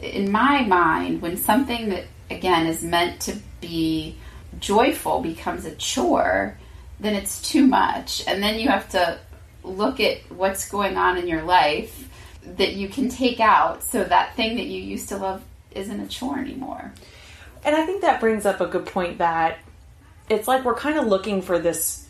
in 0.00 0.32
my 0.32 0.62
mind, 0.62 1.20
when 1.20 1.36
something 1.36 1.90
that, 1.90 2.04
again, 2.30 2.66
is 2.66 2.82
meant 2.82 3.20
to 3.20 3.36
be 3.60 4.16
joyful 4.58 5.20
becomes 5.20 5.66
a 5.66 5.74
chore, 5.74 6.56
then 6.98 7.14
it's 7.14 7.42
too 7.42 7.66
much. 7.66 8.26
And 8.26 8.42
then 8.42 8.58
you 8.58 8.70
have 8.70 8.88
to 8.90 9.18
look 9.62 10.00
at 10.00 10.16
what's 10.32 10.66
going 10.70 10.96
on 10.96 11.18
in 11.18 11.28
your 11.28 11.42
life 11.42 12.08
that 12.56 12.72
you 12.72 12.88
can 12.88 13.10
take 13.10 13.38
out 13.38 13.82
so 13.82 14.02
that 14.02 14.34
thing 14.34 14.56
that 14.56 14.64
you 14.64 14.80
used 14.80 15.10
to 15.10 15.18
love 15.18 15.42
isn't 15.72 16.00
a 16.00 16.08
chore 16.08 16.38
anymore. 16.38 16.90
And 17.66 17.76
I 17.76 17.84
think 17.84 18.00
that 18.00 18.18
brings 18.18 18.46
up 18.46 18.62
a 18.62 18.66
good 18.66 18.86
point 18.86 19.18
that 19.18 19.58
it's 20.30 20.48
like 20.48 20.64
we're 20.64 20.74
kind 20.74 20.98
of 20.98 21.06
looking 21.06 21.42
for 21.42 21.58
this 21.58 22.05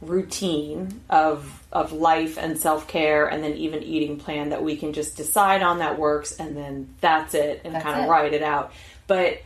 routine 0.00 1.00
of 1.08 1.64
of 1.72 1.92
life 1.92 2.36
and 2.38 2.58
self-care 2.58 3.26
and 3.26 3.42
then 3.42 3.54
even 3.54 3.82
eating 3.82 4.18
plan 4.18 4.50
that 4.50 4.62
we 4.62 4.76
can 4.76 4.92
just 4.92 5.16
decide 5.16 5.62
on 5.62 5.78
that 5.78 5.98
works 5.98 6.32
and 6.36 6.56
then 6.56 6.94
that's 7.00 7.34
it 7.34 7.62
and 7.64 7.74
that's 7.74 7.84
kind 7.84 8.02
of 8.02 8.08
write 8.08 8.34
it 8.34 8.42
out. 8.42 8.72
But 9.06 9.42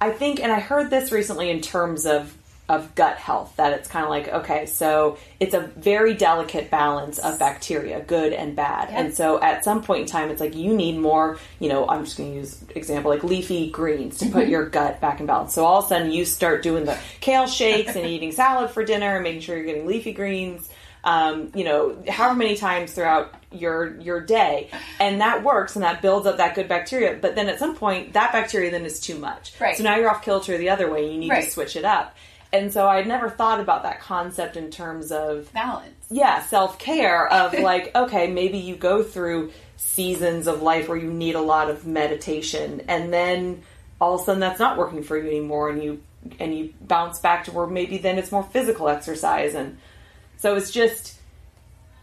I 0.00 0.10
think 0.10 0.40
and 0.40 0.52
I 0.52 0.60
heard 0.60 0.90
this 0.90 1.10
recently 1.10 1.50
in 1.50 1.60
terms 1.60 2.06
of 2.06 2.34
of 2.68 2.94
gut 2.94 3.16
health 3.16 3.54
that 3.56 3.72
it's 3.72 3.88
kind 3.88 4.04
of 4.04 4.10
like 4.10 4.28
okay 4.28 4.66
so 4.66 5.16
it's 5.40 5.54
a 5.54 5.60
very 5.76 6.12
delicate 6.12 6.70
balance 6.70 7.18
of 7.18 7.38
bacteria 7.38 8.00
good 8.02 8.32
and 8.32 8.54
bad 8.54 8.90
and 8.90 9.14
so 9.14 9.40
at 9.40 9.64
some 9.64 9.82
point 9.82 10.02
in 10.02 10.06
time 10.06 10.28
it's 10.30 10.40
like 10.40 10.54
you 10.54 10.74
need 10.74 10.98
more 10.98 11.38
you 11.60 11.68
know 11.68 11.88
i'm 11.88 12.04
just 12.04 12.18
going 12.18 12.30
to 12.30 12.36
use 12.36 12.62
example 12.74 13.10
like 13.10 13.24
leafy 13.24 13.70
greens 13.70 14.18
to 14.18 14.26
put 14.26 14.42
mm-hmm. 14.42 14.50
your 14.50 14.68
gut 14.68 15.00
back 15.00 15.18
in 15.20 15.26
balance 15.26 15.54
so 15.54 15.64
all 15.64 15.78
of 15.78 15.86
a 15.86 15.88
sudden 15.88 16.10
you 16.10 16.24
start 16.24 16.62
doing 16.62 16.84
the 16.84 16.98
kale 17.20 17.46
shakes 17.46 17.96
and 17.96 18.06
eating 18.10 18.32
salad 18.32 18.70
for 18.70 18.84
dinner 18.84 19.14
and 19.14 19.24
making 19.24 19.40
sure 19.40 19.56
you're 19.56 19.66
getting 19.66 19.86
leafy 19.86 20.12
greens 20.12 20.68
um, 21.04 21.52
you 21.54 21.64
know, 21.64 21.96
however 22.08 22.34
many 22.34 22.56
times 22.56 22.92
throughout 22.92 23.34
your 23.52 23.96
your 24.00 24.20
day, 24.20 24.70
and 25.00 25.20
that 25.20 25.42
works 25.42 25.76
and 25.76 25.82
that 25.82 26.02
builds 26.02 26.26
up 26.26 26.38
that 26.38 26.54
good 26.54 26.68
bacteria. 26.68 27.18
But 27.20 27.34
then 27.34 27.48
at 27.48 27.58
some 27.58 27.76
point, 27.76 28.12
that 28.14 28.32
bacteria 28.32 28.70
then 28.70 28.84
is 28.84 29.00
too 29.00 29.16
much. 29.16 29.58
Right. 29.60 29.76
So 29.76 29.84
now 29.84 29.96
you're 29.96 30.10
off 30.10 30.22
kilter 30.22 30.58
the 30.58 30.70
other 30.70 30.90
way. 30.90 31.10
You 31.10 31.18
need 31.18 31.30
right. 31.30 31.44
to 31.44 31.50
switch 31.50 31.76
it 31.76 31.84
up. 31.84 32.16
And 32.52 32.72
so 32.72 32.88
I'd 32.88 33.06
never 33.06 33.28
thought 33.28 33.60
about 33.60 33.82
that 33.82 34.00
concept 34.00 34.56
in 34.56 34.70
terms 34.70 35.12
of 35.12 35.52
balance. 35.52 35.94
Yeah, 36.10 36.42
self 36.42 36.78
care 36.78 37.30
of 37.30 37.52
like, 37.58 37.94
okay, 37.94 38.30
maybe 38.30 38.58
you 38.58 38.76
go 38.76 39.02
through 39.02 39.52
seasons 39.76 40.46
of 40.46 40.62
life 40.62 40.88
where 40.88 40.98
you 40.98 41.12
need 41.12 41.34
a 41.34 41.40
lot 41.40 41.70
of 41.70 41.86
meditation 41.86 42.82
and 42.88 43.12
then 43.12 43.62
all 44.00 44.16
of 44.16 44.20
a 44.20 44.24
sudden 44.24 44.40
that's 44.40 44.58
not 44.58 44.76
working 44.76 45.02
for 45.02 45.16
you 45.16 45.28
anymore 45.28 45.70
and 45.70 45.82
you 45.82 46.02
and 46.40 46.56
you 46.56 46.74
bounce 46.80 47.20
back 47.20 47.44
to 47.44 47.52
where 47.52 47.66
maybe 47.66 47.98
then 47.98 48.18
it's 48.18 48.32
more 48.32 48.42
physical 48.42 48.88
exercise 48.88 49.54
and 49.54 49.78
so 50.36 50.56
it's 50.56 50.72
just 50.72 51.16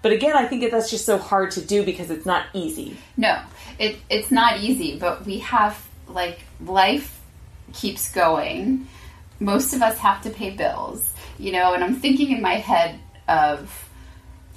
but 0.01 0.13
again 0.13 0.35
i 0.37 0.45
think 0.45 0.69
that's 0.71 0.89
just 0.89 1.05
so 1.05 1.17
hard 1.17 1.51
to 1.51 1.61
do 1.61 1.83
because 1.83 2.09
it's 2.09 2.25
not 2.25 2.45
easy 2.53 2.95
no 3.17 3.41
it, 3.77 3.97
it's 4.09 4.31
not 4.31 4.61
easy 4.61 4.97
but 4.97 5.25
we 5.25 5.39
have 5.39 5.85
like 6.07 6.39
life 6.61 7.21
keeps 7.73 8.09
going 8.11 8.87
most 9.39 9.73
of 9.73 9.81
us 9.81 9.97
have 9.99 10.21
to 10.23 10.29
pay 10.29 10.51
bills, 10.51 11.13
you 11.37 11.51
know, 11.51 11.73
and 11.73 11.83
I'm 11.83 11.95
thinking 11.95 12.31
in 12.31 12.41
my 12.41 12.55
head 12.55 12.99
of 13.27 13.89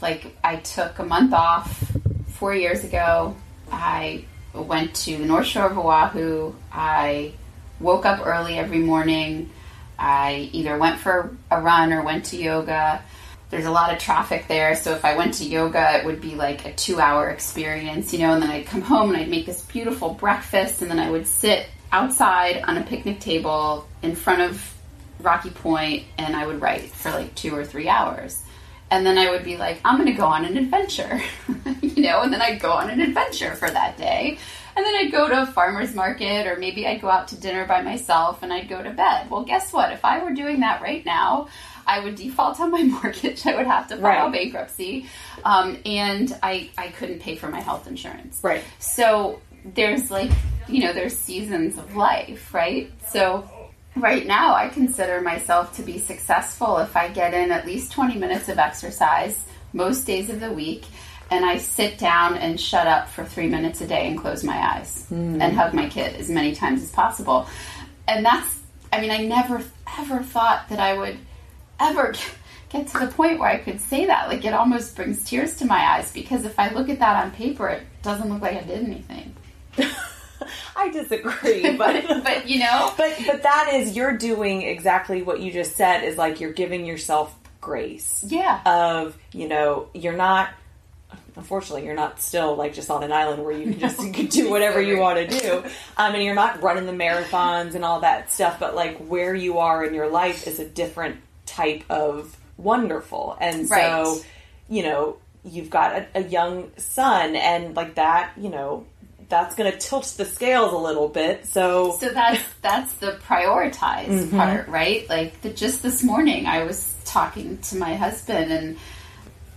like 0.01 0.37
I 0.45 0.57
took 0.57 0.99
a 0.99 1.05
month 1.05 1.33
off 1.33 1.97
four 2.29 2.55
years 2.55 2.85
ago. 2.85 3.37
I 3.71 4.25
went 4.55 4.95
to 4.97 5.17
the 5.17 5.25
North 5.25 5.47
Shore 5.47 5.67
of 5.67 5.79
Oahu. 5.79 6.55
I 6.73 7.33
woke 7.81 8.07
up 8.07 8.25
early 8.27 8.59
every 8.59 8.79
morning. 8.79 9.51
I 9.99 10.49
either 10.53 10.79
went 10.79 11.01
for 11.01 11.37
a 11.51 11.61
run 11.61 11.93
or 11.93 12.03
went 12.03 12.27
to 12.27 12.37
yoga. 12.37 13.03
There's 13.51 13.65
a 13.65 13.71
lot 13.71 13.93
of 13.93 13.99
traffic 13.99 14.47
there, 14.47 14.77
so 14.77 14.93
if 14.93 15.05
I 15.07 15.17
went 15.17 15.35
to 15.35 15.45
yoga, 15.45 15.99
it 15.99 16.05
would 16.05 16.21
be 16.21 16.35
like 16.35 16.67
a 16.67 16.75
two 16.75 17.01
hour 17.01 17.31
experience, 17.31 18.13
you 18.13 18.19
know, 18.19 18.35
and 18.35 18.43
then 18.43 18.51
I'd 18.51 18.67
come 18.67 18.83
home 18.83 19.11
and 19.11 19.19
I'd 19.19 19.31
make 19.31 19.47
this 19.47 19.63
beautiful 19.63 20.11
breakfast, 20.11 20.83
and 20.83 20.91
then 20.91 20.99
I 20.99 21.11
would 21.11 21.27
sit 21.27 21.67
outside 21.93 22.63
on 22.67 22.77
a 22.77 22.83
picnic 22.83 23.21
table 23.21 23.89
in 24.03 24.15
front 24.15 24.43
of 24.43 24.75
Rocky 25.21 25.51
Point 25.51 26.05
and 26.17 26.37
I 26.37 26.47
would 26.47 26.61
write 26.61 26.91
for 26.91 27.11
like 27.11 27.35
two 27.35 27.55
or 27.55 27.65
three 27.65 27.89
hours. 27.89 28.43
And 28.91 29.05
then 29.05 29.19
I 29.19 29.31
would 29.31 29.45
be 29.45 29.59
like, 29.59 29.81
I'm 29.85 29.97
going 29.97 30.09
to 30.09 30.17
go 30.17 30.27
on 30.27 30.47
an 30.47 30.57
adventure, 30.57 31.21
you 31.83 32.03
know, 32.03 32.23
and 32.23 32.33
then 32.33 32.41
I'd 32.41 32.61
go 32.61 32.73
on 32.73 32.89
an 32.89 33.01
adventure 33.01 33.55
for 33.55 33.71
that 33.71 33.99
day. 33.99 34.39
And 34.77 34.87
then 34.87 34.95
I'd 34.95 35.13
go 35.13 35.29
to 35.29 35.43
a 35.43 35.47
farmer's 35.47 35.95
market 35.95 36.47
or 36.47 36.57
maybe 36.57 36.87
I'd 36.87 37.01
go 37.01 37.11
out 37.11 37.29
to 37.29 37.37
dinner 37.37 37.67
by 37.67 37.83
myself 37.83 38.43
and 38.43 38.53
I'd 38.53 38.69
go 38.69 38.83
to 38.83 38.91
bed. 38.91 39.29
Well, 39.29 39.43
guess 39.43 39.73
what? 39.73 39.93
If 39.93 40.05
I 40.05 40.23
were 40.23 40.33
doing 40.33 40.61
that 40.61 40.81
right 40.81 41.05
now, 41.05 41.49
I 41.87 42.01
would 42.01 42.15
default 42.15 42.61
on 42.61 42.71
my 42.71 42.83
mortgage. 43.03 43.45
I 43.45 43.57
would 43.57 43.67
have 43.67 43.89
to 43.89 43.97
file 43.97 44.27
right. 44.27 44.33
bankruptcy. 44.33 45.07
Um, 45.45 45.79
and 45.85 46.39
I, 46.43 46.71
I 46.79 46.89
couldn't 46.89 47.19
pay 47.19 47.35
for 47.35 47.49
my 47.49 47.61
health 47.61 47.89
insurance. 47.89 48.39
Right. 48.43 48.63
So 48.79 49.41
there's 49.65 50.11
like, 50.11 50.31
you 50.69 50.81
know, 50.81 50.93
there's 50.93 51.17
seasons 51.17 51.79
of 51.79 51.97
life, 51.97 52.53
right? 52.53 52.91
So 53.09 53.49
right 53.97 54.27
now 54.27 54.55
I 54.55 54.69
consider 54.69 55.21
myself 55.21 55.77
to 55.77 55.83
be 55.83 55.99
successful 55.99 56.79
if 56.79 56.97
I 56.97 57.09
get 57.09 57.35
in 57.35 57.51
at 57.51 57.67
least 57.67 57.93
20 57.93 58.17
minutes 58.17 58.49
of 58.49 58.59
exercise 58.59 59.39
most 59.73 60.07
days 60.07 60.31
of 60.31 60.41
the 60.41 60.53
week 60.53 60.85
and 61.31 61.45
I 61.45 61.59
sit 61.59 61.99
down 61.99 62.37
and 62.37 62.61
shut 62.61 62.87
up 62.87 63.09
for 63.09 63.25
three 63.25 63.49
minutes 63.49 63.81
a 63.81 63.87
day 63.87 64.09
and 64.09 64.19
close 64.19 64.43
my 64.43 64.57
eyes 64.57 65.07
mm. 65.11 65.41
and 65.41 65.55
hug 65.55 65.75
my 65.75 65.89
kid 65.89 66.17
as 66.17 66.31
many 66.31 66.55
times 66.55 66.83
as 66.83 66.91
possible. 66.91 67.47
And 68.07 68.25
that's, 68.25 68.59
I 68.93 69.01
mean, 69.01 69.11
I 69.11 69.19
never 69.19 69.63
ever 69.99 70.23
thought 70.23 70.69
that 70.71 70.81
I 70.81 70.97
would 70.97 71.19
ever 71.81 72.15
get 72.71 72.87
to 72.89 72.99
the 72.99 73.09
point 73.09 73.39
where 73.39 73.49
I 73.49 73.59
could 73.59 73.81
say 73.81 74.07
that. 74.07 74.29
Like, 74.29 74.45
it 74.45 74.55
almost 74.55 74.97
brings 74.97 75.25
tears 75.25 75.57
to 75.57 75.67
my 75.67 75.79
eyes 75.79 76.13
because 76.13 76.45
if 76.45 76.59
I 76.59 76.71
look 76.73 76.89
at 76.89 76.99
that 77.01 77.25
on 77.25 77.31
paper, 77.33 77.69
it 77.69 77.83
doesn't 78.03 78.31
look 78.31 78.43
like 78.43 78.57
I 78.57 78.63
did 78.63 78.85
anything. 78.85 79.35
I 80.77 80.91
disagree, 80.91 81.77
but 81.77 82.07
but 82.25 82.49
you 82.49 82.61
know, 82.61 82.93
but 82.97 83.19
but 83.27 83.43
that 83.43 83.73
is 83.75 83.97
you're 83.97 84.17
doing 84.17 84.63
exactly 84.63 85.23
what 85.23 85.41
you 85.41 85.53
just 85.53 85.77
said 85.77 86.05
is 86.05 86.17
like 86.17 86.41
you're 86.41 86.53
giving 86.53 86.87
yourself 86.87 87.35
grace. 87.61 88.25
Yeah. 88.27 88.61
Of, 88.65 89.17
you 89.33 89.49
know, 89.49 89.89
you're 89.95 90.17
not 90.17 90.51
unfortunately 91.37 91.85
you're 91.85 91.95
not 91.95 92.21
still 92.21 92.57
like 92.57 92.75
just 92.75 92.91
on 92.91 93.05
an 93.05 93.13
island 93.13 93.45
where 93.45 93.57
you 93.57 93.71
can 93.71 93.79
just 93.79 94.01
you 94.05 94.13
can 94.13 94.27
do 94.27 94.51
whatever 94.51 94.81
you 94.81 94.99
want 94.99 95.19
to 95.19 95.41
do. 95.41 95.59
Um, 95.59 95.65
I 95.97 96.13
mean, 96.13 96.23
you're 96.23 96.35
not 96.35 96.63
running 96.63 96.87
the 96.87 96.93
marathons 96.93 97.75
and 97.75 97.85
all 97.85 98.01
that 98.01 98.31
stuff, 98.31 98.59
but 98.61 98.75
like 98.75 98.99
where 98.99 99.35
you 99.35 99.59
are 99.59 99.85
in 99.85 99.95
your 99.95 100.09
life 100.09 100.47
is 100.47 100.59
a 100.59 100.67
different 100.67 101.17
type 101.47 101.85
of 101.91 102.37
wonderful. 102.57 103.37
And 103.41 103.71
right. 103.71 104.05
so, 104.05 104.23
you 104.69 104.83
know, 104.83 105.17
you've 105.45 105.71
got 105.71 105.95
a, 105.95 106.07
a 106.17 106.23
young 106.23 106.71
son 106.77 107.37
and 107.37 107.75
like 107.75 107.95
that, 107.95 108.33
you 108.37 108.51
know, 108.51 108.87
that's 109.29 109.55
going 109.55 109.71
to 109.71 109.79
tilt 109.79 110.15
the 110.17 110.25
scales 110.25 110.73
a 110.73 110.77
little 110.77 111.09
bit. 111.09 111.47
So 111.47 111.93
So 111.93 112.09
that's 112.11 112.43
that's 112.63 112.95
the 112.95 113.13
prioritized 113.27 114.07
mm-hmm. 114.07 114.37
part, 114.37 114.69
right? 114.69 115.09
Like 115.09 115.41
the, 115.43 115.51
just 115.51 115.83
this 115.83 116.03
morning 116.03 116.47
I 116.47 116.65
was 116.65 116.95
talking 117.05 117.59
to 117.59 117.77
my 117.77 117.95
husband 117.95 118.53
and 118.53 118.79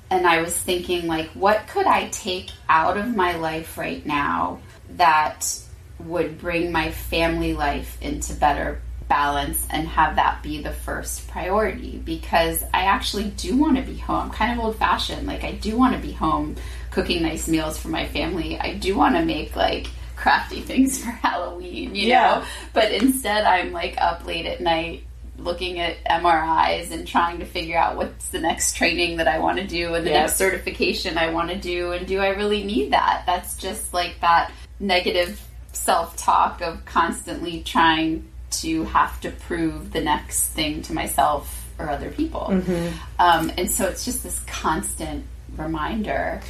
and 0.09 0.27
I 0.27 0.41
was 0.41 0.55
thinking 0.55 1.07
like 1.07 1.29
what 1.29 1.67
could 1.67 1.85
I 1.85 2.09
take 2.09 2.51
out 2.67 2.97
of 2.97 3.15
my 3.15 3.37
life 3.37 3.77
right 3.77 4.05
now 4.05 4.59
that 4.97 5.57
would 5.99 6.39
bring 6.39 6.71
my 6.71 6.91
family 6.91 7.53
life 7.53 7.97
into 8.01 8.33
better 8.33 8.81
balance 9.07 9.67
and 9.69 9.87
have 9.89 10.15
that 10.15 10.41
be 10.41 10.61
the 10.61 10.71
first 10.71 11.27
priority 11.27 11.97
because 11.97 12.63
I 12.73 12.83
actually 12.83 13.29
do 13.31 13.57
want 13.57 13.75
to 13.77 13.83
be 13.83 13.97
home. 13.97 14.23
I'm 14.23 14.31
kind 14.31 14.57
of 14.57 14.65
old 14.65 14.77
fashioned. 14.77 15.27
Like 15.27 15.43
I 15.43 15.51
do 15.51 15.77
want 15.77 15.95
to 15.95 16.01
be 16.01 16.13
home 16.13 16.55
cooking 16.91 17.23
nice 17.23 17.47
meals 17.47 17.79
for 17.79 17.87
my 17.87 18.07
family. 18.07 18.59
I 18.59 18.75
do 18.75 18.95
want 18.95 19.15
to 19.15 19.25
make 19.25 19.55
like 19.55 19.87
crafty 20.15 20.61
things 20.61 21.03
for 21.03 21.09
Halloween, 21.09 21.95
you 21.95 22.07
yeah. 22.07 22.21
know? 22.21 22.45
But 22.73 22.91
instead, 22.91 23.45
I'm 23.45 23.71
like 23.71 23.95
up 23.99 24.25
late 24.25 24.45
at 24.45 24.61
night 24.61 25.03
looking 25.37 25.79
at 25.79 26.03
MRIs 26.05 26.91
and 26.91 27.07
trying 27.07 27.39
to 27.39 27.45
figure 27.45 27.77
out 27.77 27.97
what's 27.97 28.29
the 28.29 28.39
next 28.39 28.75
training 28.75 29.17
that 29.17 29.27
I 29.27 29.39
want 29.39 29.57
to 29.57 29.65
do 29.65 29.95
and 29.95 30.05
the 30.05 30.11
next 30.11 30.35
certification 30.35 31.17
I 31.17 31.31
want 31.31 31.49
to 31.49 31.57
do. 31.57 31.93
And 31.93 32.05
do 32.05 32.19
I 32.19 32.29
really 32.29 32.63
need 32.63 32.91
that? 32.91 33.23
That's 33.25 33.57
just 33.57 33.93
like 33.93 34.19
that 34.21 34.51
negative 34.79 35.41
self 35.73 36.15
talk 36.17 36.61
of 36.61 36.85
constantly 36.85 37.63
trying 37.63 38.27
to 38.51 38.83
have 38.83 39.19
to 39.21 39.31
prove 39.31 39.91
the 39.91 40.01
next 40.01 40.49
thing 40.49 40.81
to 40.83 40.93
myself 40.93 41.69
or 41.79 41.89
other 41.89 42.11
people. 42.11 42.47
Mm-hmm. 42.51 42.97
Um, 43.19 43.51
and 43.57 43.71
so 43.71 43.87
it's 43.87 44.05
just 44.05 44.23
this 44.23 44.39
constant 44.41 45.25
reminder. 45.57 46.41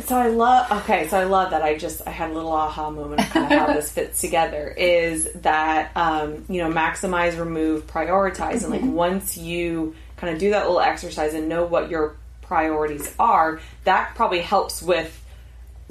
So 0.00 0.16
I 0.16 0.28
love 0.28 0.70
okay, 0.82 1.08
so 1.08 1.18
I 1.18 1.24
love 1.24 1.50
that 1.50 1.62
I 1.62 1.76
just 1.76 2.02
I 2.06 2.10
had 2.10 2.30
a 2.30 2.34
little 2.34 2.52
aha 2.52 2.90
moment 2.90 3.20
of 3.20 3.30
kind 3.30 3.52
of 3.52 3.58
how 3.58 3.72
this 3.72 3.90
fits 3.94 4.20
together 4.20 4.68
is 4.68 5.30
that 5.36 5.90
um, 5.96 6.44
you 6.48 6.62
know, 6.62 6.70
maximize, 6.70 7.38
remove, 7.38 7.86
prioritize. 7.86 8.62
And 8.62 8.70
like 8.70 8.82
once 8.82 9.36
you 9.36 9.94
kind 10.16 10.32
of 10.32 10.38
do 10.38 10.50
that 10.50 10.66
little 10.66 10.80
exercise 10.80 11.34
and 11.34 11.48
know 11.48 11.64
what 11.64 11.90
your 11.90 12.16
priorities 12.42 13.14
are, 13.18 13.60
that 13.84 14.14
probably 14.14 14.40
helps 14.40 14.82
with 14.82 15.21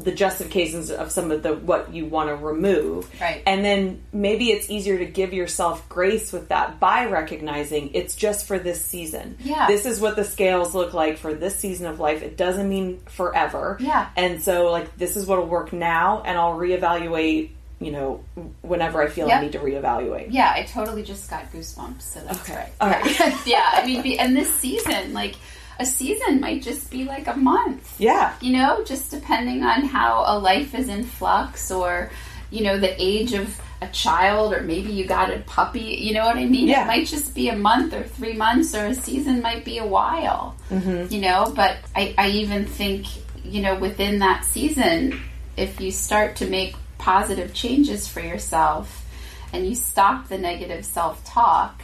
the 0.04 0.12
justifications 0.12 0.90
of 0.92 1.12
some 1.12 1.32
of 1.32 1.44
the 1.44 1.54
what 1.56 1.94
you 1.94 2.06
want 2.06 2.30
to 2.30 2.36
remove. 2.36 3.10
Right. 3.22 3.42
And 3.46 3.64
then 3.64 4.02
maybe 4.12 4.52
it's 4.52 4.70
easier 4.70 4.98
to 4.98 5.06
give 5.06 5.34
yourself 5.34 5.88
grace 5.90 6.32
with 6.32 6.50
that 6.50 6.80
by 6.80 7.06
recognizing 7.06 7.92
it's 7.94 8.16
just 8.16 8.46
for 8.48 8.60
this 8.60 8.84
season. 8.84 9.38
Yeah. 9.40 9.68
This 9.68 9.86
is 9.86 10.00
what 10.00 10.16
the 10.16 10.24
scales 10.24 10.74
look 10.76 10.94
like 10.94 11.18
for 11.18 11.34
this 11.34 11.56
season 11.56 11.88
of 11.88 12.00
life. 12.00 12.22
It 12.22 12.38
doesn't 12.38 12.68
mean 12.70 13.00
forever. 13.08 13.78
Yeah. 13.80 14.10
And 14.16 14.42
so 14.42 14.72
like 14.72 14.98
this 14.98 15.16
is 15.16 15.26
what'll 15.26 15.48
work 15.48 15.74
now 15.74 16.22
and 16.26 16.38
I'll 16.38 16.58
reevaluate, 16.58 17.50
you 17.80 17.92
know, 17.92 18.24
whenever 18.62 19.02
I 19.02 19.08
feel 19.08 19.28
Yep. 19.28 19.38
I 19.38 19.42
need 19.44 19.52
to 19.54 19.60
reevaluate. 19.60 20.28
Yeah, 20.30 20.52
I 20.56 20.64
totally 20.64 21.04
just 21.04 21.30
got 21.30 21.52
goosebumps, 21.52 22.02
so 22.02 22.20
that's 22.22 22.40
Okay. 22.42 22.56
right. 22.56 22.72
All 22.80 22.90
right. 22.90 23.36
yeah, 23.48 23.70
I 23.74 23.86
mean, 23.86 24.02
be- 24.04 24.20
and 24.20 24.36
this 24.38 24.54
season, 24.54 25.14
like, 25.14 25.36
a 25.82 25.86
season 25.86 26.40
might 26.40 26.62
just 26.62 26.92
be 26.92 27.04
like 27.04 27.28
a 27.28 27.36
month. 27.36 28.00
Yeah. 28.00 28.34
You 28.40 28.54
know, 28.54 28.84
just 28.84 29.12
depending 29.12 29.64
on 29.64 29.84
how 29.84 30.24
a 30.28 30.38
life 30.38 30.76
is 30.76 30.88
in 30.88 31.04
flux 31.04 31.72
or, 31.72 32.12
you 32.52 32.64
know, 32.64 32.80
the 32.80 32.94
age 33.02 33.34
of 33.34 33.60
a 33.82 33.88
child 33.88 34.54
or 34.54 34.62
maybe 34.62 34.92
you 34.92 35.06
got 35.06 35.34
a 35.34 35.40
puppy. 35.40 35.80
You 35.80 36.14
know 36.14 36.26
what 36.26 36.38
I 36.38 36.46
mean? 36.46 36.68
Yeah. 36.68 36.84
It 36.84 36.88
might 36.88 37.08
just 37.08 37.34
be 37.34 37.50
a 37.50 37.56
month 37.56 37.94
or 37.94 38.04
three 38.04 38.34
months 38.34 38.76
or 38.76 38.86
a 38.86 38.94
season 38.94 39.42
might 39.42 39.66
be 39.66 39.80
a 39.80 39.86
while. 39.86 40.56
Mm-hmm. 40.70 41.12
You 41.12 41.22
know, 41.22 41.52
but 41.56 41.78
I, 41.96 42.14
I 42.18 42.30
even 42.30 42.66
think, 42.66 43.08
you 43.44 43.62
know, 43.64 43.76
within 43.76 44.20
that 44.20 44.46
season, 44.46 45.20
if 45.58 45.82
you 45.82 45.92
start 45.92 46.36
to 46.38 46.48
make 46.48 46.76
positive 47.00 47.56
changes 47.56 48.08
for 48.08 48.20
yourself 48.20 49.04
and 49.52 49.68
you 49.68 49.74
stop 49.74 50.30
the 50.30 50.38
negative 50.38 50.86
self 50.86 51.26
talk, 51.26 51.82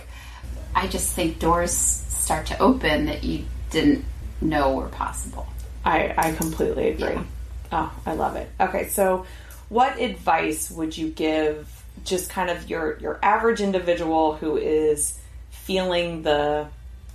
I 0.75 0.85
just 0.85 1.13
think 1.13 1.39
doors 1.39 1.71
start 1.71 2.45
to 2.47 2.59
open 2.59 3.07
that 3.07 3.23
you 3.23 3.45
didn't 3.69 4.05
know 4.41 4.75
were 4.75 4.89
possible. 4.89 5.47
I, 5.83 6.13
I 6.17 6.31
completely 6.33 6.89
agree. 6.89 7.13
Yeah. 7.13 7.23
Oh, 7.71 7.93
I 8.05 8.13
love 8.13 8.35
it. 8.35 8.49
Okay, 8.59 8.87
so 8.89 9.25
what 9.69 9.99
advice 9.99 10.71
would 10.71 10.97
you 10.97 11.09
give 11.09 11.73
just 12.03 12.29
kind 12.29 12.49
of 12.49 12.69
your 12.69 12.97
your 12.99 13.19
average 13.21 13.59
individual 13.59 14.35
who 14.35 14.57
is 14.57 15.19
feeling 15.49 16.21
the 16.21 16.67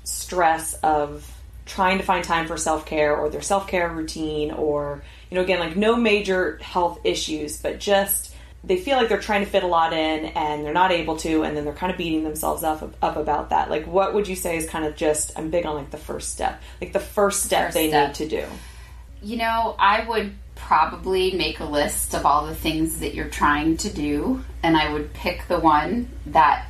stress 0.05 0.75
of 0.75 1.29
trying 1.65 1.99
to 1.99 2.05
find 2.05 2.25
time 2.25 2.47
for 2.47 2.57
self-care 2.57 3.17
or 3.17 3.31
their 3.31 3.41
self-care 3.41 3.89
routine 3.89 4.51
or 4.51 5.03
you 5.31 5.37
know 5.37 5.43
again 5.43 5.61
like 5.61 5.77
no 5.77 5.95
major 5.95 6.59
health 6.61 6.99
issues 7.05 7.57
but 7.63 7.79
just 7.79 8.32
they 8.65 8.77
feel 8.77 8.97
like 8.97 9.09
they're 9.09 9.21
trying 9.21 9.45
to 9.45 9.51
fit 9.51 9.65
a 9.65 9.67
lot 9.67 9.93
in 9.93 10.27
and 10.27 10.65
they're 10.65 10.73
not 10.73 10.93
able 10.93 11.17
to 11.17 11.43
and 11.43 11.57
then 11.57 11.65
they're 11.65 11.75
kind 11.75 11.91
of 11.91 11.99
beating 11.99 12.23
themselves 12.23 12.63
up 12.63 12.83
up 13.03 13.17
about 13.17 13.51
that. 13.51 13.71
Like 13.71 13.87
what 13.87 14.15
would 14.15 14.29
you 14.29 14.37
say 14.37 14.57
is 14.57 14.69
kind 14.69 14.85
of 14.85 14.95
just 14.95 15.33
i'm 15.37 15.51
big 15.51 15.67
on 15.67 15.75
like 15.75 15.91
the 15.91 15.97
first 15.97 16.31
step. 16.31 16.63
Like 16.81 16.93
the 16.93 17.01
first 17.01 17.43
step 17.43 17.67
First 17.67 17.75
they 17.75 17.89
step. 17.89 18.09
need 18.09 18.15
to 18.17 18.29
do. 18.29 18.47
You 19.23 19.37
know, 19.39 19.75
I 19.79 20.05
would 20.09 20.33
probably 20.55 21.33
make 21.33 21.61
a 21.61 21.65
list 21.65 22.15
of 22.15 22.25
all 22.25 22.47
the 22.47 22.55
things 22.55 23.01
that 23.01 23.15
you're 23.15 23.29
trying 23.29 23.79
to 23.79 23.93
do 23.93 24.45
and 24.63 24.77
I 24.77 24.93
would 24.93 25.13
pick 25.13 25.49
the 25.49 25.59
one 25.59 26.09
that 26.27 26.69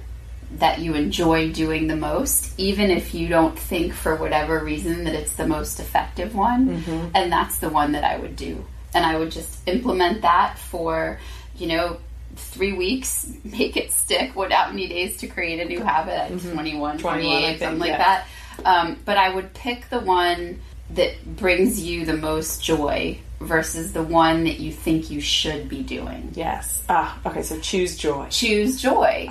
that 0.56 0.80
you 0.80 0.94
enjoy 0.94 1.50
doing 1.52 1.86
the 1.86 1.96
most 1.96 2.58
even 2.58 2.90
if 2.90 3.14
you 3.14 3.28
don't 3.28 3.58
think 3.58 3.92
for 3.92 4.16
whatever 4.16 4.62
reason 4.62 5.04
that 5.04 5.14
it's 5.14 5.34
the 5.34 5.46
most 5.46 5.78
effective 5.78 6.34
one. 6.34 6.80
Mm-hmm. 6.80 7.08
And 7.14 7.30
that's 7.30 7.58
the 7.58 7.68
one 7.68 7.92
that 7.92 8.04
I 8.04 8.18
would 8.18 8.36
do. 8.36 8.64
And 8.94 9.04
I 9.04 9.18
would 9.18 9.30
just 9.30 9.66
implement 9.66 10.22
that 10.22 10.58
for 10.58 11.18
you 11.62 11.68
know 11.68 11.98
3 12.36 12.72
weeks 12.72 13.30
make 13.44 13.76
it 13.76 13.92
stick 13.92 14.34
what 14.34 14.52
how 14.52 14.70
many 14.70 14.88
days 14.88 15.16
to 15.18 15.26
create 15.26 15.60
a 15.60 15.64
new 15.64 15.80
habit 15.80 16.14
at 16.14 16.28
21 16.28 16.98
21, 16.98 16.98
28 16.98 17.28
I 17.28 17.46
think, 17.46 17.58
something 17.60 17.78
like 17.78 17.90
yeah. 17.90 17.98
that. 17.98 18.26
Um, 18.66 18.98
but 19.04 19.16
I 19.16 19.34
would 19.34 19.54
pick 19.54 19.88
the 19.88 20.00
one 20.00 20.60
that 20.90 21.36
brings 21.36 21.82
you 21.82 22.04
the 22.04 22.16
most 22.16 22.62
joy 22.62 23.18
versus 23.40 23.92
the 23.92 24.02
one 24.02 24.44
that 24.44 24.60
you 24.60 24.72
think 24.72 25.10
you 25.10 25.20
should 25.20 25.68
be 25.68 25.82
doing. 25.82 26.32
yes. 26.34 26.82
Ah 26.88 27.18
okay 27.26 27.42
so 27.42 27.58
choose 27.60 27.96
joy. 27.96 28.26
Choose 28.30 28.80
joy. 28.80 29.28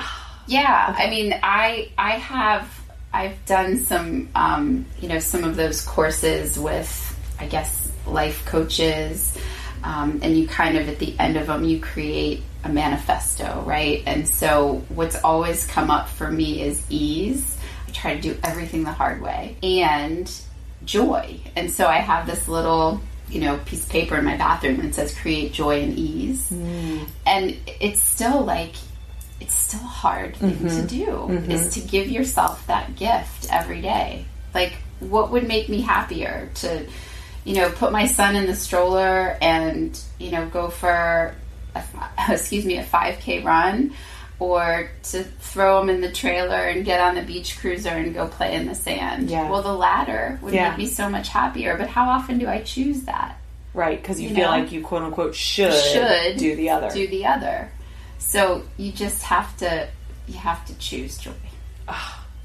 Yeah, 0.47 0.95
I 0.97 1.09
mean, 1.09 1.39
I 1.43 1.91
I 1.97 2.11
have 2.17 2.67
I've 3.13 3.45
done 3.45 3.77
some 3.77 4.29
um, 4.35 4.85
you 4.99 5.07
know 5.07 5.19
some 5.19 5.43
of 5.43 5.55
those 5.55 5.81
courses 5.81 6.57
with 6.57 6.91
I 7.39 7.47
guess 7.47 7.91
life 8.05 8.45
coaches, 8.45 9.37
um, 9.83 10.19
and 10.21 10.37
you 10.37 10.47
kind 10.47 10.77
of 10.77 10.87
at 10.87 10.99
the 10.99 11.15
end 11.19 11.37
of 11.37 11.47
them 11.47 11.63
you 11.63 11.79
create 11.79 12.43
a 12.63 12.69
manifesto, 12.69 13.63
right? 13.65 14.03
And 14.05 14.27
so 14.27 14.83
what's 14.89 15.21
always 15.23 15.65
come 15.65 15.89
up 15.89 16.09
for 16.09 16.29
me 16.29 16.61
is 16.61 16.83
ease. 16.89 17.57
I 17.87 17.91
try 17.91 18.15
to 18.15 18.21
do 18.21 18.37
everything 18.43 18.83
the 18.83 18.91
hard 18.91 19.21
way 19.21 19.57
and 19.63 20.31
joy. 20.85 21.39
And 21.55 21.71
so 21.71 21.87
I 21.87 21.97
have 21.97 22.27
this 22.27 22.47
little 22.47 23.01
you 23.31 23.39
know 23.39 23.57
piece 23.65 23.83
of 23.83 23.89
paper 23.89 24.17
in 24.17 24.25
my 24.25 24.35
bathroom 24.37 24.77
that 24.81 24.93
says 24.93 25.17
create 25.17 25.53
joy 25.53 25.81
and 25.81 25.97
ease 25.97 26.49
mm. 26.51 27.07
and 27.25 27.55
it's 27.79 28.01
still 28.01 28.41
like 28.41 28.73
it's 29.39 29.55
still 29.55 29.79
a 29.79 29.83
hard 29.83 30.35
thing 30.35 30.57
to 30.57 30.65
mm-hmm. 30.65 30.85
do 30.87 31.05
mm-hmm. 31.05 31.51
is 31.51 31.73
to 31.73 31.79
give 31.79 32.09
yourself 32.09 32.67
that 32.67 32.95
gift 32.95 33.47
every 33.49 33.81
day 33.81 34.25
like 34.53 34.73
what 34.99 35.31
would 35.31 35.47
make 35.47 35.69
me 35.69 35.81
happier 35.81 36.49
to 36.53 36.85
you 37.43 37.55
know 37.55 37.69
put 37.71 37.91
my 37.91 38.05
son 38.05 38.35
in 38.35 38.45
the 38.47 38.55
stroller 38.55 39.37
and 39.41 39.99
you 40.19 40.31
know 40.31 40.45
go 40.49 40.69
for 40.69 41.33
a, 41.75 41.83
excuse 42.29 42.65
me 42.65 42.77
a 42.77 42.83
5k 42.83 43.43
run 43.43 43.93
or 44.39 44.89
to 45.03 45.23
throw 45.23 45.81
him 45.81 45.89
in 45.89 46.01
the 46.01 46.11
trailer 46.11 46.55
and 46.57 46.83
get 46.83 46.99
on 46.99 47.13
the 47.15 47.21
beach 47.21 47.59
cruiser 47.59 47.89
and 47.89 48.13
go 48.13 48.27
play 48.27 48.55
in 48.55 48.65
the 48.67 48.75
sand 48.75 49.29
Yeah. 49.29 49.49
well 49.49 49.61
the 49.61 49.73
latter 49.73 50.39
would 50.41 50.53
Yeah. 50.53 50.69
make 50.69 50.77
me 50.79 50.85
so 50.87 51.09
much 51.09 51.29
happier 51.29 51.77
but 51.77 51.87
how 51.87 52.09
often 52.09 52.37
do 52.39 52.47
i 52.47 52.61
choose 52.61 53.03
that 53.03 53.37
right 53.73 54.01
because 54.01 54.19
you, 54.19 54.29
You 54.29 54.35
feel 54.35 54.45
know? 54.51 54.57
like 54.57 54.71
you 54.71 54.81
quote 54.81 55.03
unquote 55.03 55.33
should 55.35 55.73
Should 55.73 56.37
do 56.37 56.55
the 56.55 56.69
other 56.69 56.89
do 56.91 57.07
the 57.07 57.25
other. 57.25 57.71
So 58.19 58.63
you 58.77 58.91
just 58.91 59.23
have 59.23 59.55
to 59.57 59.87
you 60.27 60.35
have 60.37 60.63
to 60.65 60.77
choose 60.77 61.17
joy. 61.17 61.31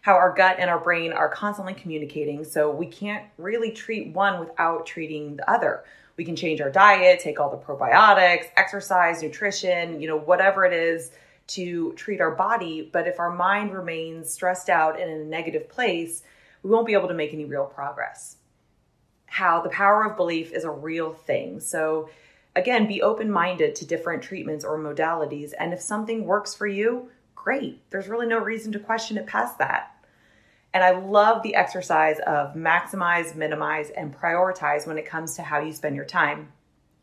How 0.00 0.14
our 0.14 0.34
gut 0.34 0.56
and 0.58 0.68
our 0.68 0.80
brain 0.80 1.12
are 1.12 1.28
constantly 1.28 1.74
communicating, 1.74 2.42
so 2.42 2.72
we 2.72 2.86
can't 2.86 3.24
really 3.38 3.70
treat 3.70 4.12
one 4.12 4.40
without 4.40 4.84
treating 4.84 5.36
the 5.36 5.48
other. 5.48 5.84
We 6.16 6.24
can 6.24 6.34
change 6.34 6.60
our 6.60 6.70
diet, 6.70 7.20
take 7.20 7.38
all 7.38 7.50
the 7.50 7.56
probiotics, 7.56 8.46
exercise, 8.56 9.22
nutrition, 9.22 10.00
you 10.00 10.08
know, 10.08 10.18
whatever 10.18 10.64
it 10.64 10.72
is 10.72 11.12
to 11.54 11.92
treat 11.94 12.20
our 12.20 12.34
body, 12.34 12.88
but 12.92 13.06
if 13.06 13.18
our 13.18 13.34
mind 13.34 13.72
remains 13.72 14.32
stressed 14.32 14.68
out 14.68 15.00
and 15.00 15.10
in 15.10 15.20
a 15.20 15.24
negative 15.24 15.68
place, 15.68 16.22
we 16.62 16.70
won't 16.70 16.86
be 16.86 16.94
able 16.94 17.08
to 17.08 17.14
make 17.14 17.32
any 17.32 17.44
real 17.44 17.66
progress 17.66 18.36
how 19.32 19.62
the 19.62 19.70
power 19.70 20.04
of 20.04 20.14
belief 20.14 20.52
is 20.52 20.64
a 20.64 20.70
real 20.70 21.14
thing. 21.14 21.58
So, 21.58 22.10
again, 22.54 22.86
be 22.86 23.00
open 23.00 23.30
minded 23.30 23.74
to 23.76 23.86
different 23.86 24.22
treatments 24.22 24.62
or 24.62 24.78
modalities. 24.78 25.52
And 25.58 25.72
if 25.72 25.80
something 25.80 26.26
works 26.26 26.54
for 26.54 26.66
you, 26.66 27.08
great. 27.34 27.80
There's 27.88 28.08
really 28.08 28.26
no 28.26 28.36
reason 28.36 28.72
to 28.72 28.78
question 28.78 29.16
it 29.16 29.26
past 29.26 29.56
that. 29.56 30.04
And 30.74 30.84
I 30.84 30.90
love 30.90 31.42
the 31.42 31.54
exercise 31.54 32.18
of 32.26 32.54
maximize, 32.54 33.34
minimize, 33.34 33.88
and 33.88 34.14
prioritize 34.14 34.86
when 34.86 34.98
it 34.98 35.06
comes 35.06 35.36
to 35.36 35.42
how 35.42 35.60
you 35.60 35.72
spend 35.72 35.96
your 35.96 36.04
time 36.04 36.52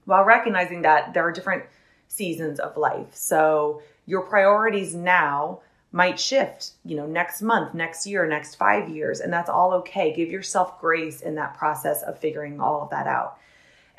while 0.05 0.23
recognizing 0.23 0.83
that 0.83 1.15
there 1.15 1.25
are 1.25 1.31
different 1.31 1.63
seasons 2.07 2.59
of 2.59 2.77
life. 2.77 3.15
So 3.15 3.81
your 4.09 4.21
priorities 4.21 4.95
now 4.95 5.59
might 5.91 6.19
shift, 6.19 6.71
you 6.83 6.95
know, 6.95 7.05
next 7.05 7.43
month, 7.43 7.75
next 7.75 8.07
year, 8.07 8.25
next 8.25 8.55
five 8.55 8.89
years, 8.89 9.19
and 9.19 9.31
that's 9.31 9.51
all 9.51 9.71
okay. 9.71 10.11
Give 10.11 10.31
yourself 10.31 10.81
grace 10.81 11.21
in 11.21 11.35
that 11.35 11.55
process 11.55 12.01
of 12.01 12.17
figuring 12.17 12.59
all 12.59 12.81
of 12.81 12.89
that 12.89 13.05
out. 13.05 13.37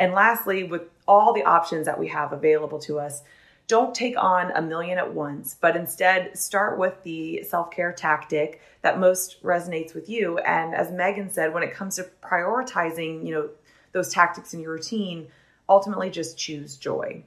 And 0.00 0.12
lastly, 0.12 0.64
with 0.64 0.82
all 1.06 1.32
the 1.32 1.44
options 1.44 1.86
that 1.86 1.98
we 1.98 2.08
have 2.08 2.32
available 2.32 2.80
to 2.80 2.98
us, 2.98 3.22
don't 3.68 3.94
take 3.94 4.16
on 4.20 4.50
a 4.50 4.60
million 4.60 4.98
at 4.98 5.14
once, 5.14 5.56
but 5.60 5.76
instead 5.76 6.36
start 6.36 6.76
with 6.76 7.00
the 7.04 7.44
self 7.44 7.70
care 7.70 7.92
tactic 7.92 8.60
that 8.82 8.98
most 8.98 9.40
resonates 9.44 9.94
with 9.94 10.08
you. 10.08 10.38
And 10.38 10.74
as 10.74 10.90
Megan 10.90 11.30
said, 11.30 11.54
when 11.54 11.62
it 11.62 11.72
comes 11.72 11.94
to 11.96 12.10
prioritizing, 12.20 13.24
you 13.24 13.32
know, 13.32 13.50
those 13.92 14.12
tactics 14.12 14.54
in 14.54 14.60
your 14.60 14.72
routine, 14.72 15.28
ultimately 15.68 16.10
just 16.10 16.36
choose 16.36 16.76
joy. 16.76 17.22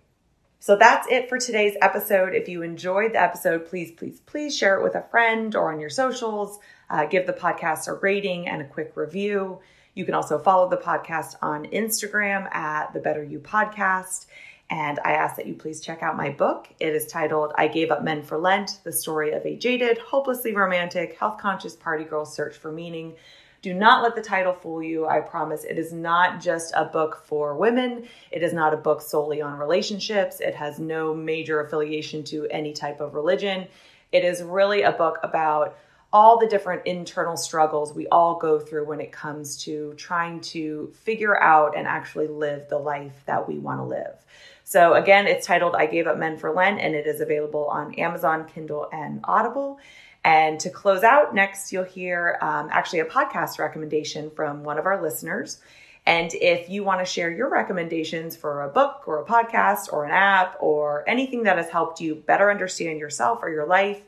So 0.64 0.78
that's 0.78 1.06
it 1.12 1.28
for 1.28 1.38
today's 1.38 1.76
episode. 1.82 2.34
If 2.34 2.48
you 2.48 2.62
enjoyed 2.62 3.12
the 3.12 3.22
episode, 3.22 3.68
please, 3.68 3.92
please, 3.92 4.22
please 4.22 4.58
share 4.58 4.80
it 4.80 4.84
with 4.84 4.96
a 4.96 5.04
friend 5.12 5.54
or 5.58 5.74
on 5.74 5.82
your 5.82 5.90
socials. 5.90 6.58
Uh, 6.90 7.04
give 7.04 7.28
the 7.28 7.34
podcast 7.34 7.90
a 7.90 7.96
rating 7.96 8.48
and 8.48 8.62
a 8.62 8.66
quick 8.66 8.94
review. 8.96 9.60
You 9.94 10.06
can 10.06 10.14
also 10.14 10.40
follow 10.40 10.70
the 10.70 10.78
podcast 10.78 11.36
on 11.42 11.66
Instagram 11.66 12.50
at 12.56 12.94
the 12.94 13.02
Better 13.02 13.22
You 13.22 13.40
Podcast. 13.40 14.28
And 14.70 15.02
I 15.04 15.12
ask 15.16 15.36
that 15.36 15.48
you 15.48 15.54
please 15.54 15.82
check 15.82 16.02
out 16.02 16.16
my 16.16 16.30
book. 16.30 16.70
It 16.80 16.96
is 16.96 17.08
titled 17.08 17.52
I 17.58 17.68
Gave 17.68 17.92
Up 17.92 18.02
Men 18.02 18.24
for 18.24 18.38
Lent 18.38 18.80
The 18.86 18.94
Story 18.94 19.34
of 19.34 19.46
a 19.46 19.58
Jaded, 19.58 19.98
Hopelessly 19.98 20.56
Romantic, 20.56 21.18
Health 21.20 21.40
Conscious 21.40 21.76
Party 21.76 22.06
Girl's 22.06 22.34
Search 22.34 22.56
for 22.56 22.72
Meaning. 22.72 23.16
Do 23.64 23.74
not 23.74 24.04
let 24.04 24.14
the 24.14 24.22
title 24.22 24.52
fool 24.52 24.84
you. 24.84 25.08
I 25.08 25.22
promise 25.22 25.64
it 25.64 25.80
is 25.80 25.94
not 25.94 26.42
just 26.42 26.74
a 26.76 26.84
book 26.84 27.24
for 27.24 27.56
women. 27.56 28.06
It 28.30 28.44
is 28.44 28.52
not 28.52 28.74
a 28.74 28.78
book 28.78 29.02
solely 29.02 29.42
on 29.42 29.58
relationships. 29.58 30.42
It 30.42 30.54
has 30.54 30.80
no 30.80 31.16
major 31.16 31.62
affiliation 31.62 32.26
to 32.26 32.46
any 32.52 32.74
type 32.74 33.00
of 33.00 33.14
religion. 33.14 33.68
It 34.12 34.26
is 34.26 34.44
really 34.44 34.82
a 34.82 34.92
book 34.92 35.18
about 35.24 35.78
all 36.12 36.38
the 36.38 36.48
different 36.48 36.86
internal 36.86 37.38
struggles 37.38 37.94
we 37.94 38.06
all 38.08 38.38
go 38.38 38.60
through 38.60 38.86
when 38.86 39.00
it 39.00 39.14
comes 39.14 39.56
to 39.64 39.94
trying 39.96 40.42
to 40.42 40.92
figure 40.94 41.42
out 41.42 41.78
and 41.78 41.88
actually 41.88 42.28
live 42.28 42.68
the 42.68 42.78
life 42.78 43.24
that 43.28 43.48
we 43.48 43.60
want 43.60 43.80
to 43.80 43.86
live. 43.86 44.14
So 44.66 44.94
again, 44.96 45.26
it's 45.26 45.48
titled 45.48 45.74
I 45.74 45.86
Gave 45.86 46.06
Up 46.06 46.18
Men 46.18 46.38
for 46.38 46.52
Lent 46.52 46.82
and 46.82 46.96
it 46.96 47.08
is 47.08 47.22
available 47.22 47.68
on 47.68 47.96
Amazon, 47.96 48.46
Kindle, 48.46 48.90
and 48.92 49.22
Audible. 49.24 49.80
And 50.24 50.60
to 50.62 50.70
close 50.70 51.04
out, 51.04 51.36
next 51.36 51.72
you'll 51.72 51.84
hear 51.84 52.38
um, 52.42 52.70
actually 52.72 53.00
a 53.00 53.06
podcast 53.06 53.60
recommendation 53.60 54.32
from 54.32 54.64
one 54.64 54.78
of 54.78 54.86
our 54.86 55.02
listeners. 55.02 55.60
And 56.06 56.34
if 56.34 56.70
you 56.70 56.84
want 56.84 57.00
to 57.00 57.06
share 57.06 57.32
your 57.32 57.50
recommendations 57.50 58.36
for 58.36 58.64
a 58.64 58.70
book 58.70 59.04
or 59.08 59.22
a 59.22 59.26
podcast 59.26 59.92
or 59.92 60.06
an 60.06 60.12
app 60.12 60.58
or 60.60 61.08
anything 61.08 61.44
that 61.44 61.58
has 61.58 61.70
helped 61.70 62.02
you 62.02 62.16
better 62.16 62.52
understand 62.52 63.00
yourself 63.00 63.40
or 63.42 63.50
your 63.50 63.66
life, 63.66 64.02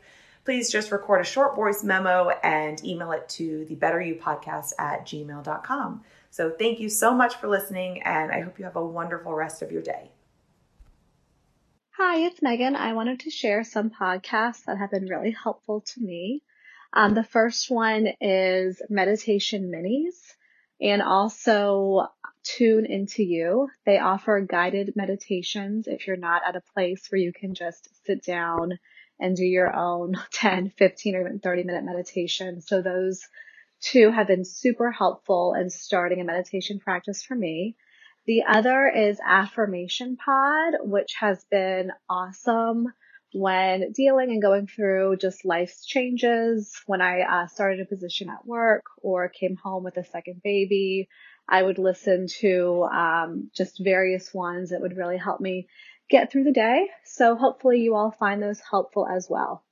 please 0.44 0.72
just 0.72 0.92
record 0.92 1.22
a 1.22 1.26
short 1.26 1.56
voice 1.56 1.84
memo 1.84 2.30
and 2.44 2.84
email 2.86 3.12
it 3.12 3.28
to 3.30 3.66
the 3.66 3.76
Better 3.76 4.02
You 4.02 4.16
podcast 4.16 4.74
at 4.78 5.06
gmail.com. 5.06 6.04
So 6.30 6.50
thank 6.50 6.80
you 6.80 6.90
so 6.90 7.14
much 7.14 7.36
for 7.36 7.48
listening, 7.48 8.04
and 8.04 8.32
I 8.32 8.42
hope 8.42 8.60
you 8.60 8.66
have 8.66 8.76
a 8.76 8.86
wonderful 8.86 9.34
rest 9.34 9.62
of 9.62 9.72
your 9.72 9.82
day. 9.82 10.12
Hi, 11.98 12.26
it's 12.26 12.42
Megan. 12.42 12.76
I 12.76 12.92
wanted 12.92 13.22
to 13.22 13.30
share 13.30 13.64
some 13.64 13.90
podcasts 13.90 14.66
that 14.66 14.78
have 14.78 14.92
been 14.92 15.06
really 15.06 15.32
helpful 15.32 15.80
to 15.80 16.02
me. 16.02 16.42
Um, 16.92 17.14
the 17.14 17.24
first 17.24 17.72
one 17.72 18.10
is 18.20 18.82
Meditation 18.90 19.72
Minis 19.72 20.34
and 20.82 21.02
also 21.02 22.08
Tune 22.44 22.86
Into 22.86 23.24
You. 23.24 23.70
They 23.86 23.98
offer 23.98 24.42
guided 24.42 24.98
meditations 24.98 25.88
if 25.88 26.06
you're 26.06 26.18
not 26.18 26.42
at 26.46 26.58
a 26.58 26.64
place 26.74 27.08
where 27.10 27.22
you 27.22 27.32
can 27.32 27.54
just 27.54 27.88
sit 28.06 28.26
down 28.26 28.78
and 29.18 29.38
do 29.38 29.46
your 29.46 29.74
own 29.74 30.16
10, 30.34 30.72
15, 30.72 31.16
or 31.16 31.22
even 31.22 31.40
30 31.40 31.64
minute 31.64 31.86
meditation. 31.86 32.60
So 32.60 32.82
those 32.82 33.26
two 33.80 34.12
have 34.12 34.28
been 34.28 34.44
super 34.44 34.92
helpful 34.92 35.54
in 35.54 35.70
starting 35.70 36.20
a 36.20 36.26
meditation 36.26 36.78
practice 36.78 37.24
for 37.24 37.36
me. 37.36 37.78
The 38.28 38.44
other 38.48 38.88
is 38.88 39.20
Affirmation 39.24 40.18
Pod, 40.18 40.76
which 40.82 41.14
has 41.20 41.46
been 41.52 41.92
awesome 42.10 42.88
when 43.34 43.92
dealing 43.92 44.32
and 44.32 44.42
going 44.42 44.66
through 44.66 45.18
just 45.18 45.46
life's 45.46 45.86
changes. 45.86 46.74
When 46.88 47.02
I 47.02 47.22
uh, 47.22 47.48
started 47.48 47.82
a 47.82 47.86
position 47.86 48.30
at 48.30 48.48
work 48.48 48.86
or 49.04 49.30
came 49.30 49.58
home 49.58 49.84
with 49.84 49.98
a 49.98 50.04
second 50.06 50.42
baby, 50.42 51.08
I 51.48 51.62
would 51.62 51.78
listen 51.78 52.28
to 52.40 52.84
um, 52.86 53.52
just 53.54 53.84
various 53.84 54.34
ones 54.34 54.72
that 54.72 54.82
would 54.82 54.98
really 54.98 55.18
help 55.18 55.40
me 55.40 55.68
get 56.10 56.32
through 56.32 56.46
the 56.46 56.52
day. 56.52 56.88
So 57.04 57.36
hopefully 57.36 57.82
you 57.82 57.94
all 57.94 58.12
find 58.12 58.42
those 58.42 58.60
helpful 58.60 59.06
as 59.06 59.28
well. 59.30 59.65